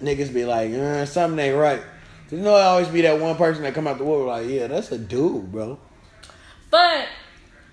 Niggas 0.00 0.32
be 0.32 0.44
like, 0.44 0.72
uh, 0.72 1.06
something 1.06 1.38
ain't 1.38 1.56
right. 1.56 1.82
You 2.30 2.38
know, 2.38 2.56
it 2.56 2.60
always 2.62 2.88
be 2.88 3.02
that 3.02 3.20
one 3.20 3.36
person 3.36 3.62
that 3.62 3.74
come 3.74 3.86
out 3.86 3.98
the 3.98 4.04
wood 4.04 4.26
like, 4.26 4.48
yeah, 4.48 4.66
that's 4.66 4.90
a 4.92 4.98
dude, 4.98 5.50
bro. 5.52 5.78
But 6.70 7.06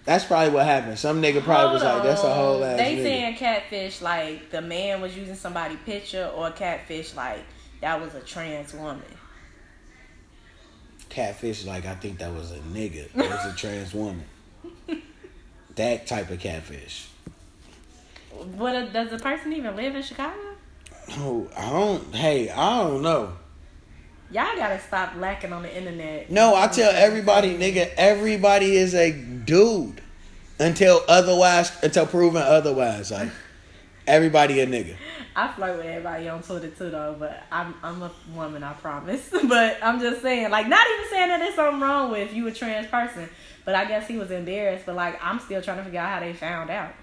That's 0.06 0.24
probably 0.26 0.54
what 0.54 0.66
happened. 0.66 1.00
Some 1.00 1.22
nigga 1.22 1.42
probably 1.44 1.74
was 1.74 1.82
hold 1.84 1.96
like, 1.96 2.04
that's 2.04 2.24
a 2.24 2.34
whole 2.34 2.64
ass 2.64 2.78
They 2.78 2.96
nigga. 2.98 3.04
saying 3.04 3.36
catfish 3.38 4.02
like 4.02 4.52
the 4.52 4.62
man 4.62 5.02
was 5.02 5.18
using 5.18 5.36
somebody 5.36 5.76
picture, 5.78 6.32
or 6.36 6.52
catfish 6.52 7.16
like 7.16 7.44
that 7.82 8.00
was 8.00 8.14
a 8.14 8.20
trans 8.22 8.74
woman. 8.74 9.02
Catfish, 11.10 11.66
like, 11.66 11.86
I 11.86 11.96
think 11.96 12.20
that 12.20 12.34
was 12.34 12.52
a 12.52 12.58
nigga. 12.60 13.06
It 13.06 13.16
was 13.16 13.46
a 13.46 13.56
trans 13.56 13.94
woman. 13.94 14.24
that 15.76 16.08
type 16.08 16.30
of 16.32 16.40
catfish. 16.40 17.08
What 18.32 18.92
does 18.94 19.10
the 19.12 19.20
person 19.20 19.54
even 19.54 19.76
live 19.76 19.96
in 19.96 20.02
Chicago? 20.02 20.53
Oh, 21.12 21.48
I 21.56 21.70
don't, 21.70 22.16
hey, 22.16 22.50
I 22.50 22.84
don't 22.84 23.02
know. 23.02 23.34
Y'all 24.32 24.56
gotta 24.56 24.80
stop 24.80 25.16
lacking 25.18 25.54
on 25.54 25.62
the 25.62 25.78
internet. 25.78 26.32
No, 26.32 26.56
I 26.56 26.68
tell 26.68 26.92
everybody, 26.92 27.56
nigga, 27.56 27.92
everybody 27.98 28.76
is 28.76 28.96
a 28.96 29.12
dude 29.12 30.02
until 30.60 31.02
otherwise, 31.08 31.72
until 31.84 32.08
proven 32.08 32.42
otherwise. 32.42 33.12
Like 33.12 33.30
everybody 34.08 34.60
a 34.62 34.68
nigga. 34.68 34.96
I 35.36 35.52
flirt 35.52 35.78
with 35.78 35.86
everybody 35.86 36.30
on 36.30 36.44
Twitter 36.44 36.70
too, 36.70 36.90
though. 36.90 37.16
But 37.18 37.44
I'm 37.52 37.74
I'm 37.84 38.02
a 38.02 38.12
woman, 38.34 38.64
I 38.64 38.74
promise. 38.74 39.30
but 39.48 39.78
I'm 39.82 40.00
just 40.00 40.22
saying, 40.22 40.52
like, 40.52 40.68
not 40.68 40.86
even 40.94 41.10
saying 41.10 41.28
that 41.30 41.40
there's 41.40 41.56
something 41.56 41.82
wrong 41.82 42.12
with 42.12 42.34
you 42.34 42.48
a 42.48 42.52
trans 42.52 42.88
person. 42.88 43.30
But 43.66 43.76
I 43.76 43.86
guess 43.86 44.08
he 44.08 44.18
was 44.18 44.32
embarrassed. 44.32 44.86
But 44.86 44.96
like, 44.96 45.20
I'm 45.24 45.40
still 45.40 45.62
trying 45.62 45.78
to 45.78 45.84
figure 45.84 46.00
out 46.00 46.10
how 46.10 46.20
they 46.20 46.34
found 46.34 46.70
out. 46.70 46.94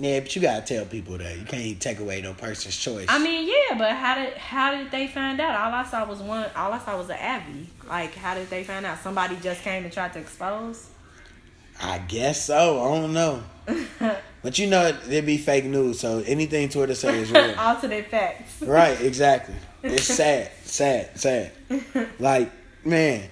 Yeah, 0.00 0.20
but 0.20 0.34
you 0.36 0.42
gotta 0.42 0.64
tell 0.64 0.84
people 0.84 1.18
that 1.18 1.36
you 1.36 1.44
can't 1.44 1.80
take 1.80 1.98
away 1.98 2.20
no 2.22 2.32
person's 2.32 2.76
choice. 2.76 3.06
I 3.08 3.18
mean, 3.18 3.48
yeah, 3.48 3.76
but 3.76 3.90
how 3.92 4.14
did 4.14 4.34
how 4.34 4.70
did 4.76 4.92
they 4.92 5.08
find 5.08 5.40
out? 5.40 5.58
All 5.60 5.74
I 5.74 5.82
saw 5.84 6.06
was 6.06 6.20
one. 6.20 6.48
All 6.54 6.72
I 6.72 6.78
saw 6.78 6.96
was 6.96 7.10
an 7.10 7.16
Abby. 7.18 7.66
Like, 7.88 8.14
how 8.14 8.34
did 8.34 8.48
they 8.48 8.62
find 8.62 8.86
out? 8.86 8.98
Somebody 9.00 9.36
just 9.42 9.62
came 9.62 9.82
and 9.82 9.92
tried 9.92 10.12
to 10.12 10.20
expose. 10.20 10.86
I 11.82 11.98
guess 11.98 12.44
so. 12.46 12.80
I 12.80 13.00
don't 13.00 13.12
know, 13.12 13.42
but 14.42 14.58
you 14.58 14.68
know 14.68 14.86
it'd 14.86 15.26
be 15.26 15.36
fake 15.38 15.64
news. 15.64 15.98
So 16.00 16.22
anything 16.26 16.68
Twitter 16.68 16.94
say 16.94 17.18
is 17.18 17.30
real. 17.32 17.54
Alternate 17.58 18.08
facts. 18.08 18.62
right? 18.62 19.00
Exactly. 19.00 19.54
It's 19.82 20.04
sad, 20.14 20.50
sad, 20.62 21.18
sad. 21.18 21.52
Like 22.20 22.50
man, 22.84 23.28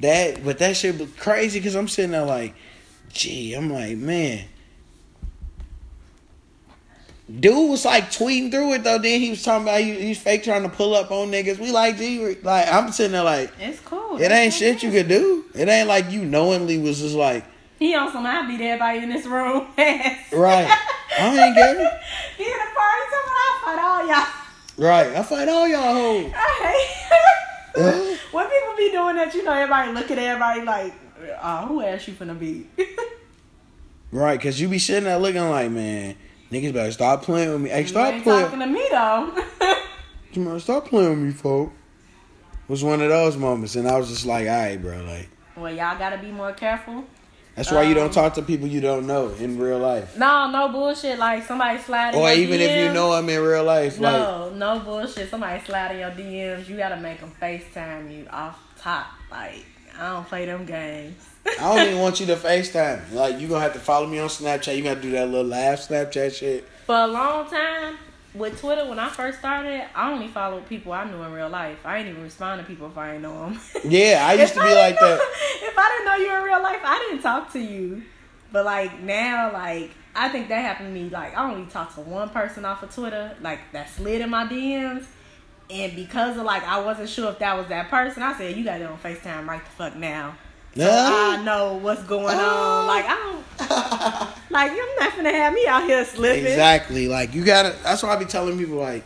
that 0.00 0.44
but 0.44 0.58
that 0.58 0.76
shit 0.76 0.98
was 0.98 1.10
crazy 1.18 1.60
because 1.60 1.74
I'm 1.76 1.88
sitting 1.88 2.12
there 2.12 2.24
like, 2.24 2.54
gee, 3.10 3.54
I'm 3.54 3.72
like 3.72 3.96
man. 3.96 4.44
Dude 7.38 7.70
was 7.70 7.84
like 7.84 8.10
tweeting 8.10 8.50
through 8.50 8.72
it 8.74 8.82
though. 8.84 8.98
Then 8.98 9.20
he 9.20 9.30
was 9.30 9.42
talking 9.42 9.68
about 9.68 9.80
he, 9.80 9.94
he's 9.94 10.18
fake 10.18 10.42
trying 10.42 10.62
to 10.62 10.68
pull 10.68 10.94
up 10.94 11.10
on 11.10 11.30
niggas. 11.30 11.58
We 11.58 11.70
like 11.70 11.96
G. 11.98 12.36
Like 12.42 12.66
I'm 12.72 12.90
sitting 12.90 13.12
there 13.12 13.22
like 13.22 13.52
It's 13.60 13.78
cool. 13.80 14.20
it 14.20 14.32
ain't 14.32 14.52
shit 14.52 14.82
you 14.82 14.90
could 14.90 15.08
do. 15.08 15.44
It 15.54 15.68
ain't 15.68 15.86
like 15.86 16.10
you 16.10 16.24
knowingly 16.24 16.78
was 16.78 17.00
just 17.00 17.14
like 17.14 17.44
He 17.78 17.94
on 17.94 18.10
some. 18.12 18.26
I 18.26 18.46
beat 18.48 18.60
everybody 18.60 18.98
in 19.00 19.10
this 19.10 19.26
room. 19.26 19.66
right. 19.78 20.76
I 21.18 21.46
ain't 21.46 21.54
get 21.56 21.76
it. 21.76 21.92
He 22.36 22.44
in 22.44 22.50
the 22.50 22.70
party. 22.76 23.02
Someone 23.10 23.36
I'll 23.46 23.58
fight 23.64 23.78
all 23.84 24.06
y'all. 24.08 24.88
Right. 24.90 25.16
I 25.16 25.22
fight 25.22 25.48
all 25.48 25.68
y'all 25.68 25.94
hoes. 25.94 26.32
I 26.34 26.58
hate 26.62 28.18
when 28.32 28.48
people 28.48 28.76
be 28.76 28.90
doing 28.90 29.16
that. 29.16 29.32
You 29.34 29.44
know, 29.44 29.52
everybody 29.52 29.92
look 29.92 30.10
at 30.10 30.18
everybody 30.18 30.62
like, 30.62 30.94
uh, 31.40 31.66
"Who 31.66 31.80
asked 31.82 32.08
you 32.08 32.14
finna 32.14 32.38
be?" 32.38 32.66
Right, 34.12 34.40
cause 34.40 34.58
you 34.58 34.66
be 34.66 34.80
sitting 34.80 35.04
there 35.04 35.18
looking 35.20 35.48
like, 35.48 35.70
man, 35.70 36.16
niggas 36.50 36.72
better 36.72 36.92
stop 36.92 37.22
playing 37.22 37.50
with 37.52 37.60
me. 37.62 37.70
Hey, 37.70 37.84
stop 37.84 38.12
ain't 38.12 38.22
playing. 38.22 38.42
talking 38.44 38.60
to 38.60 38.66
me 38.66 38.86
though. 38.90 40.58
Stop 40.60 40.86
playing 40.86 41.10
with 41.10 41.18
me, 41.18 41.32
folk. 41.32 41.72
It 42.52 42.68
was 42.70 42.84
one 42.84 43.00
of 43.02 43.08
those 43.08 43.36
moments, 43.36 43.74
and 43.74 43.88
I 43.88 43.98
was 43.98 44.08
just 44.08 44.24
like, 44.24 44.46
all 44.46 44.52
right, 44.54 44.80
bro, 44.80 45.02
like. 45.02 45.28
well, 45.56 45.72
y'all 45.74 45.98
gotta 45.98 46.18
be 46.18 46.30
more 46.30 46.52
careful. 46.52 47.04
That's 47.56 47.72
why 47.72 47.82
you 47.82 47.94
don't 47.94 48.06
Um, 48.06 48.10
talk 48.12 48.34
to 48.34 48.42
people 48.42 48.68
you 48.68 48.80
don't 48.80 49.08
know 49.08 49.28
in 49.30 49.58
real 49.58 49.80
life. 49.80 50.16
No, 50.16 50.48
no 50.50 50.68
bullshit. 50.68 51.18
Like 51.18 51.42
somebody 51.44 51.78
sliding. 51.80 52.18
Or 52.20 52.28
your 52.30 52.38
even 52.38 52.60
if 52.60 52.70
you 52.86 52.92
know 52.94 53.14
them 53.16 53.28
in 53.28 53.42
real 53.42 53.64
life, 53.64 53.98
like 53.98 54.12
No, 54.12 54.50
no 54.54 54.78
bullshit. 54.78 55.28
Somebody 55.28 55.60
sliding 55.66 55.98
your 55.98 56.10
DMs. 56.12 56.68
You 56.68 56.76
gotta 56.76 56.96
make 56.96 57.18
them 57.20 57.32
FaceTime 57.42 58.16
you 58.16 58.26
off 58.30 58.56
top. 58.78 59.08
Like 59.32 59.64
I 59.98 60.12
don't 60.12 60.26
play 60.28 60.46
them 60.46 60.64
games. 60.64 61.28
I 61.46 61.74
don't 61.74 61.86
even 61.88 62.00
want 62.00 62.20
you 62.20 62.26
to 62.26 62.36
FaceTime. 62.36 63.12
Like 63.12 63.40
you 63.40 63.48
gonna 63.48 63.60
have 63.60 63.72
to 63.74 63.78
follow 63.78 64.06
me 64.06 64.18
on 64.18 64.28
Snapchat. 64.28 64.76
You 64.76 64.82
gotta 64.82 65.00
do 65.00 65.10
that 65.12 65.28
little 65.28 65.46
laugh 65.46 65.88
Snapchat 65.88 66.34
shit. 66.34 66.68
For 66.86 66.96
a 66.96 67.06
long 67.06 67.48
time 67.48 67.96
with 68.34 68.60
Twitter, 68.60 68.86
when 68.86 68.98
I 68.98 69.08
first 69.08 69.38
started, 69.38 69.86
I 69.94 70.12
only 70.12 70.28
followed 70.28 70.68
people 70.68 70.92
I 70.92 71.04
knew 71.04 71.22
in 71.22 71.32
real 71.32 71.48
life. 71.48 71.78
I 71.84 71.98
ain't 71.98 72.08
even 72.08 72.22
respond 72.22 72.60
to 72.60 72.66
people 72.66 72.86
if 72.88 72.96
I 72.96 73.14
ain't 73.14 73.22
know 73.22 73.46
them. 73.46 73.60
Yeah, 73.84 74.24
I 74.26 74.34
used 74.34 74.54
to 74.54 74.60
be 74.60 74.74
like 74.74 74.98
that. 74.98 75.20
If 75.62 75.78
I 75.78 75.88
didn't 75.88 76.04
know 76.06 76.16
you 76.16 76.36
in 76.38 76.42
real 76.42 76.62
life, 76.62 76.80
I 76.82 76.98
didn't 76.98 77.22
talk 77.22 77.52
to 77.52 77.60
you. 77.60 78.02
But 78.52 78.64
like 78.64 79.00
now, 79.00 79.52
like 79.52 79.90
I 80.14 80.28
think 80.28 80.48
that 80.48 80.60
happened 80.60 80.94
to 80.94 81.00
me. 81.00 81.08
Like 81.08 81.36
I 81.36 81.50
only 81.50 81.70
talked 81.70 81.94
to 81.94 82.00
one 82.00 82.28
person 82.30 82.64
off 82.64 82.82
of 82.82 82.94
Twitter, 82.94 83.36
like 83.40 83.60
that 83.72 83.88
slid 83.88 84.20
in 84.20 84.30
my 84.30 84.46
DMs. 84.46 85.04
And 85.70 85.94
because 85.94 86.36
of 86.36 86.44
like 86.44 86.64
I 86.64 86.80
wasn't 86.80 87.08
sure 87.08 87.30
if 87.30 87.38
that 87.38 87.56
was 87.56 87.68
that 87.68 87.88
person, 87.90 88.22
I 88.22 88.36
said 88.36 88.56
you 88.56 88.64
got 88.64 88.80
it 88.80 88.84
on 88.84 88.98
Facetime 88.98 89.46
right 89.46 89.64
the 89.64 89.70
fuck 89.70 89.96
now. 89.96 90.34
So 90.76 90.82
Yeah. 90.86 91.36
I 91.38 91.42
know 91.42 91.74
what's 91.74 92.02
going 92.04 92.36
Oh. 92.38 92.80
on. 92.80 92.86
Like 92.86 93.04
I 93.08 93.14
don't 93.14 94.50
like 94.50 94.72
you're 94.72 95.00
not 95.00 95.16
gonna 95.16 95.32
have 95.32 95.52
me 95.52 95.66
out 95.66 95.84
here 95.84 96.04
slipping. 96.04 96.44
Exactly. 96.46 97.08
Like 97.08 97.34
you 97.34 97.44
gotta. 97.44 97.74
That's 97.82 98.02
why 98.02 98.10
I 98.10 98.16
be 98.16 98.24
telling 98.24 98.56
people 98.58 98.76
like, 98.76 99.04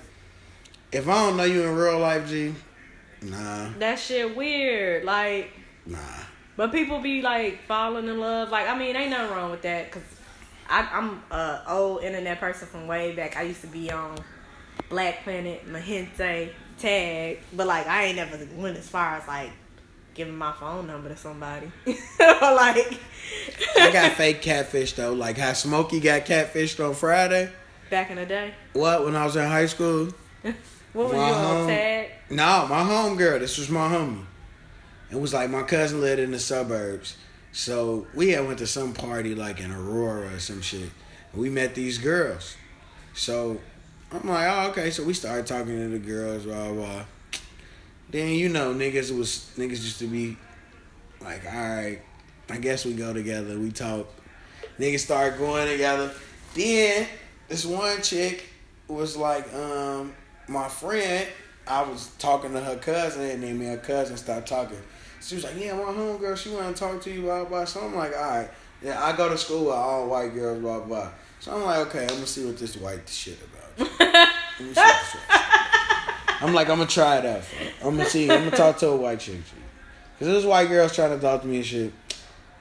if 0.93 1.09
I 1.09 1.15
don't 1.15 1.37
know 1.37 1.45
you 1.45 1.63
in 1.65 1.75
real 1.75 1.99
life, 1.99 2.29
G, 2.29 2.55
nah, 3.23 3.69
That 3.79 3.99
shit 3.99 4.37
weird. 4.37 5.05
Like 5.05 5.51
nah. 5.87 5.99
But 6.57 6.71
people 6.71 7.01
be 7.01 7.21
like 7.21 7.63
falling 7.67 8.07
in 8.09 8.21
love. 8.21 8.51
Like 8.51 8.69
I 8.69 8.79
mean, 8.79 8.95
ain't 8.95 9.11
nothing 9.11 9.35
wrong 9.37 9.51
with 9.51 9.63
that 9.63 9.87
because 9.87 10.03
I'm 10.71 11.23
a 11.31 11.63
old 11.69 12.03
internet 12.05 12.41
person 12.41 12.69
from 12.69 12.87
way 12.87 13.13
back. 13.15 13.37
I 13.37 13.43
used 13.43 13.61
to 13.63 13.67
be 13.67 13.91
on 13.91 14.17
Black 14.89 15.25
Planet, 15.25 15.67
MiGente, 15.69 16.51
Tag, 16.79 17.39
but 17.53 17.67
like 17.67 17.87
I 17.87 18.05
ain't 18.05 18.17
never 18.17 18.39
went 18.57 18.77
as 18.77 18.89
far 18.89 19.17
as 19.17 19.27
like 19.27 19.51
giving 20.15 20.37
my 20.37 20.53
phone 20.53 20.87
number 20.87 21.09
to 21.09 21.17
somebody. 21.17 21.71
or 21.87 21.95
like 22.55 22.99
I 23.79 23.91
got 23.93 24.13
fake 24.13 24.41
catfish 24.43 24.93
though. 24.95 25.13
Like 25.13 25.37
how 25.37 25.53
Smokey 25.53 26.01
got 26.01 26.25
catfished 26.25 26.85
on 26.87 26.95
Friday. 26.95 27.51
back 27.91 28.11
in 28.11 28.17
the 28.17 28.27
day. 28.27 28.55
What? 28.73 29.05
When 29.05 29.15
I 29.17 29.25
was 29.25 29.37
in 29.37 29.45
high 29.47 29.67
school? 29.67 30.09
What 30.93 31.07
was 31.07 31.13
My 31.15 31.29
you 31.29 31.35
on 31.35 31.45
home- 31.57 31.67
Tag? 31.67 32.09
No, 32.31 32.67
my 32.69 32.85
home 32.85 33.17
girl. 33.17 33.41
This 33.41 33.59
was 33.59 33.69
my 33.69 33.89
homie. 33.89 34.25
It 35.11 35.17
was 35.21 35.35
like 35.35 35.51
my 35.51 35.63
cousin 35.65 36.01
lived 36.01 36.21
in 36.21 36.31
the 36.31 36.39
suburbs. 36.39 37.17
So 37.51 38.07
we 38.15 38.31
had 38.31 38.47
went 38.47 38.61
to 38.61 38.67
some 38.69 38.93
party 38.93 39.35
like 39.35 39.59
in 39.59 39.73
Aurora 39.73 40.33
or 40.33 40.39
some 40.39 40.63
shit. 40.63 40.91
And 41.33 41.43
we 41.43 41.51
met 41.51 41.75
these 41.75 41.99
girls. 41.99 42.57
So 43.13 43.61
I'm 44.13 44.29
like, 44.29 44.47
oh, 44.49 44.71
okay. 44.71 44.93
So 44.93 45.03
we 45.03 45.15
started 45.15 45.49
talking 45.49 45.77
to 45.77 45.89
the 45.89 45.99
girls, 45.99 46.45
blah, 46.45 46.71
blah. 46.73 47.05
Then 48.15 48.29
you 48.29 48.49
know, 48.49 48.73
niggas 48.73 49.11
was 49.11 49.51
niggas 49.59 49.83
used 49.83 49.99
to 49.99 50.07
be 50.07 50.37
like, 51.21 51.45
all 51.53 51.53
right, 51.53 52.01
I 52.49 52.59
guess 52.59 52.85
we 52.85 52.93
go 52.93 53.13
together. 53.13 53.59
We 53.59 53.73
talk. 53.73 54.07
Niggas 54.79 55.01
start 55.01 55.37
going 55.37 55.69
together. 55.69 56.13
Then 56.55 57.09
this 57.49 57.67
one 57.67 58.01
chick 58.03 58.45
was 58.87 59.17
like, 59.17 59.53
um, 59.53 60.15
my 60.47 60.69
friend. 60.69 61.27
I 61.67 61.83
was 61.83 62.09
talking 62.21 62.53
to 62.53 62.61
her 62.61 62.77
cousin, 62.77 63.23
and 63.23 63.43
then 63.43 63.59
me 63.59 63.67
and 63.67 63.81
her 63.81 63.85
cousin 63.85 64.17
stopped 64.17 64.47
talking. 64.47 64.79
She 65.21 65.35
was 65.35 65.43
like, 65.43 65.59
"Yeah, 65.59 65.75
my 65.75 65.83
homegirl, 65.83 66.37
she 66.37 66.51
want 66.51 66.77
to 66.77 66.81
talk 66.81 67.03
to 67.03 67.11
you, 67.11 67.23
blah 67.23 67.45
blah." 67.47 67.65
So 67.65 67.81
I'm 67.81 67.97
like, 67.97 68.17
"All 68.17 68.23
right." 68.23 68.51
Yeah, 68.81 69.03
I 69.03 69.17
go 69.17 69.29
to 69.29 69.37
school 69.37 69.65
with 69.65 69.75
all 69.75 70.07
white 70.07 70.33
girls, 70.35 70.61
blah 70.61 70.79
blah. 70.79 71.11
So 71.41 71.51
I'm 71.51 71.65
like, 71.65 71.79
"Okay, 71.89 72.03
I'm 72.03 72.15
gonna 72.15 72.27
see 72.29 72.47
what 72.47 72.59
this 72.59 72.77
white 72.77 73.09
shit 73.09 73.39
about." 73.43 73.91
Let 73.99 74.61
me 74.61 74.73
see 74.73 74.75
what 74.75 74.75
this 74.75 75.15
white 75.15 75.41
shit- 75.41 75.45
I'm 76.45 76.53
like, 76.53 76.69
I'm 76.69 76.77
gonna 76.77 76.91
try 76.91 77.19
it 77.19 77.25
out. 77.25 77.43
I'm 77.83 77.97
gonna 77.97 78.05
see. 78.05 78.31
I'm 78.31 78.45
gonna 78.45 78.57
talk 78.57 78.77
to 78.79 78.89
a 78.89 78.97
white 78.97 79.21
chick. 79.21 79.41
Cause 80.19 80.29
this 80.29 80.45
white 80.45 80.69
girl's 80.69 80.95
trying 80.95 81.11
to 81.11 81.19
talk 81.19 81.41
to 81.41 81.47
me 81.47 81.57
and 81.57 81.67
shit. 81.67 81.93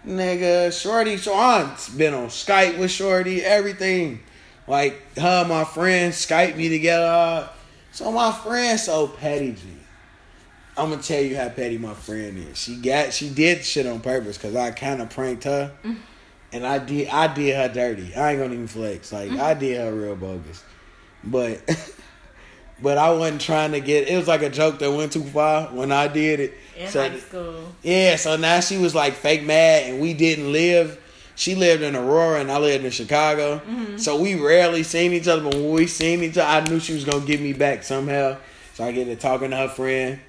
Nigga, 0.08 0.72
Shorty, 0.72 1.18
so 1.18 1.34
I've 1.34 1.98
been 1.98 2.14
on 2.14 2.28
Skype 2.28 2.80
with 2.80 2.92
Shorty, 2.92 3.44
everything. 3.44 4.22
Like 4.68 5.18
her, 5.18 5.42
and 5.42 5.50
my 5.50 5.66
friend 5.66 6.14
Skype 6.14 6.56
me 6.56 6.70
together. 6.70 7.50
So 7.92 8.10
my 8.10 8.32
friend 8.32 8.80
so 8.80 9.08
petty, 9.08 9.52
G. 9.52 9.62
I'm 10.78 10.90
gonna 10.90 11.02
tell 11.02 11.22
you 11.22 11.36
how 11.36 11.50
petty 11.50 11.78
my 11.78 11.94
friend 11.94 12.38
is. 12.38 12.58
She 12.58 12.78
got, 12.78 13.14
she 13.14 13.30
did 13.30 13.66
shit 13.66 13.86
on 13.86 14.00
purpose 14.00 14.38
because 14.38 14.56
I 14.56 14.72
kind 14.72 15.02
of 15.02 15.10
pranked 15.10 15.44
her, 15.44 15.74
and 16.54 16.66
I 16.66 16.80
did, 16.80 17.10
I 17.10 17.32
did 17.34 17.56
her 17.58 17.68
dirty. 17.68 18.16
I 18.16 18.32
ain't 18.32 18.40
gonna 18.40 18.54
even 18.54 18.68
flex. 18.68 19.12
Like 19.12 19.30
mm-hmm. 19.30 19.42
I 19.42 19.54
did 19.54 19.82
her 19.82 19.94
real 19.94 20.16
bogus, 20.16 20.64
but, 21.24 21.62
but 22.84 22.98
I 22.98 23.12
wasn't 23.12 23.40
trying 23.40 23.72
to 23.72 23.80
get. 23.80 24.10
It 24.10 24.18
was 24.18 24.28
like 24.28 24.44
a 24.44 24.50
joke 24.50 24.80
that 24.80 24.92
went 24.92 25.14
too 25.14 25.24
far 25.24 25.68
when 25.68 25.92
I 25.92 26.10
did 26.10 26.42
it. 26.42 26.54
In 26.78 26.90
So- 26.90 27.10
high 27.10 27.18
school. 27.18 27.74
yeah, 27.82 28.18
so 28.18 28.36
now 28.36 28.60
she 28.60 28.78
was 28.78 28.94
like 28.94 29.14
fake 29.14 29.44
mad, 29.44 29.90
and 29.90 30.02
we 30.02 30.14
didn't 30.14 30.52
live. 30.52 31.00
She 31.36 31.56
lived 31.56 31.82
in 31.82 31.96
Aurora, 31.96 32.42
and 32.42 32.52
I 32.52 32.58
lived 32.60 32.84
in 32.84 32.92
Chicago. 32.92 33.60
Mm-hmm. 33.60 33.98
So 33.98 34.20
we 34.20 34.36
rarely 34.36 34.84
seen 34.84 35.14
each 35.14 35.28
other. 35.28 35.42
But 35.42 35.56
when 35.56 35.72
we 35.72 35.88
seen 35.88 36.22
each 36.24 36.38
other, 36.38 36.48
I 36.48 36.70
knew 36.70 36.80
she 36.80 36.94
was 36.94 37.06
gonna 37.06 37.26
get 37.26 37.40
me 37.40 37.54
back 37.54 37.84
somehow. 37.84 38.38
So 38.74 38.84
I 38.84 38.92
get 38.92 39.06
to 39.06 39.16
talking 39.16 39.52
to 39.52 39.58
her 39.58 39.70
friend. 39.70 40.20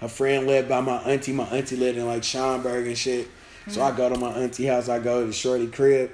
Her 0.00 0.08
friend 0.08 0.46
lived 0.46 0.68
by 0.70 0.80
my 0.80 0.96
auntie. 1.02 1.32
My 1.32 1.44
auntie 1.44 1.76
lived 1.76 1.98
in 1.98 2.06
like 2.06 2.24
Schaumburg 2.24 2.86
and 2.86 2.96
shit. 2.98 3.28
So 3.68 3.82
I 3.82 3.88
mm-hmm. 3.88 3.96
go 3.98 4.08
to 4.08 4.18
my 4.18 4.30
auntie 4.30 4.66
house. 4.66 4.88
I 4.88 4.98
go 4.98 5.26
to 5.26 5.32
Shorty 5.32 5.66
crib. 5.66 6.10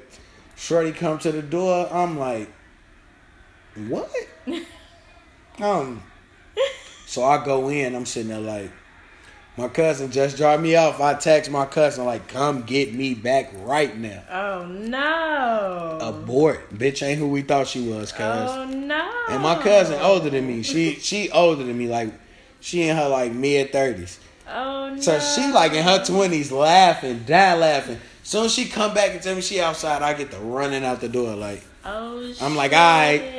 Shorty 0.56 0.92
come 0.92 1.18
to 1.20 1.30
the 1.30 1.40
door. 1.40 1.88
I'm 1.90 2.18
like, 2.18 2.50
what? 3.86 4.10
um. 5.60 6.02
So 7.06 7.24
I 7.24 7.44
go 7.44 7.68
in. 7.68 7.94
I'm 7.94 8.06
sitting 8.06 8.30
there 8.30 8.40
like. 8.40 8.70
My 9.58 9.66
cousin 9.66 10.12
just 10.12 10.36
dropped 10.36 10.62
me 10.62 10.76
off. 10.76 11.00
I 11.00 11.14
text 11.14 11.50
my 11.50 11.66
cousin 11.66 12.04
like, 12.04 12.28
"Come 12.28 12.62
get 12.62 12.94
me 12.94 13.14
back 13.14 13.50
right 13.64 13.96
now." 13.98 14.22
Oh 14.30 14.66
no. 14.66 15.98
Abort, 16.00 16.72
bitch 16.72 17.04
ain't 17.04 17.18
who 17.18 17.26
we 17.26 17.42
thought 17.42 17.66
she 17.66 17.80
was, 17.80 18.12
cuz. 18.12 18.20
Oh 18.20 18.66
no. 18.66 19.10
And 19.28 19.42
my 19.42 19.60
cousin 19.60 20.00
older 20.00 20.30
than 20.30 20.46
me. 20.46 20.62
She 20.62 20.94
she 21.00 21.28
older 21.30 21.64
than 21.64 21.76
me, 21.76 21.88
like 21.88 22.12
she 22.60 22.82
in 22.82 22.96
her 22.96 23.08
like 23.08 23.32
mid 23.32 23.72
thirties. 23.72 24.20
Oh 24.48 24.90
no. 24.90 25.00
So 25.00 25.18
she 25.18 25.50
like 25.50 25.72
in 25.72 25.82
her 25.82 26.04
twenties, 26.04 26.52
laughing, 26.52 27.24
dying 27.26 27.58
laughing. 27.58 27.98
Soon 28.22 28.44
as 28.44 28.54
she 28.54 28.66
come 28.66 28.94
back 28.94 29.10
and 29.10 29.20
tell 29.20 29.34
me 29.34 29.40
she 29.40 29.60
outside, 29.60 30.02
I 30.02 30.14
get 30.14 30.30
the 30.30 30.38
running 30.38 30.84
out 30.84 31.00
the 31.00 31.08
door 31.08 31.34
like. 31.34 31.64
Oh 31.84 32.32
I'm 32.40 32.54
like, 32.54 32.72
alright. 32.72 33.20
shit. 33.20 33.37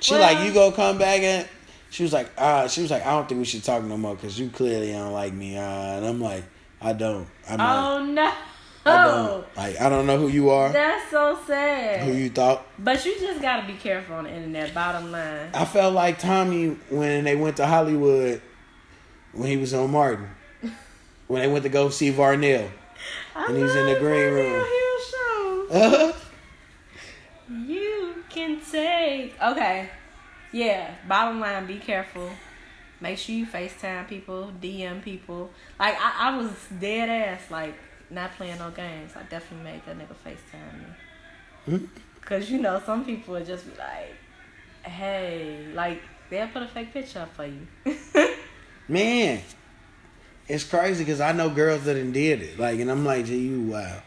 She 0.00 0.14
Well- 0.14 0.22
like, 0.22 0.46
you 0.46 0.52
go 0.52 0.70
come 0.72 0.98
back 0.98 1.20
and 1.20 1.48
she 1.90 2.02
was 2.02 2.12
like, 2.12 2.30
uh, 2.36 2.68
she 2.68 2.82
was 2.82 2.90
like, 2.90 3.06
I 3.06 3.10
don't 3.10 3.28
think 3.28 3.38
we 3.38 3.44
should 3.44 3.64
talk 3.64 3.82
no 3.84 3.96
more 3.96 4.14
because 4.14 4.38
you 4.38 4.50
clearly 4.50 4.92
don't 4.92 5.12
like 5.12 5.32
me. 5.32 5.56
Uh, 5.56 5.62
and 5.62 6.04
I'm 6.06 6.20
like, 6.20 6.44
I 6.80 6.92
don't. 6.92 7.26
I'm. 7.48 7.60
Oh 7.60 8.04
no. 8.04 8.32
I 8.84 9.04
don't. 9.04 9.56
Like, 9.56 9.80
I 9.80 9.88
don't 9.88 10.06
know 10.06 10.16
who 10.16 10.28
you 10.28 10.50
are, 10.50 10.68
That's 10.72 11.10
so 11.10 11.36
sad. 11.46 12.04
who 12.04 12.12
you 12.12 12.30
thought. 12.30 12.64
But 12.78 13.04
you 13.04 13.18
just 13.18 13.40
gotta 13.42 13.66
be 13.66 13.72
careful 13.72 14.14
on 14.14 14.24
the 14.24 14.30
internet. 14.32 14.72
Bottom 14.74 15.10
line. 15.10 15.48
I 15.54 15.64
felt 15.64 15.92
like 15.92 16.20
Tommy 16.20 16.68
when 16.90 17.24
they 17.24 17.34
went 17.34 17.56
to 17.56 17.66
Hollywood 17.66 18.40
when 19.32 19.48
he 19.48 19.56
was 19.56 19.74
on 19.74 19.90
Martin. 19.90 20.28
When 21.26 21.42
they 21.42 21.48
went 21.48 21.64
to 21.64 21.68
go 21.68 21.88
see 21.88 22.12
Varnell. 22.12 22.70
I 23.34 23.46
And 23.46 23.56
he's 23.56 23.74
in 23.74 23.86
the 23.86 23.98
green 23.98 24.32
room. 24.32 24.52
Hill 24.52 24.98
show. 25.10 25.66
Uh-huh. 25.72 26.12
You 27.66 27.85
can 28.36 28.60
take. 28.60 29.40
Okay. 29.42 29.88
Yeah. 30.52 30.94
Bottom 31.08 31.40
line, 31.40 31.66
be 31.66 31.78
careful. 31.78 32.30
Make 33.00 33.18
sure 33.18 33.34
you 33.34 33.46
FaceTime 33.46 34.08
people, 34.08 34.52
DM 34.60 35.02
people. 35.02 35.50
Like 35.78 35.96
I, 35.98 36.30
I 36.30 36.36
was 36.38 36.50
dead 36.78 37.08
ass, 37.08 37.50
like 37.50 37.74
not 38.10 38.32
playing 38.36 38.58
no 38.58 38.70
games. 38.70 39.12
I 39.16 39.22
definitely 39.24 39.64
made 39.64 39.82
that 39.86 39.98
nigga 39.98 40.14
FaceTime 40.24 40.78
me. 40.78 41.78
Hmm? 41.78 41.84
Cause 42.22 42.50
you 42.50 42.60
know 42.60 42.82
some 42.84 43.04
people 43.04 43.34
would 43.34 43.46
just 43.46 43.64
be 43.66 43.78
like, 43.78 44.14
"Hey," 44.82 45.66
like 45.74 46.02
they'll 46.28 46.48
put 46.48 46.62
a 46.62 46.68
fake 46.68 46.92
picture 46.92 47.20
up 47.20 47.34
for 47.34 47.46
you. 47.46 47.66
Man, 48.88 49.40
it's 50.48 50.64
crazy 50.64 51.04
because 51.04 51.20
I 51.20 51.32
know 51.32 51.50
girls 51.50 51.84
that 51.84 51.94
done 51.94 52.12
did 52.12 52.42
it. 52.42 52.58
Like, 52.58 52.80
and 52.80 52.90
I'm 52.90 53.04
like, 53.04 53.26
gee, 53.26 53.38
you 53.38 53.62
wow. 53.62 54.02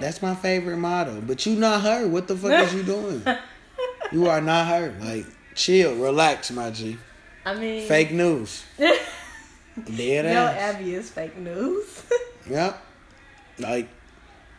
That's 0.00 0.22
my 0.22 0.34
favorite 0.34 0.78
motto. 0.78 1.20
But 1.20 1.46
you 1.46 1.56
not 1.56 1.82
her. 1.82 2.08
What 2.08 2.28
the 2.28 2.36
fuck 2.36 2.66
is 2.66 2.74
you 2.74 2.82
doing? 2.82 3.24
You 4.12 4.28
are 4.28 4.42
not 4.42 4.66
her. 4.66 4.94
Like, 5.00 5.24
chill, 5.54 5.94
relax, 5.94 6.50
my 6.50 6.70
G. 6.70 6.98
I 7.46 7.54
mean, 7.54 7.88
Fake 7.88 8.12
news. 8.12 8.62
Dead 8.78 10.24
Yo, 10.26 10.30
ass. 10.30 10.74
Abby 10.74 10.94
is 10.94 11.10
fake 11.10 11.36
news. 11.36 12.02
Yep. 12.50 12.84
Like, 13.60 13.88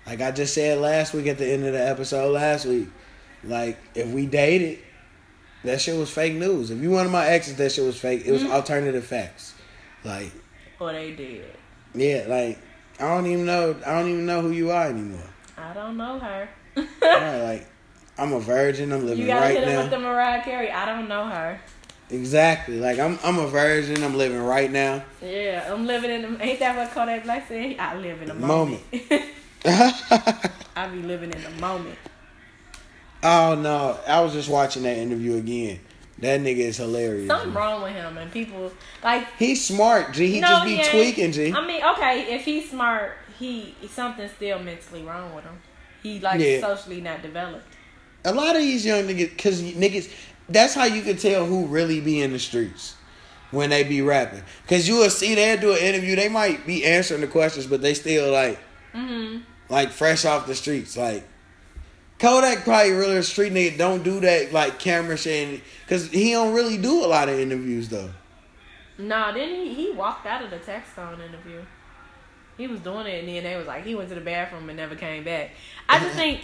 like 0.07 0.21
I 0.21 0.31
just 0.31 0.53
said 0.53 0.77
last 0.79 1.13
week 1.13 1.27
at 1.27 1.37
the 1.37 1.45
end 1.45 1.65
of 1.65 1.73
the 1.73 1.85
episode 1.85 2.31
last 2.31 2.65
week. 2.65 2.87
Like, 3.43 3.77
if 3.93 4.07
we 4.07 4.25
dated, 4.25 4.79
that 5.65 5.81
shit 5.81 5.97
was 5.97 6.09
fake 6.09 6.35
news. 6.35 6.71
If 6.71 6.81
you 6.81 6.91
one 6.91 7.05
of 7.05 7.11
my 7.11 7.25
exes, 7.25 7.57
that 7.57 7.73
shit 7.73 7.83
was 7.83 7.99
fake. 7.99 8.23
It 8.25 8.31
was 8.31 8.41
mm-hmm. 8.41 8.53
alternative 8.53 9.05
facts. 9.05 9.53
Like, 10.05 10.31
or 10.79 10.93
they 10.93 11.11
did. 11.11 11.45
yeah, 11.93 12.23
like 12.29 12.57
I 13.03 13.15
don't 13.15 13.27
even 13.27 13.45
know. 13.45 13.75
I 13.85 13.99
don't 13.99 14.07
even 14.07 14.25
know 14.25 14.41
who 14.41 14.51
you 14.51 14.71
are 14.71 14.87
anymore. 14.87 15.27
I 15.57 15.73
don't 15.73 15.97
know 15.97 16.19
her. 16.19 16.49
Alright, 16.77 17.43
like 17.43 17.67
I'm 18.17 18.31
a 18.31 18.39
virgin. 18.39 18.93
I'm 18.93 19.05
living 19.05 19.27
right 19.27 19.27
now. 19.27 19.33
you 19.35 19.41
gotta 19.41 19.41
right 19.41 19.57
hit 19.57 19.67
him 19.67 19.81
with 19.81 19.89
the 19.91 19.99
Mariah 19.99 20.41
Carey. 20.41 20.71
I 20.71 20.85
don't 20.85 21.09
know 21.09 21.25
her. 21.25 21.59
Exactly. 22.09 22.79
Like 22.79 22.99
I'm. 22.99 23.19
I'm 23.21 23.39
a 23.39 23.47
virgin. 23.47 24.01
I'm 24.05 24.15
living 24.15 24.41
right 24.41 24.71
now. 24.71 25.03
Yeah, 25.21 25.69
I'm 25.69 25.85
living 25.85 26.11
in 26.11 26.21
the. 26.21 26.41
Ain't 26.41 26.59
that 26.59 26.77
what 26.77 26.91
Kodak 26.91 27.25
Black 27.25 27.45
said? 27.49 27.75
I 27.77 27.97
live 27.97 28.21
in 28.21 28.29
the 28.29 28.35
moment. 28.35 28.81
Moment. 28.93 29.25
I 30.75 30.87
be 30.87 31.01
living 31.01 31.33
in 31.33 31.43
the 31.43 31.49
moment. 31.59 31.97
oh 33.21 33.55
no! 33.55 33.99
I 34.07 34.21
was 34.21 34.31
just 34.31 34.47
watching 34.47 34.83
that 34.83 34.97
interview 34.97 35.35
again. 35.35 35.81
That 36.23 36.39
nigga 36.41 36.57
is 36.57 36.77
hilarious. 36.77 37.27
Something 37.27 37.51
G. 37.51 37.57
wrong 37.57 37.83
with 37.83 37.93
him, 37.93 38.17
and 38.17 38.31
people 38.31 38.71
like. 39.03 39.27
He's 39.37 39.63
smart, 39.63 40.13
G. 40.13 40.31
He 40.31 40.39
no, 40.39 40.47
just 40.47 40.65
be 40.65 40.71
ain't. 40.75 40.89
tweaking, 40.89 41.31
G. 41.31 41.51
I 41.53 41.65
mean, 41.65 41.83
okay, 41.83 42.33
if 42.33 42.43
he's 42.45 42.69
smart, 42.69 43.17
he 43.37 43.75
something's 43.89 44.31
still 44.31 44.59
mentally 44.59 45.03
wrong 45.03 45.35
with 45.35 45.43
him. 45.43 45.59
He 46.01 46.19
like 46.19 46.39
Yeah. 46.39 46.59
socially 46.61 47.01
not 47.01 47.21
developed. 47.21 47.65
A 48.25 48.33
lot 48.33 48.55
of 48.55 48.61
these 48.61 48.85
young 48.85 49.03
niggas, 49.03 49.37
cause 49.37 49.61
niggas, 49.61 50.09
that's 50.47 50.73
how 50.73 50.85
you 50.85 51.01
can 51.01 51.17
tell 51.17 51.45
who 51.45 51.65
really 51.65 51.99
be 51.99 52.21
in 52.21 52.31
the 52.31 52.39
streets 52.39 52.95
when 53.51 53.69
they 53.69 53.83
be 53.83 54.01
rapping. 54.01 54.43
Cause 54.67 54.87
you 54.87 54.95
will 54.95 55.09
see 55.09 55.35
they 55.35 55.55
do 55.57 55.71
an 55.73 55.77
interview, 55.79 56.15
they 56.15 56.29
might 56.29 56.65
be 56.65 56.85
answering 56.85 57.21
the 57.21 57.27
questions, 57.27 57.67
but 57.67 57.81
they 57.81 57.93
still 57.93 58.31
like, 58.31 58.59
hmm 58.93 59.39
like 59.69 59.89
fresh 59.91 60.23
off 60.25 60.45
the 60.47 60.55
streets. 60.55 60.95
Like 60.95 61.27
Kodak 62.23 62.63
probably 62.63 62.93
really 62.93 63.17
a 63.17 63.23
street 63.23 63.51
nigga. 63.51 63.77
Don't 63.77 64.01
do 64.01 64.21
that 64.21 64.53
like 64.53 64.79
camera 64.79 65.17
shit, 65.17 65.61
cause 65.89 66.07
he 66.07 66.31
don't 66.31 66.53
really 66.53 66.77
do 66.77 67.03
a 67.03 67.07
lot 67.07 67.27
of 67.27 67.37
interviews 67.37 67.89
though. 67.89 68.11
Nah, 68.97 69.33
then 69.33 69.49
he 69.49 69.73
he 69.73 69.91
walked 69.91 70.25
out 70.25 70.41
of 70.41 70.49
the 70.49 70.59
Textone 70.59 71.19
interview. 71.19 71.61
He 72.55 72.67
was 72.67 72.79
doing 72.79 73.07
it, 73.07 73.19
and 73.19 73.27
then 73.27 73.43
they 73.43 73.57
was 73.57 73.67
like 73.67 73.83
he 73.83 73.93
went 73.93 74.07
to 74.07 74.15
the 74.15 74.21
bathroom 74.21 74.69
and 74.69 74.77
never 74.77 74.95
came 74.95 75.25
back. 75.25 75.51
I 75.89 75.99
just 75.99 76.15
think 76.15 76.39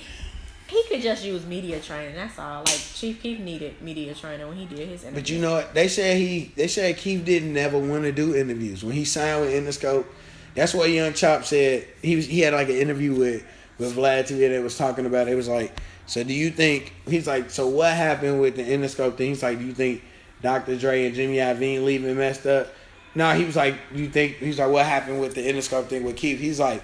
he 0.68 0.84
could 0.90 1.02
just 1.02 1.24
use 1.24 1.46
media 1.46 1.80
training. 1.80 2.14
That's 2.14 2.38
all. 2.38 2.60
Like 2.60 2.82
Chief 2.94 3.22
Keef 3.24 3.40
needed 3.40 3.82
media 3.82 4.14
training 4.14 4.50
when 4.50 4.58
he 4.58 4.66
did 4.66 4.90
his 4.90 5.04
interview. 5.04 5.22
But 5.22 5.30
you 5.30 5.40
know 5.40 5.54
what? 5.54 5.74
They 5.74 5.88
said 5.88 6.18
he 6.18 6.52
they 6.58 6.68
said 6.68 6.98
Keef 6.98 7.24
didn't 7.24 7.56
ever 7.56 7.80
want 7.80 8.04
to 8.04 8.12
do 8.12 8.36
interviews. 8.36 8.84
When 8.84 8.96
he 8.96 9.06
signed 9.06 9.40
with 9.40 9.54
Interscope, 9.54 10.08
that's 10.56 10.74
what 10.74 10.90
Young 10.90 11.14
Chop 11.14 11.46
said. 11.46 11.88
He 12.02 12.18
was 12.18 12.26
he 12.26 12.42
had 12.42 12.52
like 12.52 12.68
an 12.68 12.76
interview 12.76 13.16
with 13.16 13.46
with 13.80 13.96
Vlad 13.96 14.24
TV 14.28 14.50
that 14.50 14.62
was 14.62 14.78
talking 14.78 15.06
about 15.06 15.28
it. 15.28 15.32
It 15.32 15.36
was 15.36 15.48
like, 15.48 15.74
so 16.06 16.24
do 16.24 16.34
you 16.34 16.52
think 16.52 16.94
he's 17.08 17.28
like, 17.28 17.50
so 17.50 17.68
what 17.68 17.94
happened 17.94 18.42
with 18.42 18.56
the 18.56 18.64
Interscope 18.64 19.18
thing? 19.18 19.30
He's 19.30 19.44
like, 19.44 19.60
do 19.60 19.66
you 19.66 19.74
think 19.74 20.04
Dr. 20.42 20.78
Dre 20.78 21.06
and 21.06 21.16
Jimmy 21.16 21.38
Iovine 21.38 21.86
leaving 21.86 22.18
messed 22.18 22.46
up? 22.46 22.68
No, 23.16 23.32
he 23.34 23.46
was 23.46 23.56
like, 23.56 23.76
do 23.94 24.02
you 24.02 24.10
think 24.10 24.38
he's 24.38 24.60
like, 24.60 24.70
what 24.70 24.86
happened 24.86 25.20
with 25.20 25.36
the 25.36 25.42
Interscope 25.42 25.88
thing 25.88 26.04
with 26.04 26.16
Keef? 26.16 26.40
He's 26.40 26.60
like, 26.60 26.84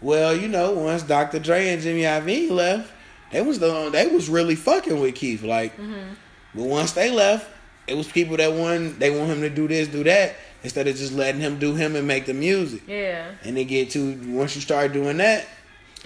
well, 0.00 0.36
you 0.36 0.48
know, 0.48 0.72
once 0.72 1.02
Dr. 1.02 1.38
Dre 1.38 1.68
and 1.68 1.82
Jimmy 1.82 2.02
Iovine 2.02 2.50
left, 2.50 2.92
they 3.32 3.42
was 3.42 3.58
the 3.58 3.90
they 3.90 4.06
was 4.06 4.28
really 4.28 4.54
fucking 4.54 5.00
with 5.00 5.14
Keef. 5.14 5.42
Like, 5.42 5.76
mm-hmm. 5.76 6.14
but 6.54 6.64
once 6.64 6.92
they 6.92 7.10
left, 7.10 7.50
it 7.86 7.96
was 7.96 8.06
people 8.06 8.36
that 8.36 8.52
want 8.52 8.98
they 8.98 9.10
want 9.10 9.30
him 9.30 9.40
to 9.40 9.50
do 9.50 9.66
this, 9.68 9.88
do 9.88 10.04
that, 10.04 10.36
instead 10.62 10.86
of 10.86 10.96
just 10.96 11.12
letting 11.12 11.40
him 11.40 11.58
do 11.58 11.74
him 11.74 11.96
and 11.96 12.06
make 12.06 12.26
the 12.26 12.34
music. 12.34 12.82
yeah, 12.86 13.30
And 13.42 13.56
they 13.56 13.64
get 13.64 13.90
to 13.90 14.18
once 14.28 14.54
you 14.54 14.60
start 14.60 14.92
doing 14.92 15.16
that, 15.18 15.46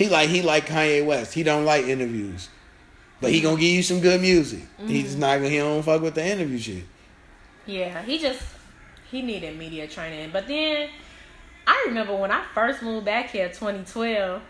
he 0.01 0.09
like 0.09 0.31
he 0.31 0.41
like 0.41 0.67
Kanye 0.67 1.05
West. 1.05 1.35
He 1.35 1.43
don't 1.43 1.67
like 1.67 1.85
interviews, 1.85 2.49
but 3.21 3.31
he 3.31 3.43
gonna 3.43 3.61
give 3.61 3.69
you 3.69 3.83
some 3.83 4.01
good 4.01 4.23
music. 4.23 4.63
He's 4.87 5.11
mm-hmm. 5.11 5.21
not 5.21 5.37
gonna 5.37 5.51
he 5.51 5.59
don't 5.59 5.83
fuck 5.83 6.01
with 6.01 6.15
the 6.15 6.27
interview 6.27 6.59
shit. 6.59 6.85
yeah. 7.67 8.01
He 8.03 8.19
just 8.19 8.43
he 9.11 9.21
needed 9.21 9.59
media 9.59 9.87
training. 9.87 10.31
But 10.33 10.49
then 10.49 10.89
I 11.67 11.85
remember 11.89 12.17
when 12.17 12.31
I 12.31 12.43
first 12.55 12.81
moved 12.81 13.05
back 13.05 13.29
here, 13.29 13.49
2012, 13.49 14.41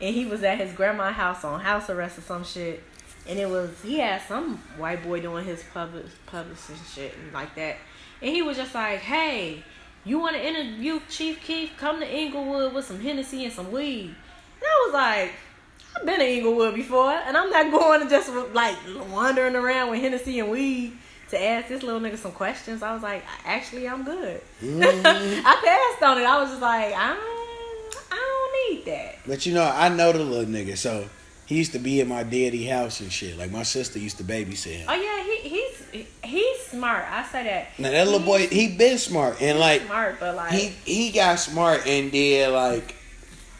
and 0.00 0.14
he 0.14 0.24
was 0.24 0.42
at 0.42 0.56
his 0.56 0.72
grandma's 0.72 1.12
house 1.12 1.44
on 1.44 1.60
house 1.60 1.90
arrest 1.90 2.16
or 2.16 2.22
some 2.22 2.42
shit. 2.42 2.82
And 3.28 3.38
it 3.38 3.50
was 3.50 3.72
he 3.82 3.98
had 3.98 4.22
some 4.22 4.56
white 4.78 5.04
boy 5.04 5.20
doing 5.20 5.44
his 5.44 5.62
public 5.74 6.06
publishing 6.24 6.76
shit 6.94 7.14
and 7.22 7.30
like 7.34 7.54
that. 7.56 7.76
And 8.22 8.34
he 8.34 8.40
was 8.40 8.56
just 8.56 8.74
like, 8.74 9.00
Hey, 9.00 9.64
you 10.02 10.18
wanna 10.18 10.38
interview 10.38 10.98
Chief 11.10 11.42
Keef? 11.42 11.76
Come 11.76 12.00
to 12.00 12.06
Englewood 12.06 12.72
with 12.72 12.86
some 12.86 13.00
Hennessy 13.00 13.44
and 13.44 13.52
some 13.52 13.70
weed. 13.70 14.14
I 14.66 14.84
was 14.86 14.94
like, 14.94 15.32
I've 15.96 16.06
been 16.06 16.18
to 16.18 16.24
Englewood 16.24 16.74
before, 16.74 17.10
and 17.10 17.36
I'm 17.36 17.50
not 17.50 17.70
going 17.80 18.02
to 18.02 18.08
just 18.08 18.30
like 18.52 18.76
wandering 19.10 19.56
around 19.56 19.90
with 19.90 20.00
Hennessy 20.00 20.40
and 20.40 20.50
weed 20.50 20.96
to 21.30 21.42
ask 21.42 21.68
this 21.68 21.82
little 21.82 22.00
nigga 22.00 22.18
some 22.18 22.32
questions. 22.32 22.82
I 22.82 22.92
was 22.92 23.02
like, 23.02 23.24
actually, 23.44 23.88
I'm 23.88 24.04
good. 24.04 24.40
Mm-hmm. 24.62 25.06
I 25.46 25.90
passed 25.92 26.02
on 26.02 26.18
it. 26.18 26.24
I 26.24 26.40
was 26.40 26.50
just 26.50 26.62
like, 26.62 26.94
I 26.94 27.14
don't, 27.14 28.12
I 28.12 28.16
don't 28.16 28.76
need 28.76 28.84
that. 28.86 29.18
But 29.26 29.46
you 29.46 29.54
know, 29.54 29.64
I 29.64 29.88
know 29.88 30.12
the 30.12 30.20
little 30.20 30.52
nigga, 30.52 30.76
so 30.76 31.08
he 31.46 31.56
used 31.56 31.72
to 31.72 31.78
be 31.78 32.00
in 32.00 32.08
my 32.08 32.22
daddy 32.22 32.64
house 32.64 33.00
and 33.00 33.12
shit. 33.12 33.36
Like 33.36 33.50
my 33.50 33.62
sister 33.62 33.98
used 33.98 34.18
to 34.18 34.24
babysit 34.24 34.76
him. 34.76 34.86
Oh 34.88 34.94
yeah, 34.94 35.22
he 35.24 35.48
he's 35.48 36.06
he's 36.22 36.60
smart. 36.60 37.04
I 37.10 37.24
say 37.24 37.44
that. 37.44 37.78
Now 37.78 37.90
that 37.90 38.06
little 38.06 38.24
boy, 38.24 38.46
he 38.46 38.76
been 38.76 38.98
smart 38.98 39.40
and 39.42 39.58
like 39.58 39.82
smart, 39.82 40.20
but 40.20 40.36
like 40.36 40.52
he 40.52 40.68
he 40.84 41.12
got 41.12 41.38
smart 41.38 41.86
and 41.86 42.10
did 42.10 42.50
like 42.50 42.93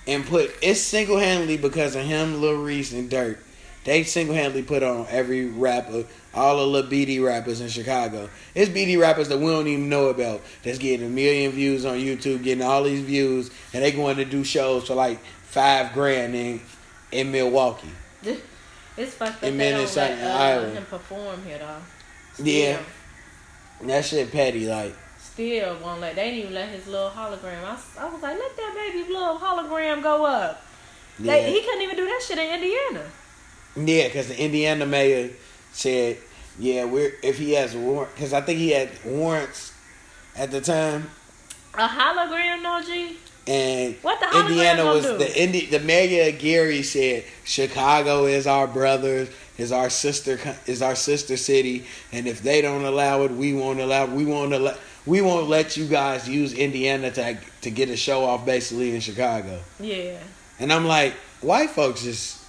and 0.06 0.26
put 0.26 0.54
it's 0.62 0.80
single 0.80 1.18
handedly 1.18 1.56
because 1.56 1.94
of 1.94 2.04
him, 2.04 2.40
Lil 2.40 2.62
Reese 2.62 2.92
and 2.92 3.10
Durk. 3.10 3.38
They 3.84 4.02
single 4.04 4.34
handedly 4.34 4.62
put 4.62 4.82
on 4.82 5.06
every 5.10 5.44
rapper, 5.46 6.04
all 6.32 6.56
the 6.56 6.66
little 6.66 6.90
BD 6.90 7.22
rappers 7.22 7.60
in 7.60 7.68
Chicago. 7.68 8.30
It's 8.54 8.70
BD 8.70 8.98
rappers 8.98 9.28
that 9.28 9.38
we 9.38 9.46
don't 9.46 9.66
even 9.66 9.90
know 9.90 10.08
about 10.08 10.40
that's 10.62 10.78
getting 10.78 11.06
a 11.06 11.10
million 11.10 11.52
views 11.52 11.84
on 11.84 11.98
YouTube, 11.98 12.42
getting 12.42 12.64
all 12.64 12.82
these 12.82 13.02
views, 13.02 13.50
and 13.74 13.84
they 13.84 13.92
going 13.92 14.16
to 14.16 14.24
do 14.24 14.42
shows 14.42 14.86
for 14.86 14.94
like 14.94 15.18
five 15.44 15.92
grand 15.92 16.34
in 16.34 16.60
in 17.12 17.30
Milwaukee. 17.30 17.90
it's 18.96 19.14
fucked 19.14 19.36
up. 19.36 19.42
in 19.44 19.58
They 19.58 19.70
don't 19.70 19.96
let 19.96 20.22
uh, 20.22 20.38
Iowa. 20.38 20.70
him 20.70 20.84
perform 20.86 21.44
here 21.44 21.58
though. 21.58 22.42
Yeah. 22.42 22.76
Still. 22.76 23.88
That 23.88 24.04
shit 24.04 24.32
petty, 24.32 24.66
like 24.66 24.96
Still 25.34 25.76
won't 25.82 26.00
let. 26.00 26.14
They 26.14 26.26
didn't 26.30 26.38
even 26.40 26.54
let 26.54 26.68
his 26.68 26.86
little 26.86 27.10
hologram. 27.10 27.64
I, 27.64 27.76
I 28.00 28.08
was 28.08 28.22
like, 28.22 28.38
let 28.38 28.56
that 28.56 28.72
baby 28.74 29.12
little 29.12 29.36
hologram 29.36 30.00
go 30.02 30.24
up. 30.24 30.62
yeah. 31.18 31.32
They, 31.32 31.52
he 31.52 31.60
couldn't 31.62 31.82
even 31.82 31.96
do 31.96 32.04
that 32.06 32.22
shit 32.26 32.38
in 32.38 32.54
Indiana. 32.54 33.02
Yeah, 33.76 34.06
because 34.06 34.28
the 34.28 34.40
Indiana 34.40 34.86
mayor 34.86 35.30
said, 35.72 36.18
"Yeah, 36.60 36.84
we're 36.84 37.14
if 37.24 37.38
he 37.38 37.52
has 37.54 37.74
warrant, 37.74 38.14
because 38.14 38.32
I 38.32 38.40
think 38.42 38.60
he 38.60 38.70
had 38.70 38.90
warrants 39.04 39.72
at 40.36 40.52
the 40.52 40.60
time, 40.60 41.10
A 41.74 41.88
hologram, 41.88 42.62
no 42.62 42.80
G. 42.86 43.16
and 43.48 43.96
What 44.02 44.20
the 44.20 44.38
Indiana 44.38 44.84
was 44.84 45.02
do? 45.04 45.18
the 45.18 45.42
Indi- 45.42 45.66
the 45.66 45.80
mayor 45.80 46.30
Gary 46.30 46.84
said 46.84 47.24
Chicago 47.44 48.26
is 48.26 48.46
our 48.46 48.68
brothers, 48.68 49.28
is 49.58 49.72
our 49.72 49.90
sister, 49.90 50.38
is 50.66 50.80
our 50.80 50.94
sister 50.94 51.36
city, 51.36 51.84
and 52.12 52.28
if 52.28 52.40
they 52.40 52.62
don't 52.62 52.84
allow 52.84 53.22
it, 53.22 53.32
we 53.32 53.52
won't 53.52 53.80
allow, 53.80 54.06
we 54.06 54.24
won't 54.24 54.52
allow." 54.54 54.76
We 55.06 55.20
won't 55.20 55.48
let 55.48 55.76
you 55.76 55.86
guys 55.86 56.28
use 56.28 56.54
Indiana 56.54 57.10
to 57.12 57.38
to 57.62 57.70
get 57.70 57.90
a 57.90 57.96
show 57.96 58.24
off 58.24 58.46
basically 58.46 58.94
in 58.94 59.00
Chicago. 59.00 59.60
Yeah. 59.78 60.18
And 60.58 60.72
I'm 60.72 60.86
like, 60.86 61.14
white 61.40 61.70
folks 61.70 62.02
just 62.02 62.42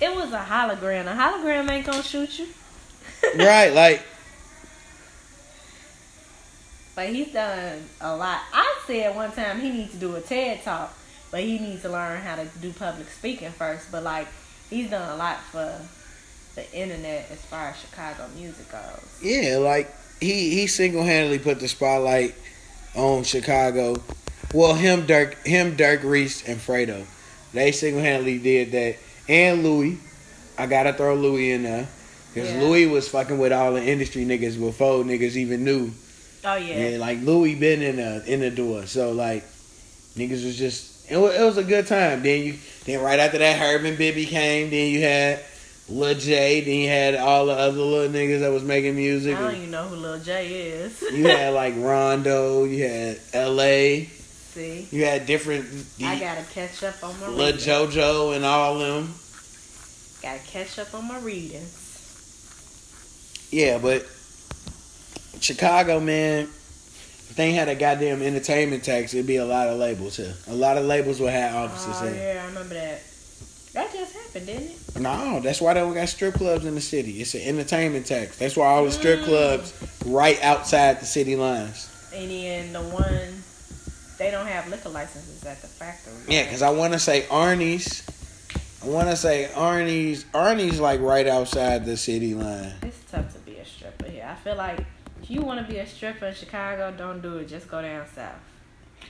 It 0.00 0.14
was 0.14 0.32
a 0.32 0.44
hologram. 0.44 1.06
A 1.06 1.16
hologram 1.16 1.68
ain't 1.70 1.86
gonna 1.86 2.02
shoot 2.02 2.38
you. 2.38 2.46
right, 3.36 3.72
like 3.72 4.02
But 6.94 7.08
he's 7.08 7.32
done 7.32 7.82
a 8.00 8.16
lot. 8.16 8.40
I 8.52 8.76
said 8.86 9.16
one 9.16 9.32
time 9.32 9.60
he 9.60 9.70
needs 9.70 9.92
to 9.92 9.98
do 9.98 10.14
a 10.16 10.20
TED 10.20 10.62
talk, 10.62 10.96
but 11.30 11.40
he 11.40 11.58
needs 11.58 11.82
to 11.82 11.88
learn 11.88 12.20
how 12.20 12.36
to 12.36 12.46
do 12.60 12.72
public 12.72 13.08
speaking 13.08 13.50
first. 13.50 13.90
But 13.90 14.04
like 14.04 14.28
he's 14.68 14.88
done 14.88 15.10
a 15.10 15.16
lot 15.16 15.40
for 15.40 15.80
the 16.54 16.72
internet 16.72 17.28
as 17.30 17.44
far 17.44 17.68
as 17.68 17.76
Chicago 17.78 18.28
music 18.36 18.70
goes. 18.70 19.18
Yeah, 19.22 19.58
like 19.58 19.92
he 20.20 20.50
he 20.50 20.66
single 20.66 21.02
handedly 21.02 21.38
put 21.38 21.60
the 21.60 21.68
spotlight 21.68 22.34
on 22.94 23.24
Chicago. 23.24 23.96
Well, 24.52 24.74
him 24.74 25.06
Durk 25.06 25.34
him 25.46 25.76
Durk 25.76 26.02
Reese 26.04 26.46
and 26.48 26.60
Fredo, 26.60 27.04
they 27.52 27.72
single 27.72 28.02
handedly 28.02 28.38
did 28.38 28.72
that. 28.72 28.96
And 29.28 29.62
Louis, 29.62 29.98
I 30.58 30.66
gotta 30.66 30.92
throw 30.92 31.14
Louis 31.14 31.52
in 31.52 31.62
there 31.62 31.88
because 32.34 32.50
Yeah. 32.50 32.60
Louis 32.60 32.86
was 32.86 33.08
fucking 33.08 33.38
with 33.38 33.52
all 33.52 33.72
the 33.72 33.82
industry 33.82 34.24
niggas 34.24 34.58
before 34.58 35.04
niggas 35.04 35.36
even 35.36 35.64
knew. 35.64 35.92
Oh 36.44 36.56
yeah. 36.56 36.90
Yeah, 36.90 36.98
like 36.98 37.20
Louis 37.22 37.54
been 37.54 37.82
in 37.82 37.96
the 37.96 38.24
in 38.26 38.40
the 38.40 38.50
door, 38.50 38.86
so 38.86 39.12
like 39.12 39.44
niggas 40.16 40.44
was 40.44 40.56
just 40.56 41.10
it 41.10 41.16
was, 41.16 41.34
it 41.34 41.42
was 41.42 41.58
a 41.58 41.64
good 41.64 41.86
time. 41.86 42.22
Then 42.22 42.44
you 42.44 42.54
then 42.84 43.00
right 43.02 43.18
after 43.18 43.38
that, 43.38 43.58
Herb 43.58 43.84
and 43.84 43.98
Bibby 43.98 44.26
came. 44.26 44.70
Then 44.70 44.90
you 44.90 45.02
had 45.02 45.40
Lil 45.90 46.14
Jay. 46.18 46.60
Then 46.60 46.74
you 46.74 46.88
had 46.88 47.14
all 47.16 47.46
the 47.46 47.52
other 47.52 47.78
little 47.78 48.08
niggas 48.12 48.40
that 48.40 48.52
was 48.52 48.62
making 48.62 48.96
music. 48.96 49.36
I 49.36 49.40
don't 49.40 49.54
even 49.56 49.70
know 49.70 49.88
who 49.88 49.96
Lil 49.96 50.20
Jay 50.20 50.52
is. 50.52 51.00
you 51.02 51.26
had 51.26 51.52
like 51.54 51.74
Rondo. 51.76 52.64
You 52.64 52.84
had 52.84 53.20
L.A. 53.32 54.04
See, 54.04 54.88
You 54.90 55.04
had 55.04 55.26
different. 55.26 55.66
I 56.02 56.18
gotta 56.18 56.42
catch 56.52 56.82
up 56.82 57.02
on 57.04 57.18
my 57.20 57.28
Lil 57.28 57.52
reading. 57.52 57.60
JoJo 57.60 58.34
and 58.36 58.44
all 58.44 58.78
them. 58.78 59.14
Gotta 60.22 60.40
catch 60.40 60.78
up 60.78 60.92
on 60.94 61.06
my 61.08 61.18
readings. 61.20 61.86
Yeah, 63.52 63.78
but 63.78 64.06
Chicago, 65.40 65.98
man, 66.00 66.42
if 66.44 67.34
they 67.36 67.52
had 67.52 67.68
a 67.68 67.74
goddamn 67.74 68.22
entertainment 68.22 68.84
tax, 68.84 69.14
it'd 69.14 69.26
be 69.26 69.36
a 69.36 69.44
lot 69.46 69.68
of 69.68 69.78
labels 69.78 70.16
here. 70.16 70.34
A 70.48 70.54
lot 70.54 70.76
of 70.76 70.84
labels 70.84 71.20
would 71.20 71.32
have 71.32 71.54
offices 71.54 71.96
Oh 72.00 72.06
here. 72.12 72.34
yeah, 72.34 72.42
I 72.42 72.46
remember 72.48 72.74
that. 72.74 73.02
That 73.72 73.92
just 73.92 74.12
happened, 74.14 74.46
didn't 74.46 74.70
it? 74.70 75.00
No, 75.00 75.40
that's 75.40 75.60
why 75.60 75.74
they 75.74 75.80
don't 75.80 75.94
got 75.94 76.08
strip 76.08 76.34
clubs 76.34 76.64
in 76.66 76.74
the 76.74 76.80
city. 76.80 77.20
It's 77.20 77.34
an 77.34 77.42
entertainment 77.42 78.06
tax. 78.06 78.36
That's 78.38 78.56
why 78.56 78.66
all 78.66 78.84
the 78.84 78.90
strip 78.90 79.20
Mm. 79.20 79.24
clubs 79.24 79.72
right 80.06 80.42
outside 80.42 81.00
the 81.00 81.06
city 81.06 81.36
lines. 81.36 81.88
And 82.12 82.30
then 82.30 82.72
the 82.72 82.80
one 82.80 83.42
they 84.18 84.30
don't 84.30 84.46
have 84.46 84.68
liquor 84.68 84.88
licenses 84.90 85.44
at 85.44 85.60
the 85.62 85.68
factory. 85.68 86.12
Yeah, 86.28 86.42
because 86.44 86.62
I 86.62 86.70
want 86.70 86.92
to 86.94 86.98
say 86.98 87.22
Arnie's. 87.30 88.02
I 88.82 88.88
want 88.88 89.08
to 89.08 89.16
say 89.16 89.48
Arnie's. 89.54 90.24
Arnie's 90.34 90.80
like 90.80 91.00
right 91.00 91.26
outside 91.26 91.84
the 91.86 91.96
city 91.96 92.34
line. 92.34 92.74
It's 92.82 92.98
tough 93.10 93.32
to 93.34 93.38
be 93.40 93.56
a 93.58 93.64
stripper 93.64 94.10
here. 94.10 94.26
I 94.28 94.34
feel 94.34 94.56
like 94.56 94.80
if 95.22 95.30
you 95.30 95.42
want 95.42 95.64
to 95.64 95.72
be 95.72 95.78
a 95.78 95.86
stripper 95.86 96.26
in 96.26 96.34
Chicago, 96.34 96.92
don't 96.96 97.20
do 97.22 97.36
it. 97.38 97.48
Just 97.48 97.68
go 97.68 97.80
down 97.80 98.04
south. 98.14 98.34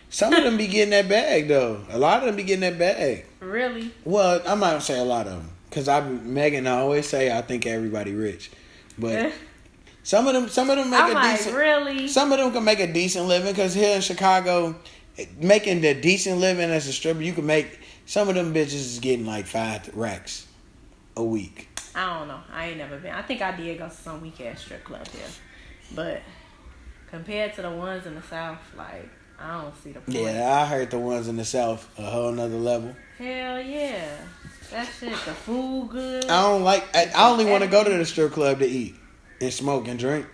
Some 0.09 0.33
of 0.35 0.43
them 0.43 0.57
be 0.57 0.67
getting 0.67 0.91
that 0.91 1.09
bag 1.09 1.49
though. 1.49 1.85
A 1.91 1.99
lot 1.99 2.21
of 2.21 2.27
them 2.27 2.37
be 2.37 2.43
getting 2.43 2.61
that 2.61 2.79
bag. 2.79 3.27
Really? 3.39 3.93
Well, 4.05 4.43
I'm 4.47 4.59
not 4.61 4.71
gonna 4.71 4.81
say 4.81 4.99
a 4.99 5.05
lot 5.05 5.27
of 5.27 5.35
them 5.35 5.51
because 5.69 5.89
I 5.89 6.01
Megan 6.01 6.67
I 6.67 6.79
always 6.79 7.09
say 7.09 7.37
I 7.37 7.43
think 7.43 7.67
everybody 7.67 8.15
rich, 8.15 8.51
but 8.99 9.15
eh. 9.15 9.33
some 10.03 10.27
of 10.27 10.35
them 10.35 10.49
some 10.49 10.69
of 10.69 10.77
them 10.77 10.91
make 10.91 11.01
I'm 11.01 11.11
a 11.11 11.15
like, 11.15 11.39
decent. 11.39 11.57
really? 11.57 12.09
Some 12.09 12.33
of 12.33 12.39
them 12.39 12.53
can 12.53 12.65
make 12.65 12.81
a 12.81 12.93
decent 12.93 13.27
living 13.27 13.53
because 13.53 13.73
here 13.73 13.95
in 13.95 14.03
Chicago, 14.03 14.75
eh, 15.17 15.27
making 15.39 15.81
the 15.81 15.95
decent 15.95 16.39
living 16.39 16.71
as 16.71 16.89
a 16.89 16.93
stripper, 16.93 17.23
you 17.23 17.33
can 17.33 17.47
make. 17.47 17.79
Some 18.07 18.29
of 18.29 18.35
them 18.35 18.53
bitches 18.53 18.75
is 18.75 18.99
getting 18.99 19.25
like 19.25 19.47
five 19.47 19.89
racks 19.97 20.49
a 21.17 21.23
week. 21.23 21.69
I 21.95 22.19
don't 22.19 22.29
know. 22.29 22.41
I 22.53 22.67
ain't 22.67 22.79
never 22.79 22.99
been. 22.99 23.13
I 23.13 23.23
think 23.23 23.41
I 23.41 23.57
did 23.57 23.79
go 23.79 23.89
to 23.89 23.95
some 23.95 24.21
weak 24.21 24.41
ass 24.41 24.63
strip 24.63 24.83
club 24.83 25.07
here, 25.09 25.29
but 25.95 26.23
compared 27.09 27.55
to 27.55 27.63
the 27.63 27.71
ones 27.71 28.07
in 28.07 28.17
the 28.17 28.23
south, 28.23 28.59
like 28.77 29.09
I 29.41 29.63
don't 29.63 29.83
see 29.83 29.93
the 29.93 30.01
point. 30.01 30.19
Yeah, 30.19 30.61
I 30.61 30.67
heard 30.67 30.91
the 30.91 30.99
ones 30.99 31.29
in 31.29 31.37
the 31.37 31.45
south 31.45 31.89
a 31.99 32.03
whole 32.03 32.31
nother 32.33 32.57
level. 32.57 32.95
Hell 33.19 33.61
yeah, 33.61 34.17
that 34.71 34.89
shit. 34.99 35.13
The 35.13 35.17
food 35.33 35.89
good. 35.91 36.25
I 36.27 36.43
don't 36.43 36.63
like. 36.63 36.85
I, 36.95 37.11
I 37.15 37.31
only 37.31 37.47
want 37.47 37.65
to 37.65 37.71
go 37.71 37.83
to 37.83 37.91
the 37.91 38.05
strip 38.05 38.33
club 38.33 38.59
to 38.59 38.67
eat 38.67 38.95
and 39.41 39.53
smoke 39.53 39.89
and 39.89 39.99
drink. 39.99 40.27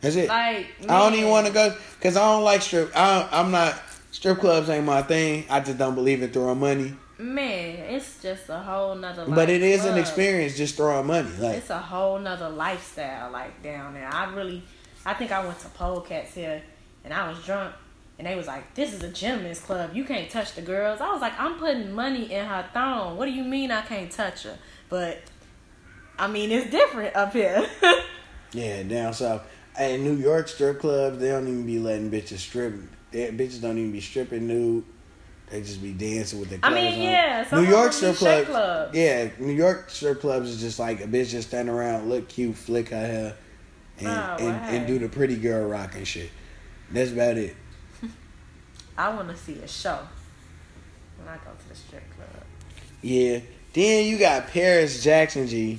That's 0.00 0.16
it. 0.16 0.28
Like 0.28 0.66
I 0.88 0.98
don't 0.98 1.14
even 1.14 1.30
want 1.30 1.46
to 1.48 1.52
go 1.52 1.74
because 1.98 2.16
I 2.16 2.20
don't 2.32 2.44
like 2.44 2.62
strip. 2.62 2.92
I, 2.94 3.28
I'm 3.32 3.50
not 3.50 3.80
strip 4.12 4.38
clubs 4.38 4.68
ain't 4.68 4.84
my 4.86 5.02
thing. 5.02 5.44
I 5.50 5.60
just 5.60 5.78
don't 5.78 5.94
believe 5.94 6.22
in 6.22 6.30
throwing 6.30 6.60
money. 6.60 6.94
Man, 7.18 7.78
it's 7.92 8.22
just 8.22 8.48
a 8.48 8.58
whole 8.60 8.94
nother. 8.94 9.26
But 9.26 9.50
it 9.50 9.62
is 9.62 9.84
an 9.84 9.98
experience 9.98 10.56
just 10.56 10.76
throwing 10.76 11.06
money. 11.06 11.30
Like 11.38 11.56
It's 11.56 11.70
a 11.70 11.78
whole 11.78 12.18
nother 12.18 12.48
lifestyle 12.48 13.32
like 13.32 13.60
down 13.62 13.94
there. 13.94 14.08
I 14.08 14.32
really, 14.32 14.62
I 15.04 15.14
think 15.14 15.32
I 15.32 15.44
went 15.44 15.58
to 15.60 15.66
Polecats 15.68 16.34
here, 16.34 16.62
and 17.04 17.12
I 17.12 17.28
was 17.28 17.44
drunk, 17.44 17.74
and 18.18 18.26
they 18.26 18.34
was 18.34 18.46
like, 18.46 18.74
"This 18.74 18.92
is 18.92 19.02
a 19.02 19.08
gentleman's 19.10 19.60
club. 19.60 19.90
You 19.94 20.04
can't 20.04 20.30
touch 20.30 20.54
the 20.54 20.62
girls." 20.62 21.00
I 21.00 21.10
was 21.12 21.20
like, 21.20 21.38
"I'm 21.38 21.58
putting 21.58 21.92
money 21.94 22.32
in 22.32 22.44
her 22.44 22.64
thong. 22.74 23.16
What 23.16 23.26
do 23.26 23.30
you 23.32 23.44
mean 23.44 23.70
I 23.70 23.82
can't 23.82 24.10
touch 24.10 24.42
her?" 24.44 24.58
But 24.88 25.18
I 26.18 26.26
mean, 26.28 26.50
it's 26.50 26.70
different 26.70 27.14
up 27.14 27.32
here. 27.32 27.64
yeah, 28.52 28.82
down 28.82 29.12
south. 29.14 29.42
In 29.78 30.02
New 30.02 30.16
York 30.16 30.48
strip 30.48 30.80
clubs, 30.80 31.18
they 31.18 31.28
don't 31.28 31.46
even 31.46 31.64
be 31.64 31.78
letting 31.78 32.10
bitches 32.10 32.38
strip. 32.38 32.74
They, 33.12 33.30
bitches 33.30 33.60
don't 33.62 33.78
even 33.78 33.92
be 33.92 34.00
stripping 34.00 34.46
nude. 34.48 34.84
They 35.50 35.60
just 35.62 35.80
be 35.80 35.92
dancing 35.92 36.40
with 36.40 36.50
their 36.50 36.58
I 36.62 36.74
mean, 36.74 36.92
on. 36.94 37.00
yeah, 37.00 37.46
some 37.48 37.62
New 37.64 37.70
York 37.70 37.92
strip 37.92 38.16
clubs. 38.16 38.48
clubs. 38.48 38.94
Yeah, 38.96 39.28
New 39.38 39.52
York 39.52 39.88
strip 39.88 40.20
clubs 40.20 40.50
is 40.50 40.60
just 40.60 40.78
like 40.78 41.00
a 41.00 41.06
bitch 41.06 41.30
just 41.30 41.48
stand 41.48 41.70
around, 41.70 42.10
look 42.10 42.28
cute, 42.28 42.56
flick 42.56 42.88
her 42.90 42.96
hair, 43.06 43.36
and, 43.98 44.08
Oh, 44.08 44.36
and, 44.40 44.48
wow. 44.60 44.68
and 44.68 44.86
do 44.86 44.98
the 44.98 45.08
pretty 45.08 45.36
girl 45.36 45.66
rock 45.66 45.94
and 45.94 46.06
shit. 46.06 46.30
That's 46.90 47.12
about 47.12 47.38
it. 47.38 47.56
I 48.98 49.08
want 49.10 49.28
to 49.28 49.36
see 49.36 49.54
a 49.60 49.68
show 49.68 50.00
when 51.18 51.28
I 51.28 51.36
go 51.36 51.52
to 51.56 51.68
the 51.68 51.74
strip 51.76 52.02
club. 52.16 52.28
Yeah. 53.00 53.38
Then 53.72 54.06
you 54.06 54.18
got 54.18 54.48
Paris 54.48 55.04
Jackson 55.04 55.46
G. 55.46 55.78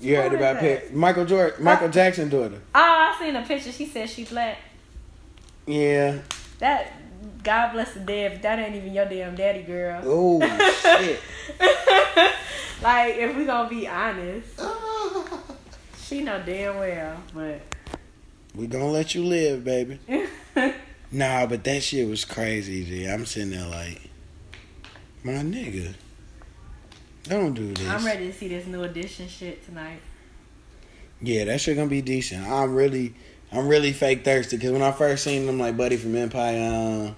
You 0.00 0.16
heard 0.16 0.32
about? 0.34 0.58
Paris, 0.58 0.92
Michael 0.92 1.24
Jordan, 1.24 1.62
Michael 1.62 1.86
Uh, 1.86 1.92
Jackson 1.92 2.28
daughter. 2.28 2.60
Oh, 2.74 2.80
I 2.80 3.16
seen 3.20 3.36
a 3.36 3.42
picture. 3.46 3.70
She 3.70 3.86
said 3.86 4.10
she 4.10 4.24
black. 4.24 4.58
Yeah. 5.66 6.18
That 6.58 6.92
God 7.44 7.72
bless 7.74 7.94
the 7.94 8.00
dead. 8.00 8.32
but 8.32 8.42
That 8.42 8.58
ain't 8.58 8.74
even 8.74 8.92
your 8.92 9.04
damn 9.04 9.36
daddy, 9.36 9.62
girl. 9.62 10.00
Oh 10.04 10.40
shit. 10.80 11.20
like, 12.82 13.14
if 13.18 13.36
we 13.36 13.44
gonna 13.44 13.68
be 13.68 13.86
honest, 13.86 14.60
she 16.02 16.22
know 16.22 16.42
damn 16.44 16.76
well, 16.76 17.22
but 17.32 17.60
we 18.56 18.66
gonna 18.66 18.86
let 18.90 19.14
you 19.14 19.22
live, 19.24 19.64
baby. 19.64 20.00
Nah, 21.14 21.44
but 21.44 21.62
that 21.64 21.82
shit 21.82 22.08
was 22.08 22.24
crazy, 22.24 22.84
G. 22.84 23.04
I'm 23.04 23.26
sitting 23.26 23.50
there 23.50 23.66
like, 23.66 24.00
my 25.22 25.32
nigga, 25.32 25.92
don't 27.24 27.52
do 27.52 27.74
this. 27.74 27.86
I'm 27.86 28.04
ready 28.04 28.28
to 28.28 28.32
see 28.32 28.48
this 28.48 28.66
new 28.66 28.82
edition 28.82 29.28
shit 29.28 29.62
tonight. 29.66 30.00
Yeah, 31.20 31.44
that 31.44 31.60
shit 31.60 31.76
gonna 31.76 31.90
be 31.90 32.00
decent. 32.00 32.46
I'm 32.46 32.74
really, 32.74 33.14
I'm 33.52 33.68
really 33.68 33.92
fake 33.92 34.24
thirsty 34.24 34.56
because 34.56 34.72
when 34.72 34.80
I 34.80 34.90
first 34.90 35.24
seen 35.24 35.46
them, 35.46 35.58
like 35.58 35.76
Buddy 35.76 35.98
from 35.98 36.16
Empire, 36.16 37.10
uh, 37.10 37.12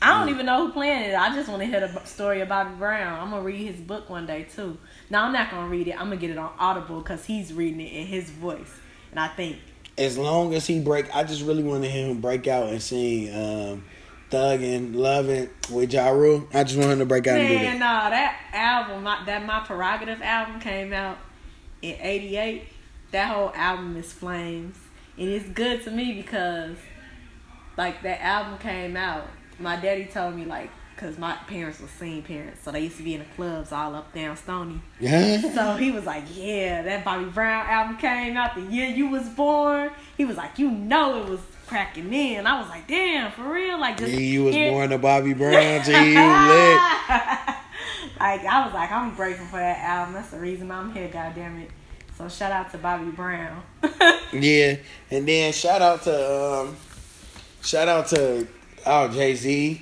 I 0.00 0.18
don't 0.20 0.32
even 0.32 0.46
know 0.46 0.68
who 0.68 0.72
playing 0.72 1.10
it. 1.10 1.14
I 1.16 1.34
just 1.34 1.48
want 1.48 1.60
to 1.60 1.66
hear 1.66 1.80
the 1.80 2.04
story 2.04 2.40
of 2.40 2.48
Bobby 2.48 2.76
Brown. 2.76 3.18
I'm 3.18 3.30
gonna 3.30 3.42
read 3.42 3.66
his 3.66 3.80
book 3.80 4.08
one 4.08 4.26
day 4.26 4.44
too. 4.44 4.78
No, 5.10 5.22
I'm 5.22 5.32
not 5.32 5.50
gonna 5.50 5.68
read 5.68 5.88
it. 5.88 6.00
I'm 6.00 6.08
gonna 6.08 6.18
get 6.18 6.30
it 6.30 6.38
on 6.38 6.52
Audible 6.56 7.00
because 7.00 7.24
he's 7.24 7.52
reading 7.52 7.80
it 7.80 7.92
in 7.92 8.06
his 8.06 8.30
voice, 8.30 8.78
and 9.10 9.18
I 9.18 9.26
think 9.26 9.58
as 9.98 10.16
long 10.16 10.54
as 10.54 10.66
he 10.66 10.78
break, 10.80 11.14
I 11.14 11.24
just 11.24 11.42
really 11.42 11.62
want 11.62 11.82
to 11.82 11.90
hear 11.90 12.06
him 12.06 12.20
break 12.20 12.46
out 12.46 12.68
and 12.68 12.80
sing 12.80 13.34
um, 13.34 13.84
"Thug 14.30 14.62
and 14.62 14.94
with 14.94 15.92
Ja 15.92 16.08
Rule. 16.10 16.48
I 16.54 16.64
just 16.64 16.78
want 16.78 16.92
him 16.92 16.98
to 17.00 17.06
break 17.06 17.26
out 17.26 17.38
and 17.38 17.48
do 17.48 17.54
Man, 17.54 17.78
that. 17.78 18.04
nah, 18.04 18.10
that 18.10 18.40
album, 18.52 19.02
my, 19.02 19.24
that 19.24 19.44
My 19.44 19.60
Prerogative 19.60 20.22
album 20.22 20.60
came 20.60 20.92
out 20.92 21.18
in 21.82 21.96
'88. 22.00 22.62
That 23.10 23.34
whole 23.34 23.52
album 23.54 23.96
is 23.96 24.12
flames, 24.12 24.76
and 25.16 25.28
it's 25.28 25.48
good 25.48 25.82
to 25.84 25.90
me 25.90 26.12
because, 26.12 26.76
like, 27.76 28.02
that 28.02 28.20
album 28.22 28.58
came 28.58 28.96
out. 28.96 29.26
My 29.58 29.76
daddy 29.76 30.04
told 30.04 30.36
me 30.36 30.44
like, 30.44 30.70
cause 30.98 31.16
my 31.16 31.34
parents 31.46 31.80
were 31.80 31.88
scene 31.88 32.22
parents, 32.22 32.62
so 32.62 32.70
they 32.70 32.80
used 32.80 32.96
to 32.98 33.02
be 33.02 33.14
in 33.14 33.20
the 33.20 33.26
clubs 33.36 33.72
all 33.72 33.94
up 33.94 34.12
down 34.12 34.36
Stony. 34.36 34.80
Yeah, 35.00 35.40
So 35.54 35.76
he 35.76 35.90
was 35.90 36.04
like, 36.04 36.24
"Yeah, 36.34 36.82
that 36.82 37.04
Bobby 37.04 37.24
Brown 37.26 37.66
album 37.66 37.96
came 37.96 38.36
out 38.36 38.54
the 38.54 38.62
year 38.62 38.88
you 38.88 39.08
was 39.08 39.28
born." 39.30 39.90
He 40.16 40.24
was 40.24 40.36
like, 40.36 40.58
"You 40.58 40.70
know 40.70 41.22
it 41.22 41.28
was 41.30 41.40
cracking 41.66 42.12
in." 42.12 42.46
I 42.46 42.60
was 42.60 42.68
like, 42.68 42.86
"Damn, 42.88 43.30
for 43.32 43.50
real?" 43.50 43.78
Like 43.78 43.96
just 43.96 44.12
you 44.12 44.44
was 44.44 44.56
born 44.56 44.90
to 44.90 44.98
Bobby 44.98 45.32
Brown, 45.34 45.84
G. 45.84 45.92
You 45.92 45.98
lit. 45.98 46.78
like 48.20 48.44
I 48.44 48.64
was 48.64 48.74
like, 48.74 48.90
I'm 48.90 49.14
grateful 49.14 49.46
for 49.46 49.58
that 49.58 49.78
album. 49.78 50.14
That's 50.14 50.30
the 50.30 50.40
reason 50.40 50.70
I'm 50.70 50.92
here. 50.92 51.08
God 51.08 51.34
damn 51.34 51.58
it. 51.60 51.70
So 52.16 52.28
shout 52.28 52.50
out 52.50 52.72
to 52.72 52.78
Bobby 52.78 53.10
Brown. 53.10 53.62
Yeah, 54.30 54.76
and 55.10 55.26
then 55.26 55.54
shout 55.54 55.80
out 55.80 56.02
to 56.02 56.60
um, 56.68 56.76
shout 57.62 57.88
out 57.88 58.08
to 58.08 58.46
oh 58.84 59.08
Jay 59.08 59.34
Z. 59.34 59.80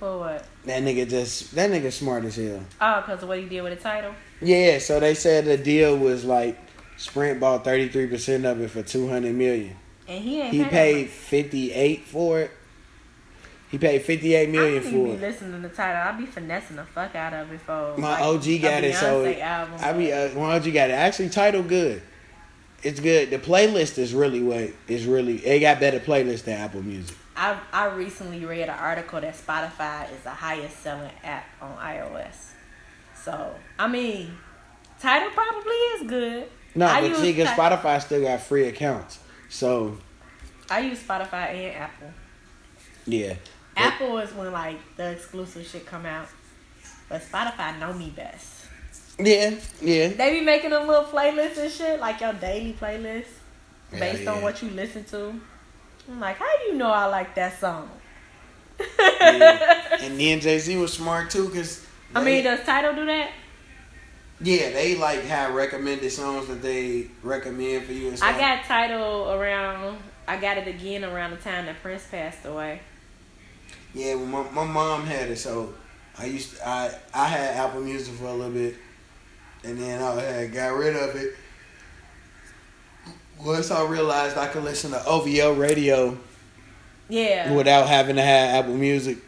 for 0.00 0.18
what? 0.18 0.46
That 0.66 0.82
nigga 0.82 1.08
just 1.08 1.54
that 1.54 1.70
nigga 1.70 1.92
smart 1.92 2.24
as 2.24 2.36
hell. 2.36 2.60
Oh, 2.80 3.02
cause 3.04 3.22
of 3.22 3.28
what 3.28 3.38
he 3.38 3.44
did 3.46 3.62
with 3.62 3.76
the 3.76 3.82
Tidal. 3.82 4.14
Yeah, 4.40 4.78
so 4.78 4.98
they 4.98 5.14
said 5.14 5.44
the 5.44 5.58
deal 5.58 5.96
was 5.96 6.24
like 6.24 6.58
Sprint 6.96 7.38
bought 7.40 7.64
thirty 7.64 7.88
three 7.88 8.06
percent 8.06 8.46
of 8.46 8.60
it 8.60 8.70
for 8.70 8.82
two 8.82 9.08
hundred 9.08 9.34
million. 9.34 9.76
And 10.08 10.22
he 10.22 10.40
ain't 10.40 10.54
He 10.54 10.64
paid 10.64 11.10
fifty 11.10 11.72
eight 11.72 12.04
for 12.04 12.40
it. 12.40 12.50
He 13.70 13.78
paid 13.78 14.02
fifty 14.02 14.34
eight 14.34 14.48
million 14.48 14.78
I 14.78 14.80
million 14.80 14.82
don't 14.84 14.92
even 14.92 15.06
for 15.06 15.18
be 15.18 15.24
it. 15.24 15.28
listening 15.32 15.62
to 15.62 15.68
the 15.68 15.74
Tidal. 15.74 16.02
I 16.14 16.18
be 16.18 16.26
finessing 16.26 16.76
the 16.76 16.84
fuck 16.84 17.14
out 17.14 17.34
of 17.34 17.52
it 17.52 17.60
for 17.60 17.94
My 17.98 18.12
like, 18.12 18.22
OG 18.22 18.44
got 18.62 18.84
it, 18.84 18.94
so 18.94 19.26
album. 19.26 19.78
I 19.82 19.92
be 19.92 20.12
uh, 20.12 20.34
my 20.34 20.54
OG 20.56 20.64
got 20.72 20.90
it. 20.90 20.94
Actually, 20.94 21.28
Tidal 21.28 21.62
good. 21.62 22.00
It's 22.82 23.00
good. 23.00 23.30
The 23.30 23.38
playlist 23.38 23.98
is 23.98 24.14
really 24.14 24.42
what 24.42 24.70
is 24.88 25.04
really. 25.06 25.44
It 25.44 25.60
got 25.60 25.80
better 25.80 26.00
playlist 26.00 26.44
than 26.44 26.58
Apple 26.58 26.82
Music. 26.82 27.16
I 27.36 27.58
I 27.72 27.86
recently 27.86 28.44
read 28.44 28.68
an 28.68 28.70
article 28.78 29.20
that 29.20 29.34
Spotify 29.36 30.12
is 30.12 30.22
the 30.22 30.30
highest 30.30 30.80
selling 30.80 31.10
app 31.22 31.46
on 31.60 31.76
iOS. 31.76 32.52
So 33.22 33.54
I 33.78 33.88
mean, 33.88 34.36
Tidal 35.00 35.30
probably 35.30 35.72
is 35.72 36.08
good. 36.08 36.48
No, 36.74 36.86
I 36.86 37.08
but 37.08 37.16
see, 37.18 37.32
because 37.32 37.48
Spotify 37.50 38.00
still 38.00 38.22
got 38.22 38.40
free 38.40 38.68
accounts. 38.68 39.18
So 39.48 39.98
I 40.70 40.80
use 40.80 41.02
Spotify 41.02 41.50
and 41.50 41.76
Apple. 41.76 42.10
yeah, 43.06 43.34
Apple 43.76 44.18
is 44.18 44.32
when 44.32 44.52
like 44.52 44.78
the 44.96 45.12
exclusive 45.12 45.66
shit 45.66 45.86
come 45.86 46.06
out, 46.06 46.28
but 47.08 47.22
Spotify 47.22 47.78
know 47.78 47.92
me 47.92 48.10
best. 48.14 48.66
Yeah, 49.18 49.54
yeah. 49.80 50.08
They 50.08 50.40
be 50.40 50.44
making 50.44 50.72
a 50.72 50.80
little 50.80 51.04
playlist 51.04 51.56
and 51.58 51.70
shit, 51.70 52.00
like 52.00 52.20
your 52.20 52.32
daily 52.32 52.72
playlist, 52.72 53.26
Yeah, 53.92 54.00
based 54.00 54.26
on 54.26 54.42
what 54.42 54.60
you 54.62 54.70
listen 54.70 55.04
to. 55.04 55.40
I'm 56.08 56.20
like, 56.20 56.36
how 56.36 56.58
do 56.58 56.64
you 56.72 56.74
know 56.74 56.90
I 56.90 57.06
like 57.06 57.34
that 57.34 57.58
song? 57.58 57.90
Yeah. 58.78 59.80
And 60.00 60.18
then 60.20 60.40
Jay 60.40 60.58
Z 60.58 60.76
was 60.76 60.92
smart 60.92 61.30
too, 61.30 61.48
cause 61.48 61.86
I 62.14 62.22
mean, 62.22 62.44
does 62.44 62.60
Tidal 62.64 62.94
do 62.94 63.06
that? 63.06 63.30
yeah, 64.40 64.70
they 64.70 64.96
like 64.96 65.22
have 65.24 65.54
recommended 65.54 66.10
songs 66.10 66.48
that 66.48 66.60
they 66.62 67.08
recommend 67.22 67.86
for 67.86 67.92
you 67.92 68.08
and 68.08 68.18
stuff. 68.18 68.34
I 68.34 68.38
got 68.38 68.64
Tidal 68.64 69.32
around. 69.32 69.98
I 70.26 70.36
got 70.38 70.58
it 70.58 70.66
again 70.68 71.04
around 71.04 71.30
the 71.32 71.36
time 71.38 71.66
that 71.66 71.80
Prince 71.82 72.06
passed 72.10 72.44
away. 72.44 72.80
Yeah, 73.94 74.16
well, 74.16 74.26
my, 74.26 74.50
my 74.50 74.64
mom 74.64 75.06
had 75.06 75.30
it, 75.30 75.38
so 75.38 75.74
I 76.18 76.26
used 76.26 76.56
to, 76.56 76.68
I 76.68 76.94
I 77.14 77.26
had 77.26 77.56
Apple 77.56 77.80
Music 77.80 78.14
for 78.14 78.24
a 78.26 78.32
little 78.34 78.52
bit, 78.52 78.74
and 79.62 79.78
then 79.78 80.02
I 80.02 80.20
had 80.20 80.52
got 80.52 80.74
rid 80.76 80.96
of 80.96 81.14
it. 81.16 81.34
Once 83.42 83.70
I 83.70 83.84
realized 83.84 84.36
I 84.38 84.46
could 84.48 84.64
listen 84.64 84.90
to 84.92 85.04
OVO 85.06 85.54
radio 85.54 86.16
Yeah. 87.08 87.52
without 87.52 87.88
having 87.88 88.16
to 88.16 88.22
have 88.22 88.64
Apple 88.64 88.74
Music. 88.74 89.18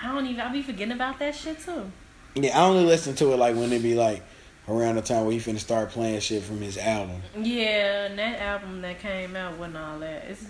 I 0.00 0.08
don't 0.12 0.26
even. 0.26 0.40
I'll 0.40 0.52
be 0.52 0.62
forgetting 0.62 0.92
about 0.92 1.18
that 1.18 1.34
shit 1.34 1.60
too. 1.60 1.90
Yeah, 2.34 2.58
I 2.58 2.62
only 2.64 2.84
listen 2.84 3.14
to 3.16 3.32
it 3.32 3.36
like 3.36 3.54
when 3.56 3.72
it 3.72 3.82
be 3.82 3.94
like 3.94 4.22
around 4.68 4.96
the 4.96 5.02
time 5.02 5.24
where 5.24 5.32
he 5.32 5.38
finna 5.38 5.58
start 5.58 5.90
playing 5.90 6.20
shit 6.20 6.42
from 6.42 6.60
his 6.60 6.78
album. 6.78 7.20
Yeah, 7.38 8.06
and 8.06 8.18
that 8.18 8.40
album 8.40 8.80
that 8.82 8.98
came 9.00 9.36
out 9.36 9.58
wasn't 9.58 9.76
all 9.76 9.98
that. 9.98 10.24
It's. 10.24 10.44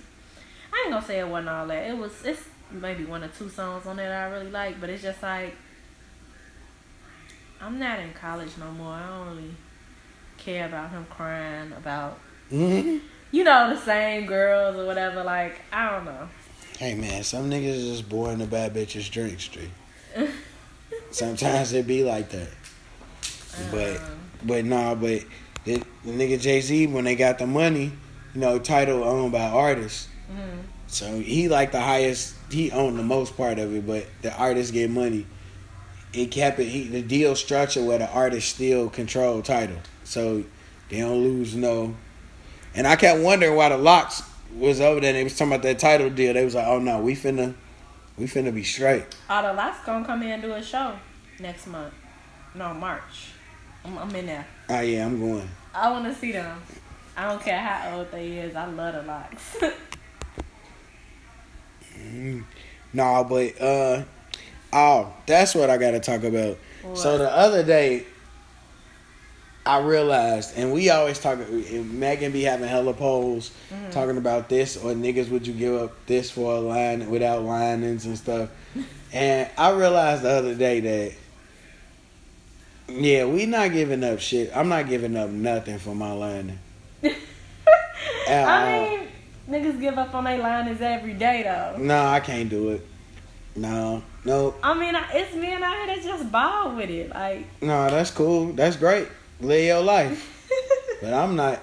I 0.73 0.83
ain't 0.85 0.93
gonna 0.95 1.05
say 1.05 1.19
it 1.19 1.27
wasn't 1.29 1.49
all 1.49 1.67
that. 1.67 1.89
It 1.91 1.97
was. 1.97 2.13
It's 2.25 2.43
maybe 2.71 3.05
one 3.05 3.25
or 3.25 3.29
two 3.29 3.49
songs 3.49 3.87
on 3.87 3.97
there 3.97 4.09
that 4.09 4.29
I 4.29 4.31
really 4.31 4.51
like, 4.51 4.81
but 4.81 4.89
it's 4.89 5.03
just 5.03 5.23
like. 5.23 5.57
I'm 7.61 7.79
not 7.79 7.99
in 7.99 8.13
college 8.15 8.53
no 8.59 8.71
more. 8.71 8.95
I 8.95 9.07
don't 9.07 9.37
really 9.37 9.55
care 10.39 10.67
about 10.67 10.91
him 10.91 11.07
crying 11.11 11.73
about 11.73 12.19
hmm 12.51 12.99
you 13.33 13.45
know 13.45 13.73
the 13.73 13.81
same 13.81 14.27
girls 14.27 14.77
or 14.77 14.85
whatever. 14.87 15.23
Like 15.23 15.61
I 15.73 15.91
don't 15.93 16.05
know. 16.05 16.29
Hey 16.79 16.95
man, 16.95 17.23
some 17.23 17.49
niggas 17.51 17.65
is 17.77 17.89
just 17.99 18.09
boring 18.09 18.39
the 18.39 18.47
bad 18.47 18.75
bitches 18.75 19.11
drink 19.11 19.39
street. 19.41 19.71
Sometimes 21.11 21.73
it 21.73 21.87
be 21.87 22.05
like 22.05 22.31
that. 22.31 22.49
But 23.71 23.97
Um, 23.97 24.03
but 24.45 24.65
nah, 24.65 24.95
but 24.95 25.23
the, 25.65 25.83
the 26.05 26.13
nigga 26.13 26.41
Jay 26.41 26.61
Z 26.61 26.87
when 26.87 27.05
they 27.05 27.15
got 27.15 27.39
the 27.39 27.47
money, 27.47 27.93
you 28.35 28.41
know, 28.41 28.59
Tidal 28.59 29.05
owned 29.05 29.33
by 29.33 29.43
artists. 29.43 30.09
mhm. 30.33 30.63
So 30.87 31.19
he 31.21 31.49
like 31.49 31.73
the 31.73 31.81
highest. 31.81 32.35
He 32.51 32.71
owned 32.73 32.99
the 32.99 33.03
most 33.03 33.37
part 33.37 33.59
of 33.59 33.75
it, 33.75 33.87
but 33.87 34.07
the 34.23 34.35
artists 34.37 34.73
get 34.73 34.91
money. 34.91 35.27
It 36.13 36.31
kept 36.33 36.59
it. 36.59 36.65
He, 36.67 36.89
the 36.89 37.03
deal 37.03 37.37
structure 37.37 37.83
where 37.85 37.99
the 37.99 38.11
artist 38.11 38.55
still 38.55 38.89
control 38.89 39.43
Tidal, 39.43 39.77
so 40.05 40.45
they 40.89 40.99
don't 41.01 41.23
lose 41.23 41.55
no. 41.55 41.95
And 42.75 42.87
I 42.87 42.97
kept 42.97 43.21
wondering 43.21 43.57
why 43.57 43.69
the 43.69 43.79
Lox 43.79 44.23
was 44.55 44.81
over 44.81 45.01
there. 45.01 45.13
They 45.13 45.25
was 45.25 45.37
talking 45.37 45.53
about 45.53 45.63
that 45.63 45.79
Tidal 45.79 46.11
deal. 46.11 46.35
They 46.35 46.45
was 46.45 46.55
like, 46.55 46.67
"Oh 46.67 46.79
no, 46.79 47.01
we 47.01 47.15
finna, 47.15 47.55
we 48.17 48.27
finna 48.27 48.55
be 48.55 48.65
straight." 48.65 49.05
Oh, 49.29 49.43
the 49.43 49.53
Lox 49.53 49.79
gonna 49.85 50.05
come 50.05 50.23
in 50.23 50.31
and 50.31 50.43
do 50.43 50.53
a 50.53 50.63
show 50.63 50.95
next 51.41 51.67
month. 51.67 51.95
No, 52.55 52.75
March. 52.75 53.33
I'm, 53.85 53.99
I'm 53.99 54.15
in 54.15 54.27
there. 54.27 54.47
Oh 54.69 54.81
yeah, 54.81 55.07
I'm 55.07 55.19
going. 55.19 55.49
I 55.75 55.91
want 55.91 56.05
to 56.05 56.15
see 56.15 56.33
them. 56.33 56.61
I 57.17 57.29
don't 57.29 57.43
care 57.43 57.61
how 57.61 57.99
old 57.99 58.11
they 58.11 58.39
is. 58.39 58.55
I 58.55 58.67
love 58.67 58.95
the 58.95 59.03
Lox. 59.03 59.57
Mm. 62.01 62.45
Nah, 62.93 63.23
but 63.25 63.61
uh, 63.61 64.03
oh, 64.73 65.13
that's 65.27 65.55
what 65.55 65.71
I 65.71 65.77
got 65.77 65.93
to 65.93 66.01
talk 66.01 66.25
about. 66.25 66.57
So 66.95 67.19
the 67.19 67.31
other 67.31 67.63
day, 67.63 68.05
I 69.67 69.79
realized, 69.81 70.57
and 70.57 70.73
we 70.73 70.89
always 70.91 71.19
talk. 71.19 71.39
Megan 71.49 72.33
be 72.33 72.43
having 72.43 72.69
hella 72.69 72.95
polls 72.95 73.51
Mm-hmm. 73.73 73.91
talking 73.91 74.17
about 74.17 74.49
this 74.49 74.77
or 74.77 74.93
niggas. 74.93 75.29
Would 75.31 75.47
you 75.47 75.53
give 75.53 75.75
up 75.81 75.93
this 76.07 76.31
for 76.31 76.55
a 76.57 76.61
line 76.61 77.09
without 77.11 77.43
linings 77.45 78.07
and 78.07 78.17
stuff? 78.19 78.49
and 79.13 79.49
I 79.59 79.71
realized 79.73 80.23
the 80.23 80.31
other 80.31 80.55
day 80.55 80.81
that. 80.81 81.13
Yeah, 82.89 83.27
we 83.27 83.47
not 83.47 83.71
giving 83.73 84.03
up 84.03 84.19
shit. 84.19 84.51
I'm 84.57 84.69
not 84.69 84.89
giving 84.89 85.17
up 85.17 85.31
nothing 85.31 85.79
for 85.79 85.95
my 85.95 86.13
lining. 86.13 86.59
I 88.29 88.99
mean, 88.99 89.09
niggas 89.49 89.81
give 89.81 89.97
up 89.99 90.15
on 90.15 90.25
their 90.25 90.39
liners 90.39 90.81
every 90.81 91.15
day 91.15 91.43
though. 91.45 91.77
No, 91.83 92.07
I 92.07 92.21
can't 92.21 92.49
do 92.49 92.71
it. 92.71 92.87
No, 93.57 94.03
no, 94.25 94.55
I 94.63 94.75
mean, 94.75 94.95
I- 94.95 95.11
it's 95.13 95.35
men 95.35 95.63
out 95.63 95.77
here 95.77 95.87
that 95.89 96.03
just 96.03 96.31
ball 96.33 96.75
with 96.77 96.89
it. 96.91 97.11
Like, 97.11 97.47
no. 97.63 97.91
That's 97.91 98.11
cool. 98.11 98.53
That's 98.53 98.77
great. 98.77 99.09
Live 99.41 99.65
your 99.65 99.83
life. 99.83 100.49
But 101.01 101.15
I'm 101.15 101.35
not. 101.35 101.63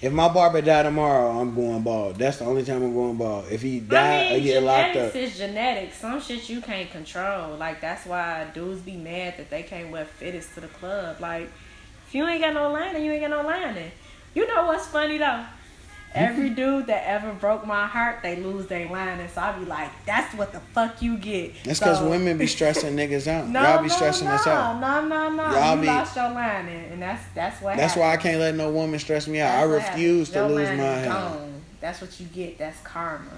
If 0.00 0.12
my 0.12 0.28
barber 0.28 0.60
die 0.60 0.82
tomorrow, 0.82 1.30
I'm 1.30 1.54
going 1.54 1.82
bald. 1.82 2.16
That's 2.16 2.38
the 2.38 2.44
only 2.44 2.64
time 2.64 2.82
I'm 2.82 2.94
going 2.94 3.16
bald. 3.16 3.46
If 3.50 3.62
he 3.62 3.80
die 3.80 4.26
I 4.26 4.32
mean, 4.34 4.42
get 4.44 4.62
locked 4.62 4.92
genetics 4.92 5.16
up, 5.16 5.22
is 5.22 5.38
genetics. 5.38 5.96
Some 5.98 6.20
shit 6.20 6.48
you 6.48 6.60
can't 6.60 6.90
control. 6.90 7.56
Like 7.56 7.80
that's 7.80 8.06
why 8.06 8.46
dudes 8.52 8.82
be 8.82 8.96
mad 8.96 9.34
that 9.38 9.50
they 9.50 9.62
can't 9.62 9.90
wear 9.90 10.06
fitteds 10.20 10.52
to 10.54 10.60
the 10.60 10.68
club. 10.68 11.20
Like 11.20 11.50
if 12.06 12.14
you 12.14 12.26
ain't 12.26 12.42
got 12.42 12.54
no 12.54 12.70
lining, 12.70 13.04
you 13.04 13.12
ain't 13.12 13.22
got 13.22 13.30
no 13.30 13.42
lining. 13.42 13.90
You 14.34 14.46
know 14.46 14.66
what's 14.66 14.86
funny 14.86 15.16
though? 15.16 15.44
Every 16.16 16.50
dude 16.50 16.86
that 16.86 17.04
ever 17.06 17.32
broke 17.34 17.66
my 17.66 17.86
heart, 17.86 18.20
they 18.22 18.36
lose 18.36 18.66
their 18.66 18.88
lining. 18.88 19.28
So 19.28 19.40
I 19.40 19.52
be 19.52 19.64
like, 19.66 19.90
that's 20.06 20.34
what 20.34 20.52
the 20.52 20.60
fuck 20.60 21.02
you 21.02 21.16
get. 21.18 21.52
that's 21.64 21.78
because 21.78 21.98
So- 21.98 22.08
women 22.10 22.38
be 22.38 22.46
stressing 22.46 22.96
niggas 23.00 23.26
out. 23.26 23.48
No, 23.48 23.62
Y'all 23.62 23.82
be 23.82 23.88
no, 23.88 23.94
stressing 23.94 24.26
no, 24.28 24.34
us 24.34 24.46
out. 24.46 24.80
No, 24.80 25.06
no, 25.06 25.30
no. 25.30 25.42
Y'all 25.52 25.74
you 25.76 25.82
be- 25.82 25.86
lost 25.86 26.16
your 26.16 26.30
lining, 26.30 26.86
and 26.92 27.02
that's 27.02 27.22
that's 27.34 27.60
what. 27.62 27.76
That's 27.76 27.94
why 27.96 28.12
I 28.12 28.16
can't 28.16 28.40
let 28.40 28.54
no 28.54 28.70
woman 28.70 28.98
stress 28.98 29.28
me 29.28 29.40
out. 29.40 29.68
That's 29.68 29.88
I 29.88 29.92
refuse 29.92 30.30
to 30.30 30.46
lose 30.46 30.68
my 30.70 30.74
hair. 30.84 31.38
That's 31.80 32.00
what 32.00 32.18
you 32.18 32.26
get. 32.26 32.58
That's 32.58 32.80
karma. 32.80 33.30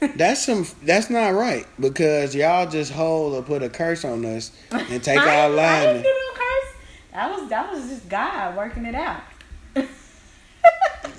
That's 0.16 0.44
some. 0.44 0.66
That's 0.82 1.10
not 1.10 1.34
right 1.34 1.66
because 1.78 2.34
y'all 2.34 2.68
just 2.68 2.92
hold 2.92 3.34
or 3.34 3.42
put 3.42 3.62
a 3.62 3.68
curse 3.68 4.04
on 4.04 4.24
us 4.24 4.50
and 4.70 5.02
take 5.02 5.18
our 5.20 5.50
ain't- 5.50 5.58
I 5.60 5.80
didn't 5.86 6.02
do 6.02 6.08
no 6.08 6.32
curse. 6.34 6.74
That 7.12 7.30
was 7.30 7.48
that 7.50 7.72
was 7.72 7.88
just 7.88 8.08
God 8.08 8.56
working 8.56 8.84
it 8.84 8.94
out. 8.94 9.20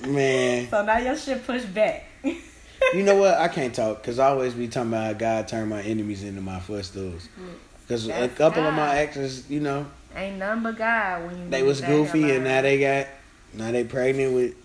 Man, 0.07 0.67
So 0.69 0.83
now 0.83 0.97
your 0.97 1.15
shit 1.17 1.45
pushed 1.45 1.73
back. 1.73 2.05
you 2.23 3.03
know 3.03 3.15
what? 3.15 3.35
I 3.35 3.47
can't 3.47 3.73
talk 3.73 4.01
because 4.01 4.19
I 4.19 4.27
always 4.27 4.53
be 4.53 4.67
talking 4.67 4.89
about 4.89 5.05
how 5.05 5.13
God 5.13 5.47
turned 5.47 5.69
my 5.69 5.81
enemies 5.81 6.23
into 6.23 6.41
my 6.41 6.59
footstools. 6.59 7.27
Because 7.81 8.05
a 8.05 8.09
That's 8.09 8.37
couple 8.37 8.63
of 8.65 8.73
my 8.73 8.97
exes, 8.97 9.49
you 9.49 9.59
know, 9.59 9.85
Ain't 10.15 10.37
nothing 10.37 10.63
but 10.63 10.77
God 10.77 11.25
when 11.25 11.39
you. 11.43 11.49
they 11.49 11.63
was 11.63 11.81
goofy 11.81 12.31
and 12.31 12.43
now 12.43 12.61
they 12.61 12.79
got 12.79 13.07
now 13.53 13.71
they 13.71 13.83
pregnant 13.83 14.33
with 14.33 14.55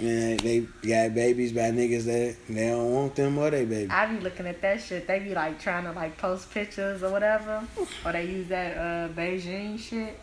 and 0.00 0.40
they 0.40 0.60
got 0.82 1.14
babies 1.14 1.52
by 1.52 1.70
niggas 1.70 2.04
that 2.06 2.34
they 2.48 2.68
don't 2.68 2.92
want 2.92 3.14
them 3.14 3.38
or 3.38 3.50
they 3.50 3.64
baby. 3.64 3.90
I 3.90 4.06
be 4.06 4.18
looking 4.18 4.46
at 4.46 4.60
that 4.62 4.80
shit. 4.82 5.06
They 5.06 5.20
be 5.20 5.32
like 5.34 5.60
trying 5.60 5.84
to 5.84 5.92
like 5.92 6.18
post 6.18 6.50
pictures 6.50 7.02
or 7.04 7.12
whatever, 7.12 7.62
or 8.04 8.12
they 8.12 8.24
use 8.26 8.48
that 8.48 8.76
uh 8.76 9.08
Beijing 9.12 9.78
shit. 9.78 10.18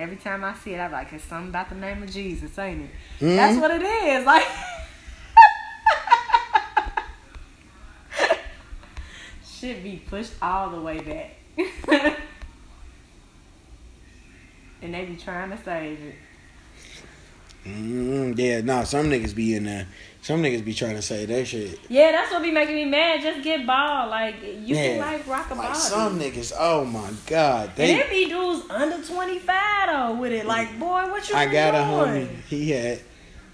Every 0.00 0.16
time 0.16 0.42
I 0.44 0.54
see 0.54 0.72
it, 0.74 0.78
I'm 0.78 0.90
like, 0.92 1.12
it's 1.12 1.24
something 1.24 1.50
about 1.50 1.68
the 1.68 1.74
name 1.74 2.02
of 2.02 2.10
Jesus, 2.10 2.58
ain't 2.58 2.84
it? 2.84 2.90
Mhm. 3.22 3.36
That's 3.36 3.58
what 3.60 3.70
it 3.70 3.82
is. 3.82 4.24
Like, 4.24 4.46
should 9.46 9.82
be 9.82 10.02
pushed 10.08 10.32
all 10.40 10.70
the 10.70 10.80
way 10.80 11.00
back, 11.00 11.36
and 14.82 14.94
they 14.94 15.04
be 15.04 15.16
trying 15.16 15.50
to 15.50 15.58
save 15.62 16.00
it. 16.00 16.14
Mm 17.66 18.38
Yeah, 18.38 18.60
nah, 18.62 18.84
some 18.84 19.06
niggas 19.10 19.34
be 19.34 19.54
in 19.54 19.64
there. 19.64 19.86
Some 20.22 20.42
niggas 20.42 20.64
be 20.64 20.74
trying 20.74 20.96
to 20.96 21.02
say 21.02 21.24
that 21.24 21.46
shit. 21.46 21.78
Yeah, 21.88 22.12
that's 22.12 22.30
what 22.30 22.42
be 22.42 22.50
making 22.50 22.74
me 22.74 22.84
mad. 22.84 23.22
Just 23.22 23.42
get 23.42 23.66
bald. 23.66 24.10
Like 24.10 24.34
you 24.42 24.74
can 24.74 24.98
like 25.00 25.26
rock 25.26 25.50
a 25.50 25.54
Like 25.54 25.68
body. 25.68 25.78
some 25.78 26.18
niggas, 26.20 26.52
oh 26.58 26.84
my 26.84 27.10
god, 27.26 27.68
and 27.68 27.76
they. 27.76 27.94
it 28.00 28.10
be 28.10 28.28
dudes 28.28 28.68
under 28.70 29.02
twenty 29.06 29.38
five 29.38 29.88
though 29.88 30.14
with 30.16 30.32
it. 30.32 30.44
Like, 30.46 30.78
boy, 30.78 31.08
what 31.10 31.28
you 31.28 31.34
I 31.36 31.46
got 31.46 31.74
a 31.74 32.06
doing? 32.12 32.26
homie. 32.28 32.40
He 32.48 32.70
had 32.70 33.00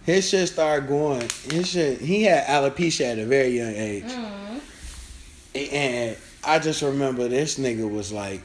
his 0.04 0.28
shit 0.28 0.48
started 0.48 0.88
going. 0.88 1.28
His 1.50 1.68
shit. 1.68 2.00
He 2.00 2.24
had 2.24 2.46
alopecia 2.46 3.12
at 3.12 3.18
a 3.18 3.26
very 3.26 3.57
young 3.57 3.74
age, 3.74 4.04
Mhm. 4.04 4.61
and 5.72 6.16
I 6.44 6.59
just 6.59 6.82
remember 6.82 7.28
this 7.28 7.59
nigga 7.59 7.88
was 7.90 8.12
like, 8.12 8.40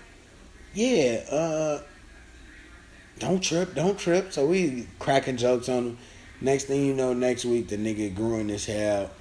"Yeah, 0.73 1.23
uh, 1.31 1.81
don't 3.21 3.41
trip, 3.41 3.73
don't 3.75 3.97
trip." 3.97 4.33
So 4.33 4.45
we 4.45 4.87
cracking 4.99 5.37
jokes 5.37 5.69
on 5.69 5.77
him. 5.85 5.97
Next 6.41 6.65
thing 6.65 6.85
you 6.85 6.93
know, 6.93 7.13
next 7.13 7.45
week 7.45 7.69
the 7.69 7.77
nigga 7.77 8.13
growing 8.13 8.49
his 8.49 8.65
hair 8.65 9.03
out. 9.03 9.11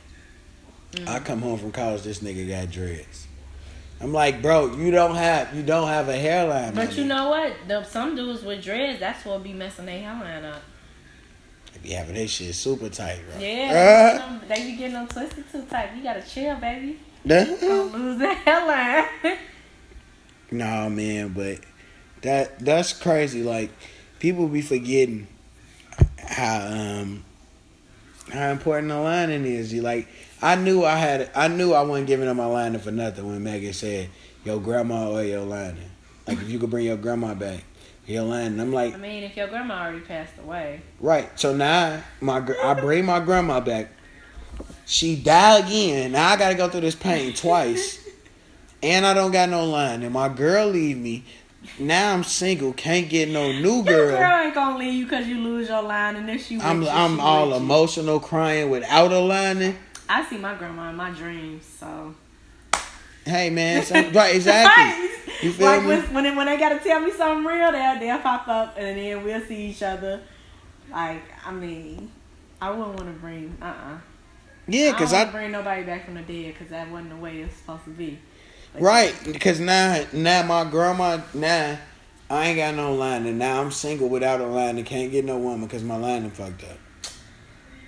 I 1.06 1.20
come 1.20 1.40
home 1.40 1.58
from 1.58 1.70
college. 1.70 2.02
This 2.02 2.18
nigga 2.20 2.48
got 2.48 2.70
dreads. 2.70 3.26
I'm 4.00 4.12
like, 4.14 4.40
bro, 4.40 4.74
you 4.76 4.90
don't 4.90 5.14
have 5.14 5.54
you 5.54 5.62
don't 5.62 5.88
have 5.88 6.08
a 6.08 6.16
hairline. 6.16 6.74
But 6.74 6.96
you 6.96 7.04
nigga." 7.04 7.08
know 7.08 7.28
what? 7.28 7.52
The, 7.68 7.84
some 7.84 8.16
dudes 8.16 8.42
with 8.42 8.62
dreads, 8.64 8.98
that's 8.98 9.24
what 9.24 9.42
be 9.42 9.52
messing 9.52 9.86
their 9.86 10.00
hairline 10.00 10.44
up. 10.44 10.62
They 11.74 11.80
be 11.80 11.90
having 11.90 12.14
this 12.14 12.30
shit 12.32 12.54
super 12.54 12.88
tight, 12.88 13.20
bro. 13.30 13.38
Yeah, 13.40 14.18
some- 14.18 14.40
they 14.48 14.62
be 14.62 14.76
getting 14.76 14.94
them 14.94 15.06
twisted 15.06 15.44
too 15.52 15.62
tight. 15.70 15.90
You 15.96 16.02
gotta 16.02 16.22
chill, 16.22 16.56
baby. 16.56 16.98
Uh, 17.24 17.44
Don't 17.44 17.92
lose 17.92 18.18
that 18.18 18.36
hairline. 19.22 19.38
Nah, 20.50 20.88
man, 20.88 21.28
but 21.28 21.58
That 22.22 22.58
that's 22.58 22.92
crazy. 22.92 23.42
Like 23.42 23.70
people 24.18 24.48
be 24.48 24.62
forgetting 24.62 25.26
how 26.18 26.66
um 26.66 27.24
how 28.32 28.50
important 28.50 28.88
the 28.88 28.98
lining 28.98 29.44
is. 29.44 29.72
You 29.72 29.82
like 29.82 30.08
I 30.42 30.56
knew 30.56 30.84
I 30.84 30.96
had 30.96 31.30
I 31.34 31.48
knew 31.48 31.72
I 31.72 31.82
wasn't 31.82 32.06
giving 32.06 32.28
up 32.28 32.36
my 32.36 32.46
lining 32.46 32.80
for 32.80 32.90
nothing 32.90 33.26
when 33.26 33.42
Megan 33.42 33.72
said, 33.72 34.08
Your 34.44 34.60
grandma 34.60 35.10
or 35.10 35.22
your 35.22 35.44
lining. 35.44 35.90
Like 36.26 36.38
if 36.38 36.48
you 36.50 36.58
could 36.58 36.70
bring 36.70 36.86
your 36.86 36.96
grandma 36.96 37.34
back, 37.34 37.64
your 38.06 38.24
lining. 38.24 38.60
I'm 38.60 38.72
like 38.72 38.94
I 38.94 38.98
mean, 38.98 39.24
if 39.24 39.36
your 39.36 39.48
grandma 39.48 39.82
already 39.82 40.00
passed 40.00 40.34
away. 40.42 40.82
Right. 41.00 41.28
So 41.38 41.54
now 41.54 42.02
my 42.20 42.44
I 42.62 42.74
bring 42.74 43.04
my 43.04 43.20
grandma 43.20 43.60
back. 43.60 43.90
She 44.86 45.16
died 45.16 45.66
again. 45.66 46.12
Now 46.12 46.30
I 46.30 46.36
gotta 46.36 46.54
go 46.54 46.68
through 46.68 46.82
this 46.82 46.96
pain 46.96 47.32
twice. 47.32 47.98
And 48.82 49.04
I 49.04 49.12
don't 49.12 49.30
got 49.30 49.50
no 49.50 49.66
line. 49.66 50.02
And 50.02 50.14
my 50.14 50.28
girl 50.28 50.66
leave 50.68 50.96
me. 50.96 51.24
Now 51.78 52.14
I'm 52.14 52.24
single. 52.24 52.72
Can't 52.72 53.08
get 53.08 53.28
no 53.28 53.52
new 53.52 53.76
Your 53.76 53.84
girl. 53.84 54.18
girl 54.18 54.44
ain't 54.44 54.54
gonna 54.54 54.78
leave 54.78 54.94
you 54.94 55.04
because 55.04 55.26
you 55.26 55.38
lose 55.38 55.68
your 55.68 55.82
line 55.82 56.16
and 56.16 56.28
then 56.28 56.38
she 56.38 56.58
I'm 56.60 56.82
you, 56.82 56.88
I'm 56.88 57.16
she 57.16 57.20
all 57.20 57.46
with 57.48 57.56
you. 57.58 57.62
emotional, 57.64 58.20
crying 58.20 58.70
without 58.70 59.12
a 59.12 59.18
lining. 59.18 59.76
I 60.08 60.24
see 60.24 60.38
my 60.38 60.54
grandma 60.54 60.90
in 60.90 60.96
my 60.96 61.10
dreams, 61.10 61.64
so. 61.64 62.14
Hey 63.24 63.50
man, 63.50 63.82
some, 63.84 64.10
right? 64.12 64.34
Exactly. 64.34 65.08
You 65.42 65.52
feel 65.52 65.66
like 65.66 65.82
me? 65.82 65.88
when 65.88 66.14
when 66.14 66.24
they, 66.24 66.34
when 66.34 66.46
they 66.46 66.56
gotta 66.58 66.78
tell 66.80 67.00
me 67.00 67.12
something 67.12 67.44
real, 67.44 67.70
they'll 67.72 67.98
they'll 68.00 68.18
pop 68.18 68.48
up 68.48 68.74
and 68.78 68.98
then 68.98 69.22
we'll 69.24 69.40
see 69.42 69.66
each 69.70 69.82
other. 69.82 70.20
Like 70.90 71.22
I 71.46 71.52
mean, 71.52 72.10
I 72.60 72.70
wouldn't 72.70 72.96
want 72.96 73.14
to 73.14 73.20
bring 73.20 73.56
uh 73.62 73.66
uh 73.66 73.98
Yeah, 74.66 74.92
cause 74.96 75.12
I 75.12 75.22
I 75.22 75.24
bring 75.26 75.52
nobody 75.52 75.82
back 75.84 76.06
from 76.06 76.14
the 76.14 76.22
dead 76.22 76.54
because 76.54 76.68
that 76.70 76.90
wasn't 76.90 77.10
the 77.10 77.16
way 77.16 77.40
it's 77.42 77.56
supposed 77.56 77.84
to 77.84 77.90
be. 77.90 78.18
Like, 78.74 78.82
right 78.82 79.14
because 79.24 79.58
now 79.60 80.04
now 80.12 80.42
my 80.44 80.64
grandma 80.64 81.20
now 81.34 81.78
I 82.30 82.46
ain't 82.46 82.56
got 82.56 82.76
no 82.76 82.94
lining. 82.94 83.38
Now 83.38 83.60
I'm 83.60 83.72
single 83.72 84.08
without 84.08 84.40
a 84.40 84.46
lining. 84.46 84.84
Can't 84.84 85.10
get 85.10 85.24
no 85.24 85.38
woman 85.38 85.66
because 85.66 85.82
my 85.82 85.96
lining 85.96 86.30
fucked 86.30 86.62
up. 86.62 86.78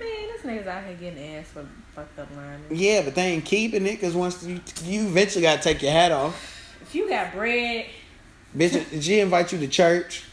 Man, 0.01 0.09
this 0.33 0.43
niggas 0.43 0.67
out 0.67 0.85
here 0.85 0.97
getting 0.97 1.37
ass 1.37 1.47
for 1.47 1.65
fucked 1.95 2.19
up 2.19 2.29
lining. 2.37 2.65
Yeah, 2.71 3.03
but 3.03 3.15
they 3.15 3.35
ain't 3.35 3.45
keeping 3.45 3.87
it 3.87 3.93
because 3.93 4.15
once 4.15 4.43
you 4.43 4.61
you 4.83 5.07
eventually 5.07 5.43
gotta 5.43 5.63
take 5.63 5.83
your 5.83 5.93
hat 5.93 6.11
off. 6.11 6.35
If 6.83 6.95
you 6.97 7.09
got 7.09 7.33
bread, 7.33 7.87
Bitch, 8.57 8.91
did 8.91 9.03
she 9.03 9.21
invite 9.21 9.53
you 9.53 9.59
to 9.59 9.69
church? 9.69 10.25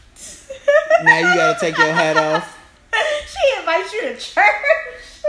Now 1.02 1.18
you 1.18 1.34
gotta 1.34 1.58
take 1.58 1.78
your 1.78 1.92
hat 1.92 2.16
off. 2.16 2.58
she 2.92 3.58
invites 3.58 3.92
you 3.92 4.00
to 4.02 4.16
church. 4.16 5.22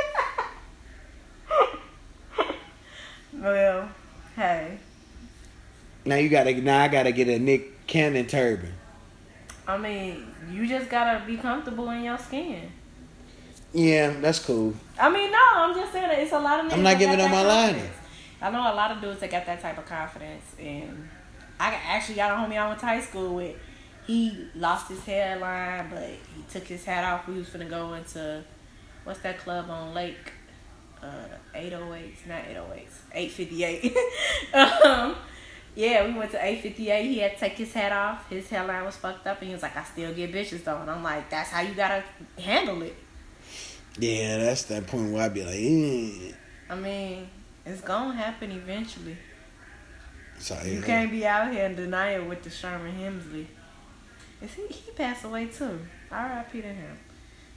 well, 3.34 3.90
hey, 4.36 4.78
Now 6.06 6.16
you 6.16 6.30
gotta 6.30 6.54
now 6.60 6.82
I 6.82 6.88
gotta 6.88 7.12
get 7.12 7.28
a 7.28 7.38
Nick 7.38 7.88
Cannon 7.88 8.28
turban. 8.28 8.74
I 9.68 9.78
mean, 9.78 10.34
you 10.52 10.68
just 10.68 10.89
gotta 10.89 11.26
be 11.26 11.38
comfortable 11.38 11.89
in 11.91 12.04
your 12.04 12.18
skin. 12.18 12.72
Yeah, 13.74 14.10
that's 14.20 14.39
cool. 14.39 14.74
I 14.99 15.10
mean, 15.10 15.32
no, 15.32 15.38
I'm 15.56 15.76
just 15.76 15.93
saying 15.93 16.10
that 16.10 16.20
it's 16.20 16.34
a 16.34 16.39
lot 16.39 16.66
of. 16.66 16.74
I'm 16.74 16.84
not 16.84 16.99
giving 16.99 17.20
up 17.20 17.32
my 17.32 17.43
lining. 17.43 17.89
I 18.41 18.49
know 18.49 18.60
a 18.60 18.76
lot 18.76 18.91
of 18.91 19.02
dudes 19.02 19.20
that 19.20 19.30
got 19.30 19.45
that 19.45 19.62
type 19.62 19.78
of 19.78 19.86
confidence, 19.86 20.56
and 20.60 21.08
I 21.60 21.76
actually 21.86 22.16
got 22.16 22.32
a 22.32 22.36
homie 22.36 22.58
I 22.58 22.68
went 22.68 22.80
to 22.80 22.86
high 22.86 23.02
school 23.02 23.36
with. 23.36 23.56
He 24.08 24.47
lost 24.56 24.89
his 24.89 25.04
hairline, 25.06 25.89
but 25.91 26.10
he 26.10 26.43
took 26.49 26.64
his 26.64 26.84
hat 26.84 27.04
off. 27.06 27.28
We 27.28 27.36
was 27.36 27.49
gonna 27.49 27.66
go 27.66 27.93
into 27.93 28.43
what's 29.04 29.20
that 29.20 29.39
club 29.39 29.70
on 29.70 29.93
Lake? 29.93 30.34
Uh, 31.02 31.26
808s, 31.56 32.28
not 32.28 32.43
808s, 32.43 32.93
858. 33.14 33.97
um, 34.86 35.16
yeah, 35.76 36.06
we 36.06 36.14
went 36.14 36.32
to 36.32 36.38
858. 36.38 37.08
He 37.08 37.20
had 37.20 37.34
to 37.34 37.40
take 37.40 37.54
his 37.54 37.74
hat 37.74 37.92
off. 37.92 38.30
His 38.30 38.50
hairline 38.50 38.84
was 38.86 38.96
fucked 38.98 39.26
up, 39.28 39.40
and 39.40 39.48
he 39.48 39.54
was 39.54 39.64
like, 39.64 39.76
"I 39.76 39.84
still 39.84 40.14
get 40.14 40.32
bitches 40.34 40.64
though." 40.64 40.78
And 40.78 40.90
I'm 40.90 41.04
like, 41.04 41.30
"That's 41.30 41.50
how 41.50 41.62
you 41.62 41.74
gotta 41.74 42.04
handle 42.38 42.82
it." 42.82 42.96
Yeah, 43.98 44.38
that's 44.38 44.64
that 44.64 44.88
point 44.88 45.12
where 45.12 45.24
I'd 45.24 45.34
be 45.34 45.44
like, 45.44 45.56
eh. 45.56 46.34
I 46.70 46.76
mean, 46.76 47.30
it's 47.66 47.82
gonna 47.82 48.14
happen 48.16 48.52
eventually. 48.52 49.18
So, 50.40 50.58
You 50.66 50.82
can't 50.82 51.12
be 51.12 51.26
out 51.28 51.52
here 51.52 51.66
in 51.66 51.76
denial 51.76 52.26
with 52.26 52.42
the 52.42 52.50
Sherman 52.50 52.96
Hemsley. 52.96 53.46
Is 54.42 54.54
he 54.54 54.68
he 54.68 54.92
passed 54.92 55.24
away 55.24 55.46
too? 55.46 55.80
R.I.P. 56.10 56.62
to 56.62 56.68
him. 56.68 56.98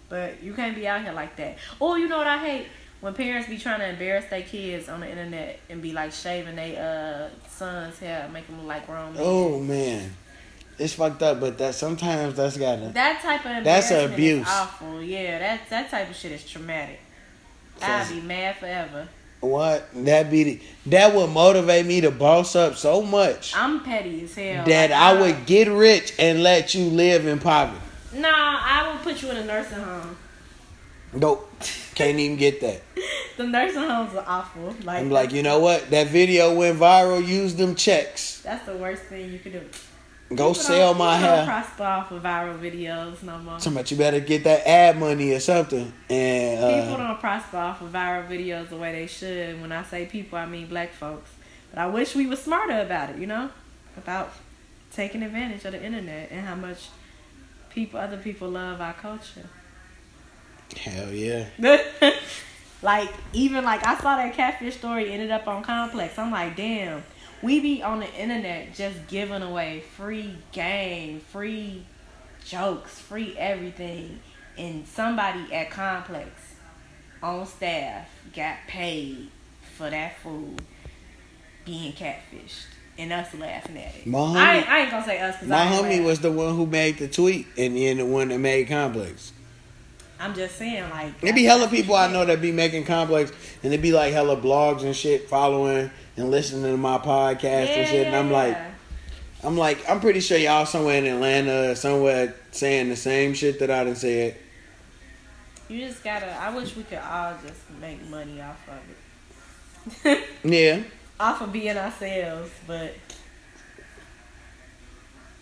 But 0.09 0.43
you 0.43 0.53
can't 0.53 0.75
be 0.75 0.87
out 0.87 1.03
here 1.03 1.13
like 1.13 1.35
that. 1.37 1.57
Oh, 1.81 1.97
you 1.97 2.09
know 2.09 2.19
what 2.19 2.27
I 2.27 2.39
hate? 2.39 2.67
When 3.05 3.13
parents 3.13 3.51
be 3.51 3.59
trying 3.59 3.81
to 3.81 3.89
embarrass 3.91 4.25
their 4.31 4.41
kids 4.41 4.89
on 4.89 5.01
the 5.01 5.11
internet 5.11 5.61
and 5.69 5.83
be 5.83 5.93
like 5.93 6.11
shaving 6.11 6.57
their 6.57 7.29
uh 7.37 7.49
son's 7.51 7.99
hair, 7.99 8.27
make 8.33 8.47
them 8.47 8.57
look 8.57 8.67
like 8.67 8.87
grown 8.87 9.13
men. 9.13 9.23
Oh 9.23 9.61
man, 9.61 10.11
it's 10.79 10.95
fucked 10.95 11.23
up. 11.23 11.39
But 11.39 11.59
that 11.59 11.75
sometimes 11.75 12.37
that's 12.37 12.57
gotta. 12.57 12.89
That 12.95 13.21
type 13.21 13.45
of 13.45 13.63
That's 13.63 13.91
abuse. 13.91 14.47
is 14.47 14.49
awful. 14.49 15.03
Yeah, 15.03 15.39
that 15.39 15.69
that 15.69 15.91
type 15.91 16.09
of 16.09 16.17
shit 16.17 16.33
is 16.33 16.49
traumatic. 16.49 16.99
I'd 17.83 18.09
be 18.09 18.23
mad 18.23 18.57
forever. 18.57 19.07
What 19.41 19.87
that 20.07 20.31
be 20.31 20.45
the, 20.45 20.61
that 20.87 21.15
would 21.15 21.29
motivate 21.29 21.85
me 21.85 22.01
to 22.01 22.11
boss 22.11 22.57
up 22.57 22.77
so 22.77 23.03
much 23.03 23.55
I'm 23.55 23.85
petty 23.85 24.25
as 24.25 24.35
hell. 24.35 24.65
that 24.65 24.91
Like, 24.91 24.99
I 24.99 25.21
would 25.21 25.45
get 25.45 25.69
rich 25.69 26.15
and 26.19 26.43
let 26.43 26.75
you 26.75 26.85
live 26.85 27.27
in 27.27 27.39
poverty. 27.39 27.85
Nah, 28.15 28.31
I 28.33 28.91
would 28.91 29.03
put 29.03 29.21
you 29.21 29.31
in 29.31 29.37
a 29.37 29.45
nursing 29.45 29.81
home. 29.81 30.17
Nope, 31.13 31.53
can't 31.95 32.19
even 32.19 32.37
get 32.37 32.61
that. 32.61 32.83
The 33.37 33.45
nursing 33.45 33.83
homes 33.83 34.15
are 34.15 34.25
awful. 34.29 34.77
Like 34.85 35.01
I'm 35.01 35.11
like, 35.11 35.33
you 35.33 35.43
know 35.43 35.59
what? 35.59 35.91
That 35.91 36.07
video 36.07 36.55
went 36.55 36.79
viral. 36.79 37.27
Use 37.27 37.57
them 37.57 37.75
checks. 37.75 38.41
that's 38.43 38.65
the 38.65 38.77
worst 38.77 39.03
thing 39.05 39.33
you 39.33 39.41
could 39.41 39.53
do. 39.55 39.63
Go 40.37 40.51
People 40.51 40.55
sell 40.55 40.95
my 40.95 41.17
people 41.17 41.29
don't 41.29 41.37
hair. 41.39 41.45
prosper 41.47 41.83
off 41.83 42.11
of 42.13 42.23
viral 42.23 42.57
videos 42.61 43.23
no 43.25 43.37
more. 43.39 43.59
Somebody, 43.59 43.93
you 43.93 43.99
better 43.99 44.21
get 44.21 44.45
that 44.45 44.65
ad 44.65 44.99
money 44.99 45.33
or 45.33 45.41
something. 45.41 45.93
And 46.09 46.83
People 46.85 46.95
uh, 46.95 47.09
don't 47.09 47.19
prosper 47.19 47.57
off 47.57 47.83
of 47.83 47.91
viral 47.91 48.29
videos 48.29 48.69
the 48.69 48.77
way 48.77 48.93
they 48.93 49.09
should. 49.09 49.61
When 49.61 49.73
I 49.73 49.83
say 49.83 50.07
people, 50.07 50.39
I 50.39 50.47
mean 50.47 50.69
black 50.69 50.93
folks. 50.93 51.31
But 51.71 51.81
I 51.81 51.87
wish 51.89 52.15
we 52.15 52.29
were 52.29 52.37
smarter 52.37 52.81
about 52.83 53.11
it. 53.11 53.17
You 53.17 53.27
know, 53.27 53.51
about 53.97 54.31
taking 54.93 55.25
advantage 55.25 55.65
of 55.65 55.73
the 55.73 55.83
internet 55.85 56.31
and 56.31 56.47
how 56.47 56.55
much 56.55 56.89
people, 57.71 57.99
other 57.99 58.17
people, 58.17 58.49
love 58.49 58.81
our 58.81 58.93
culture. 58.95 59.49
Hell 60.77 61.11
yeah. 61.13 61.47
like 62.83 63.11
even 63.33 63.65
like 63.65 63.87
I 63.87 63.97
saw 63.99 64.17
that 64.17 64.35
catfish 64.35 64.77
story 64.77 65.11
ended 65.13 65.31
up 65.31 65.47
on 65.49 65.63
Complex. 65.63 66.19
I'm 66.19 66.31
like, 66.31 66.57
damn, 66.57 67.03
we 67.43 67.61
be 67.61 67.83
on 67.83 68.01
the 68.01 68.13
internet 68.15 68.75
just 68.75 69.07
giving 69.09 69.43
away 69.43 69.83
free 69.97 70.35
game, 70.53 71.21
free 71.21 71.85
jokes, 72.45 72.99
free 73.01 73.35
everything, 73.39 74.21
and 74.57 74.87
somebody 74.87 75.53
at 75.53 75.71
Complex 75.71 76.31
on 77.23 77.47
staff 77.47 78.09
got 78.35 78.57
paid 78.69 79.29
for 79.77 79.91
that 79.91 80.19
food 80.19 80.63
being 81.65 81.93
catfished. 81.93 82.67
And 82.97 83.13
us 83.13 83.35
laughing 83.35 83.77
at 83.77 83.93
it. 83.97 84.07
My 84.07 84.19
homie- 84.21 84.37
I, 84.37 84.57
ain't, 84.57 84.69
I 84.69 84.79
ain't 84.83 84.91
gonna 84.93 85.05
say 85.05 85.19
us 85.21 85.43
My 85.43 85.67
homie 85.67 86.05
was 86.05 86.21
the 86.21 86.31
one 86.31 86.55
who 86.55 86.65
made 86.65 86.99
the 86.99 87.09
tweet 87.09 87.49
and 87.59 87.77
then 87.77 87.97
the 87.97 88.07
one 88.07 88.29
that 88.29 88.39
made 88.39 88.69
complex. 88.69 89.33
I'm 90.25 90.35
just 90.35 90.57
saying, 90.57 90.89
like 90.89 91.21
There 91.21 91.35
be 91.35 91.45
hella 91.45 91.69
people 91.69 91.95
I 91.95 92.11
know 92.11 92.25
that 92.25 92.41
be 92.41 92.51
making 92.51 92.87
complex 92.87 93.31
and 93.63 93.71
they 93.71 93.77
be 93.77 93.93
like 93.93 94.15
hella 94.15 94.39
blogs 94.39 94.83
and 94.83 94.97
shit 94.97 95.29
following 95.29 95.91
and 96.17 96.31
listening 96.31 96.63
to 96.63 96.79
my 96.79 96.97
podcast 96.97 97.69
and 97.69 97.87
shit. 97.87 98.07
And 98.07 98.17
I'm 98.17 98.31
like, 98.31 98.57
I'm 99.43 99.59
like, 99.59 99.87
I'm 99.87 100.01
pretty 100.01 100.21
sure 100.21 100.39
y'all 100.39 100.65
somewhere 100.65 100.97
in 100.97 101.05
Atlanta 101.05 101.73
or 101.73 101.75
somewhere 101.75 102.35
saying 102.53 102.89
the 102.89 102.97
same 102.97 103.35
shit 103.35 103.59
that 103.59 103.71
I 103.71 103.85
done 103.85 103.97
said. 103.97 104.39
You 105.69 105.87
just 105.87 106.03
gotta. 106.03 106.35
I 106.41 106.57
wish 106.57 106.75
we 106.75 106.85
could 106.85 106.99
all 106.99 107.35
just 107.47 107.61
make 107.79 108.03
money 108.09 108.41
off 108.41 108.67
of 108.67 110.07
it. 110.07 110.25
Yeah, 110.43 110.83
off 111.21 111.43
of 111.43 111.53
being 111.53 111.77
ourselves, 111.77 112.51
but 112.67 112.95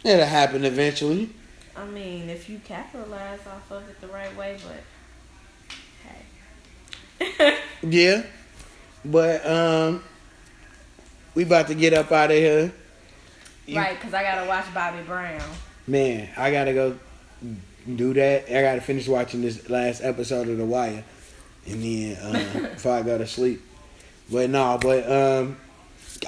it'll 0.03 0.27
happen 0.27 0.65
eventually. 0.65 1.31
I 1.77 1.85
mean, 1.87 2.29
if 2.29 2.49
you 2.49 2.61
capitalize 2.65 3.41
off 3.47 3.71
of 3.71 3.89
it 3.89 4.01
the 4.01 4.09
right 4.09 4.35
way, 4.37 4.59
but 4.65 4.83
hey. 7.29 7.59
Yeah, 7.83 8.23
but 9.05 9.45
um, 9.47 10.03
we 11.35 11.43
about 11.45 11.69
to 11.69 11.75
get 11.75 11.95
up 11.95 12.13
out 12.13 12.31
of 12.31 12.37
here. 12.37 12.73
You- 13.67 13.77
right, 13.77 13.97
because 13.99 14.13
I 14.15 14.23
gotta 14.23 14.47
watch 14.47 14.73
Bobby 14.75 15.03
Brown. 15.03 15.41
Man, 15.87 16.29
I 16.37 16.51
gotta 16.53 16.73
go 16.73 16.99
do 17.97 18.13
that. 18.15 18.49
I 18.57 18.63
gotta 18.63 18.81
finish 18.81 19.09
watching 19.09 19.41
this 19.43 19.69
last 19.71 20.03
episode 20.03 20.49
of 20.49 20.59
The 20.59 20.65
Wire, 20.65 21.03
and 21.67 21.83
then 21.83 22.17
uh, 22.17 22.69
before 22.75 22.93
I 22.95 23.03
go 23.03 23.19
to 23.19 23.27
sleep. 23.27 23.61
But 24.31 24.51
no, 24.51 24.79
but 24.81 25.11
um, 25.11 25.57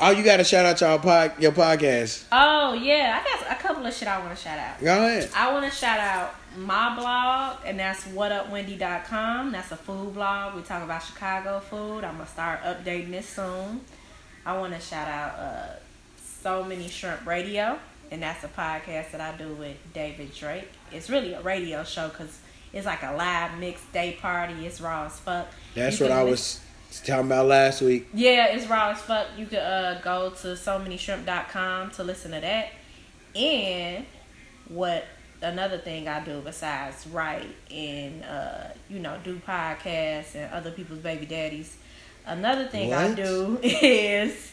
oh, 0.00 0.10
you 0.10 0.22
gotta 0.24 0.44
shout 0.44 0.66
out 0.66 0.80
your 0.80 0.98
pod, 0.98 1.32
your 1.38 1.52
podcast. 1.52 2.24
Oh 2.32 2.74
yeah, 2.74 3.20
I 3.20 3.40
got 3.40 3.58
a 3.58 3.60
couple 3.60 3.86
of 3.86 3.94
shit 3.94 4.08
I 4.08 4.18
want 4.18 4.36
to 4.36 4.42
shout 4.42 4.58
out. 4.58 4.80
Go 4.80 5.06
ahead. 5.06 5.30
I 5.34 5.52
want 5.52 5.64
to 5.64 5.70
shout 5.70 5.98
out 5.98 6.34
my 6.56 6.94
blog, 6.94 7.58
and 7.66 7.78
that's 7.78 8.04
whatupwendy.com. 8.04 9.52
That's 9.52 9.72
a 9.72 9.76
food 9.76 10.14
blog. 10.14 10.54
We 10.54 10.62
talk 10.62 10.82
about 10.82 11.02
Chicago 11.02 11.60
food. 11.60 12.04
I'm 12.04 12.18
gonna 12.18 12.26
start 12.26 12.62
updating 12.62 13.10
this 13.10 13.28
soon. 13.28 13.80
I 14.46 14.58
want 14.58 14.74
to 14.74 14.80
shout 14.80 15.08
out 15.08 15.38
uh, 15.38 15.66
so 16.42 16.64
many 16.64 16.88
shrimp 16.88 17.26
radio, 17.26 17.78
and 18.10 18.22
that's 18.22 18.44
a 18.44 18.48
podcast 18.48 19.12
that 19.12 19.20
I 19.20 19.36
do 19.36 19.48
with 19.54 19.76
David 19.92 20.34
Drake. 20.34 20.68
It's 20.92 21.08
really 21.08 21.32
a 21.32 21.40
radio 21.40 21.82
show 21.84 22.08
because 22.08 22.38
it's 22.72 22.86
like 22.86 23.02
a 23.02 23.12
live 23.12 23.58
mixed 23.58 23.90
day 23.92 24.18
party. 24.20 24.66
It's 24.66 24.80
raw 24.80 25.06
as 25.06 25.18
fuck. 25.18 25.48
That's 25.74 26.00
what 26.00 26.10
I 26.10 26.22
was 26.24 26.60
talking 27.00 27.26
about 27.26 27.46
last 27.46 27.80
week. 27.82 28.08
Yeah, 28.12 28.46
it's 28.48 28.66
raw 28.66 28.90
as 28.90 29.00
fuck. 29.00 29.26
You 29.36 29.46
could 29.46 29.58
uh, 29.58 30.00
go 30.00 30.30
to 30.30 30.56
so 30.56 30.78
many 30.78 30.96
shrimp.com 30.96 31.90
to 31.92 32.04
listen 32.04 32.32
to 32.32 32.40
that. 32.40 32.68
And 33.34 34.06
what 34.68 35.04
another 35.42 35.78
thing 35.78 36.08
I 36.08 36.24
do 36.24 36.40
besides 36.40 37.06
write 37.06 37.54
and 37.70 38.24
uh, 38.24 38.68
you 38.88 38.98
know, 38.98 39.18
do 39.22 39.36
podcasts 39.46 40.34
and 40.34 40.52
other 40.52 40.70
people's 40.70 41.00
baby 41.00 41.26
daddies. 41.26 41.76
Another 42.26 42.66
thing 42.66 42.92
I 42.92 43.14
do 43.14 43.58
is 43.62 44.52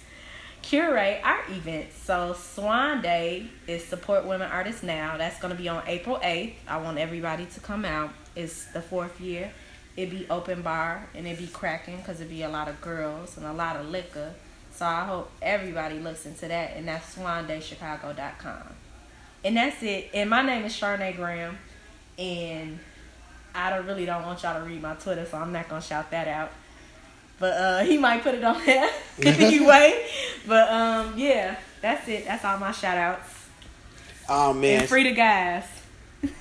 curate 0.61 1.21
our 1.23 1.41
events. 1.49 1.97
So 1.97 2.33
Swan 2.33 3.01
Day 3.01 3.47
is 3.67 3.83
Support 3.85 4.25
Women 4.25 4.49
Artists 4.51 4.83
Now. 4.83 5.17
That's 5.17 5.39
gonna 5.39 5.55
be 5.55 5.69
on 5.69 5.83
April 5.87 6.19
eighth. 6.21 6.57
I 6.67 6.77
want 6.77 6.97
everybody 6.97 7.45
to 7.45 7.59
come 7.59 7.85
out. 7.85 8.11
It's 8.35 8.65
the 8.65 8.81
fourth 8.81 9.19
year. 9.19 9.51
It 9.97 10.09
be 10.09 10.25
open 10.29 10.61
bar 10.61 11.07
and 11.13 11.27
it 11.27 11.37
be 11.37 11.47
cracking 11.47 11.97
because 11.97 12.21
it 12.21 12.29
be 12.29 12.43
a 12.43 12.49
lot 12.49 12.67
of 12.67 12.79
girls 12.81 13.37
and 13.37 13.45
a 13.45 13.53
lot 13.53 13.75
of 13.75 13.89
liquor. 13.89 14.33
So 14.73 14.85
I 14.85 15.03
hope 15.03 15.31
everybody 15.41 15.99
looks 15.99 16.25
into 16.25 16.47
that 16.47 16.77
and 16.77 16.87
that's 16.87 17.15
swandaychicago.com. 17.15 18.63
And 19.43 19.57
that's 19.57 19.83
it. 19.83 20.09
And 20.13 20.29
my 20.29 20.41
name 20.41 20.63
is 20.63 20.73
Charnay 20.73 21.15
Graham 21.15 21.57
and 22.17 22.79
I 23.53 23.69
don't 23.69 23.85
really 23.85 24.05
don't 24.05 24.23
want 24.23 24.43
y'all 24.43 24.59
to 24.59 24.65
read 24.65 24.81
my 24.81 24.93
Twitter, 24.95 25.25
so 25.25 25.37
I'm 25.37 25.51
not 25.51 25.67
gonna 25.67 25.81
shout 25.81 26.09
that 26.11 26.27
out. 26.27 26.51
But 27.39 27.53
uh, 27.53 27.79
he 27.83 27.97
might 27.97 28.23
put 28.23 28.35
it 28.35 28.43
on 28.43 28.63
there 28.65 28.89
anyway. 29.21 30.05
But 30.47 30.71
um, 30.71 31.13
yeah, 31.17 31.57
that's 31.81 32.07
it. 32.07 32.25
That's 32.25 32.45
all 32.45 32.57
my 32.57 32.71
shout 32.71 32.97
outs. 32.97 33.47
Oh 34.29 34.53
man. 34.53 34.81
And 34.81 34.89
free 34.89 35.03
the 35.03 35.13
guys. 35.13 35.65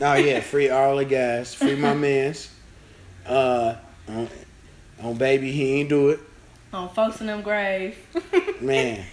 Oh 0.01 0.15
yeah, 0.15 0.41
free 0.41 0.69
all 0.69 0.97
the 0.97 1.05
guys, 1.05 1.55
free 1.55 1.75
my 1.75 1.95
man's. 2.07 2.53
Uh, 3.31 3.77
on, 4.09 4.29
on 5.01 5.15
baby, 5.15 5.53
he 5.53 5.81
ain't 5.81 5.89
do 5.89 6.09
it. 6.09 6.21
On 6.73 6.89
folks 6.89 7.21
in 7.21 7.29
them 7.29 7.43
grave. 7.43 7.97
Man, 8.61 9.05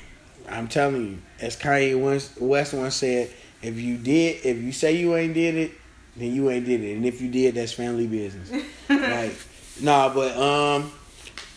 I'm 0.50 0.68
telling 0.68 1.06
you, 1.06 1.18
as 1.40 1.56
Kanye 1.56 2.02
West, 2.02 2.42
West 2.42 2.74
once 2.74 2.96
said, 2.96 3.30
if 3.62 3.78
you 3.78 3.98
did, 3.98 4.44
if 4.44 4.58
you 4.58 4.72
say 4.72 4.96
you 4.98 5.16
ain't 5.16 5.36
did 5.36 5.56
it, 5.56 5.72
then 6.16 6.34
you 6.34 6.50
ain't 6.50 6.66
did 6.66 6.82
it, 6.82 6.96
and 6.96 7.06
if 7.06 7.22
you 7.22 7.30
did, 7.30 7.54
that's 7.56 7.74
family 7.74 8.08
business. 8.08 8.52
like, 8.90 9.36
nah, 9.82 10.12
but 10.12 10.36
um, 10.36 10.92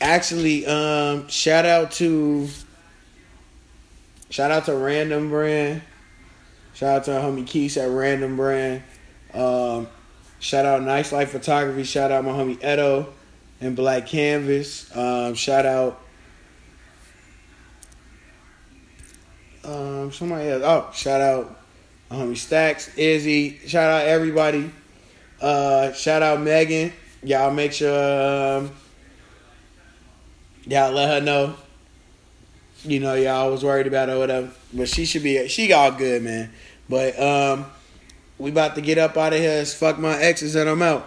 actually, 0.03 0.67
um, 0.67 1.29
shout 1.29 1.65
out 1.65 1.93
to, 1.93 2.47
shout 4.29 4.51
out 4.51 4.67
to 4.67 4.75
Random 4.75 5.31
Brand, 5.31 5.81
shout 6.75 6.97
out 6.99 7.05
to 7.05 7.17
our 7.19 7.31
homie 7.31 7.47
Keith 7.47 7.79
at 7.79 7.89
Random 7.89 8.37
Brand, 8.37 8.83
um, 9.33 9.89
shout 10.41 10.67
out 10.67 10.83
Nice 10.83 11.13
Life 11.13 11.31
Photography, 11.31 11.85
shout 11.85 12.11
out 12.11 12.25
my 12.25 12.33
homie 12.33 12.57
Edo 12.59 13.13
and 13.61 13.77
Black 13.77 14.07
Canvas, 14.09 14.95
um, 14.97 15.35
shout 15.35 15.65
out. 15.65 16.01
Um, 19.63 20.11
somebody 20.11 20.49
else. 20.49 20.63
Oh, 20.65 20.91
shout 20.93 21.21
out 21.21 21.57
my 22.11 22.17
homie 22.17 22.37
Stacks, 22.37 22.97
Izzy. 22.97 23.61
Shout 23.67 23.91
out 23.91 24.07
everybody. 24.07 24.73
Uh, 25.41 25.93
shout 25.93 26.23
out 26.23 26.41
Megan. 26.41 26.93
Y'all 27.23 27.53
make 27.53 27.73
sure 27.73 28.59
um, 28.59 28.71
y'all 30.67 30.93
let 30.93 31.09
her 31.09 31.21
know. 31.25 31.55
You 32.85 33.01
know, 33.01 33.15
y'all 33.15 33.51
was 33.51 33.63
worried 33.63 33.87
about 33.87 34.09
her 34.09 34.19
whatever. 34.19 34.51
But 34.73 34.89
she 34.89 35.05
should 35.05 35.23
be 35.23 35.47
she 35.49 35.73
all 35.73 35.93
good, 35.93 36.23
man. 36.23 36.51
But 36.89 37.21
um 37.21 37.67
we 38.41 38.51
about 38.51 38.75
to 38.75 38.81
get 38.81 38.99
up 38.99 39.17
out 39.17 39.35
of 39.35 39.39
here. 39.39 39.51
As 39.51 39.75
fuck 39.75 39.99
my 39.99 40.17
exes 40.17 40.57
and 40.57 40.69
I'm 40.69 40.83
out. 40.83 41.07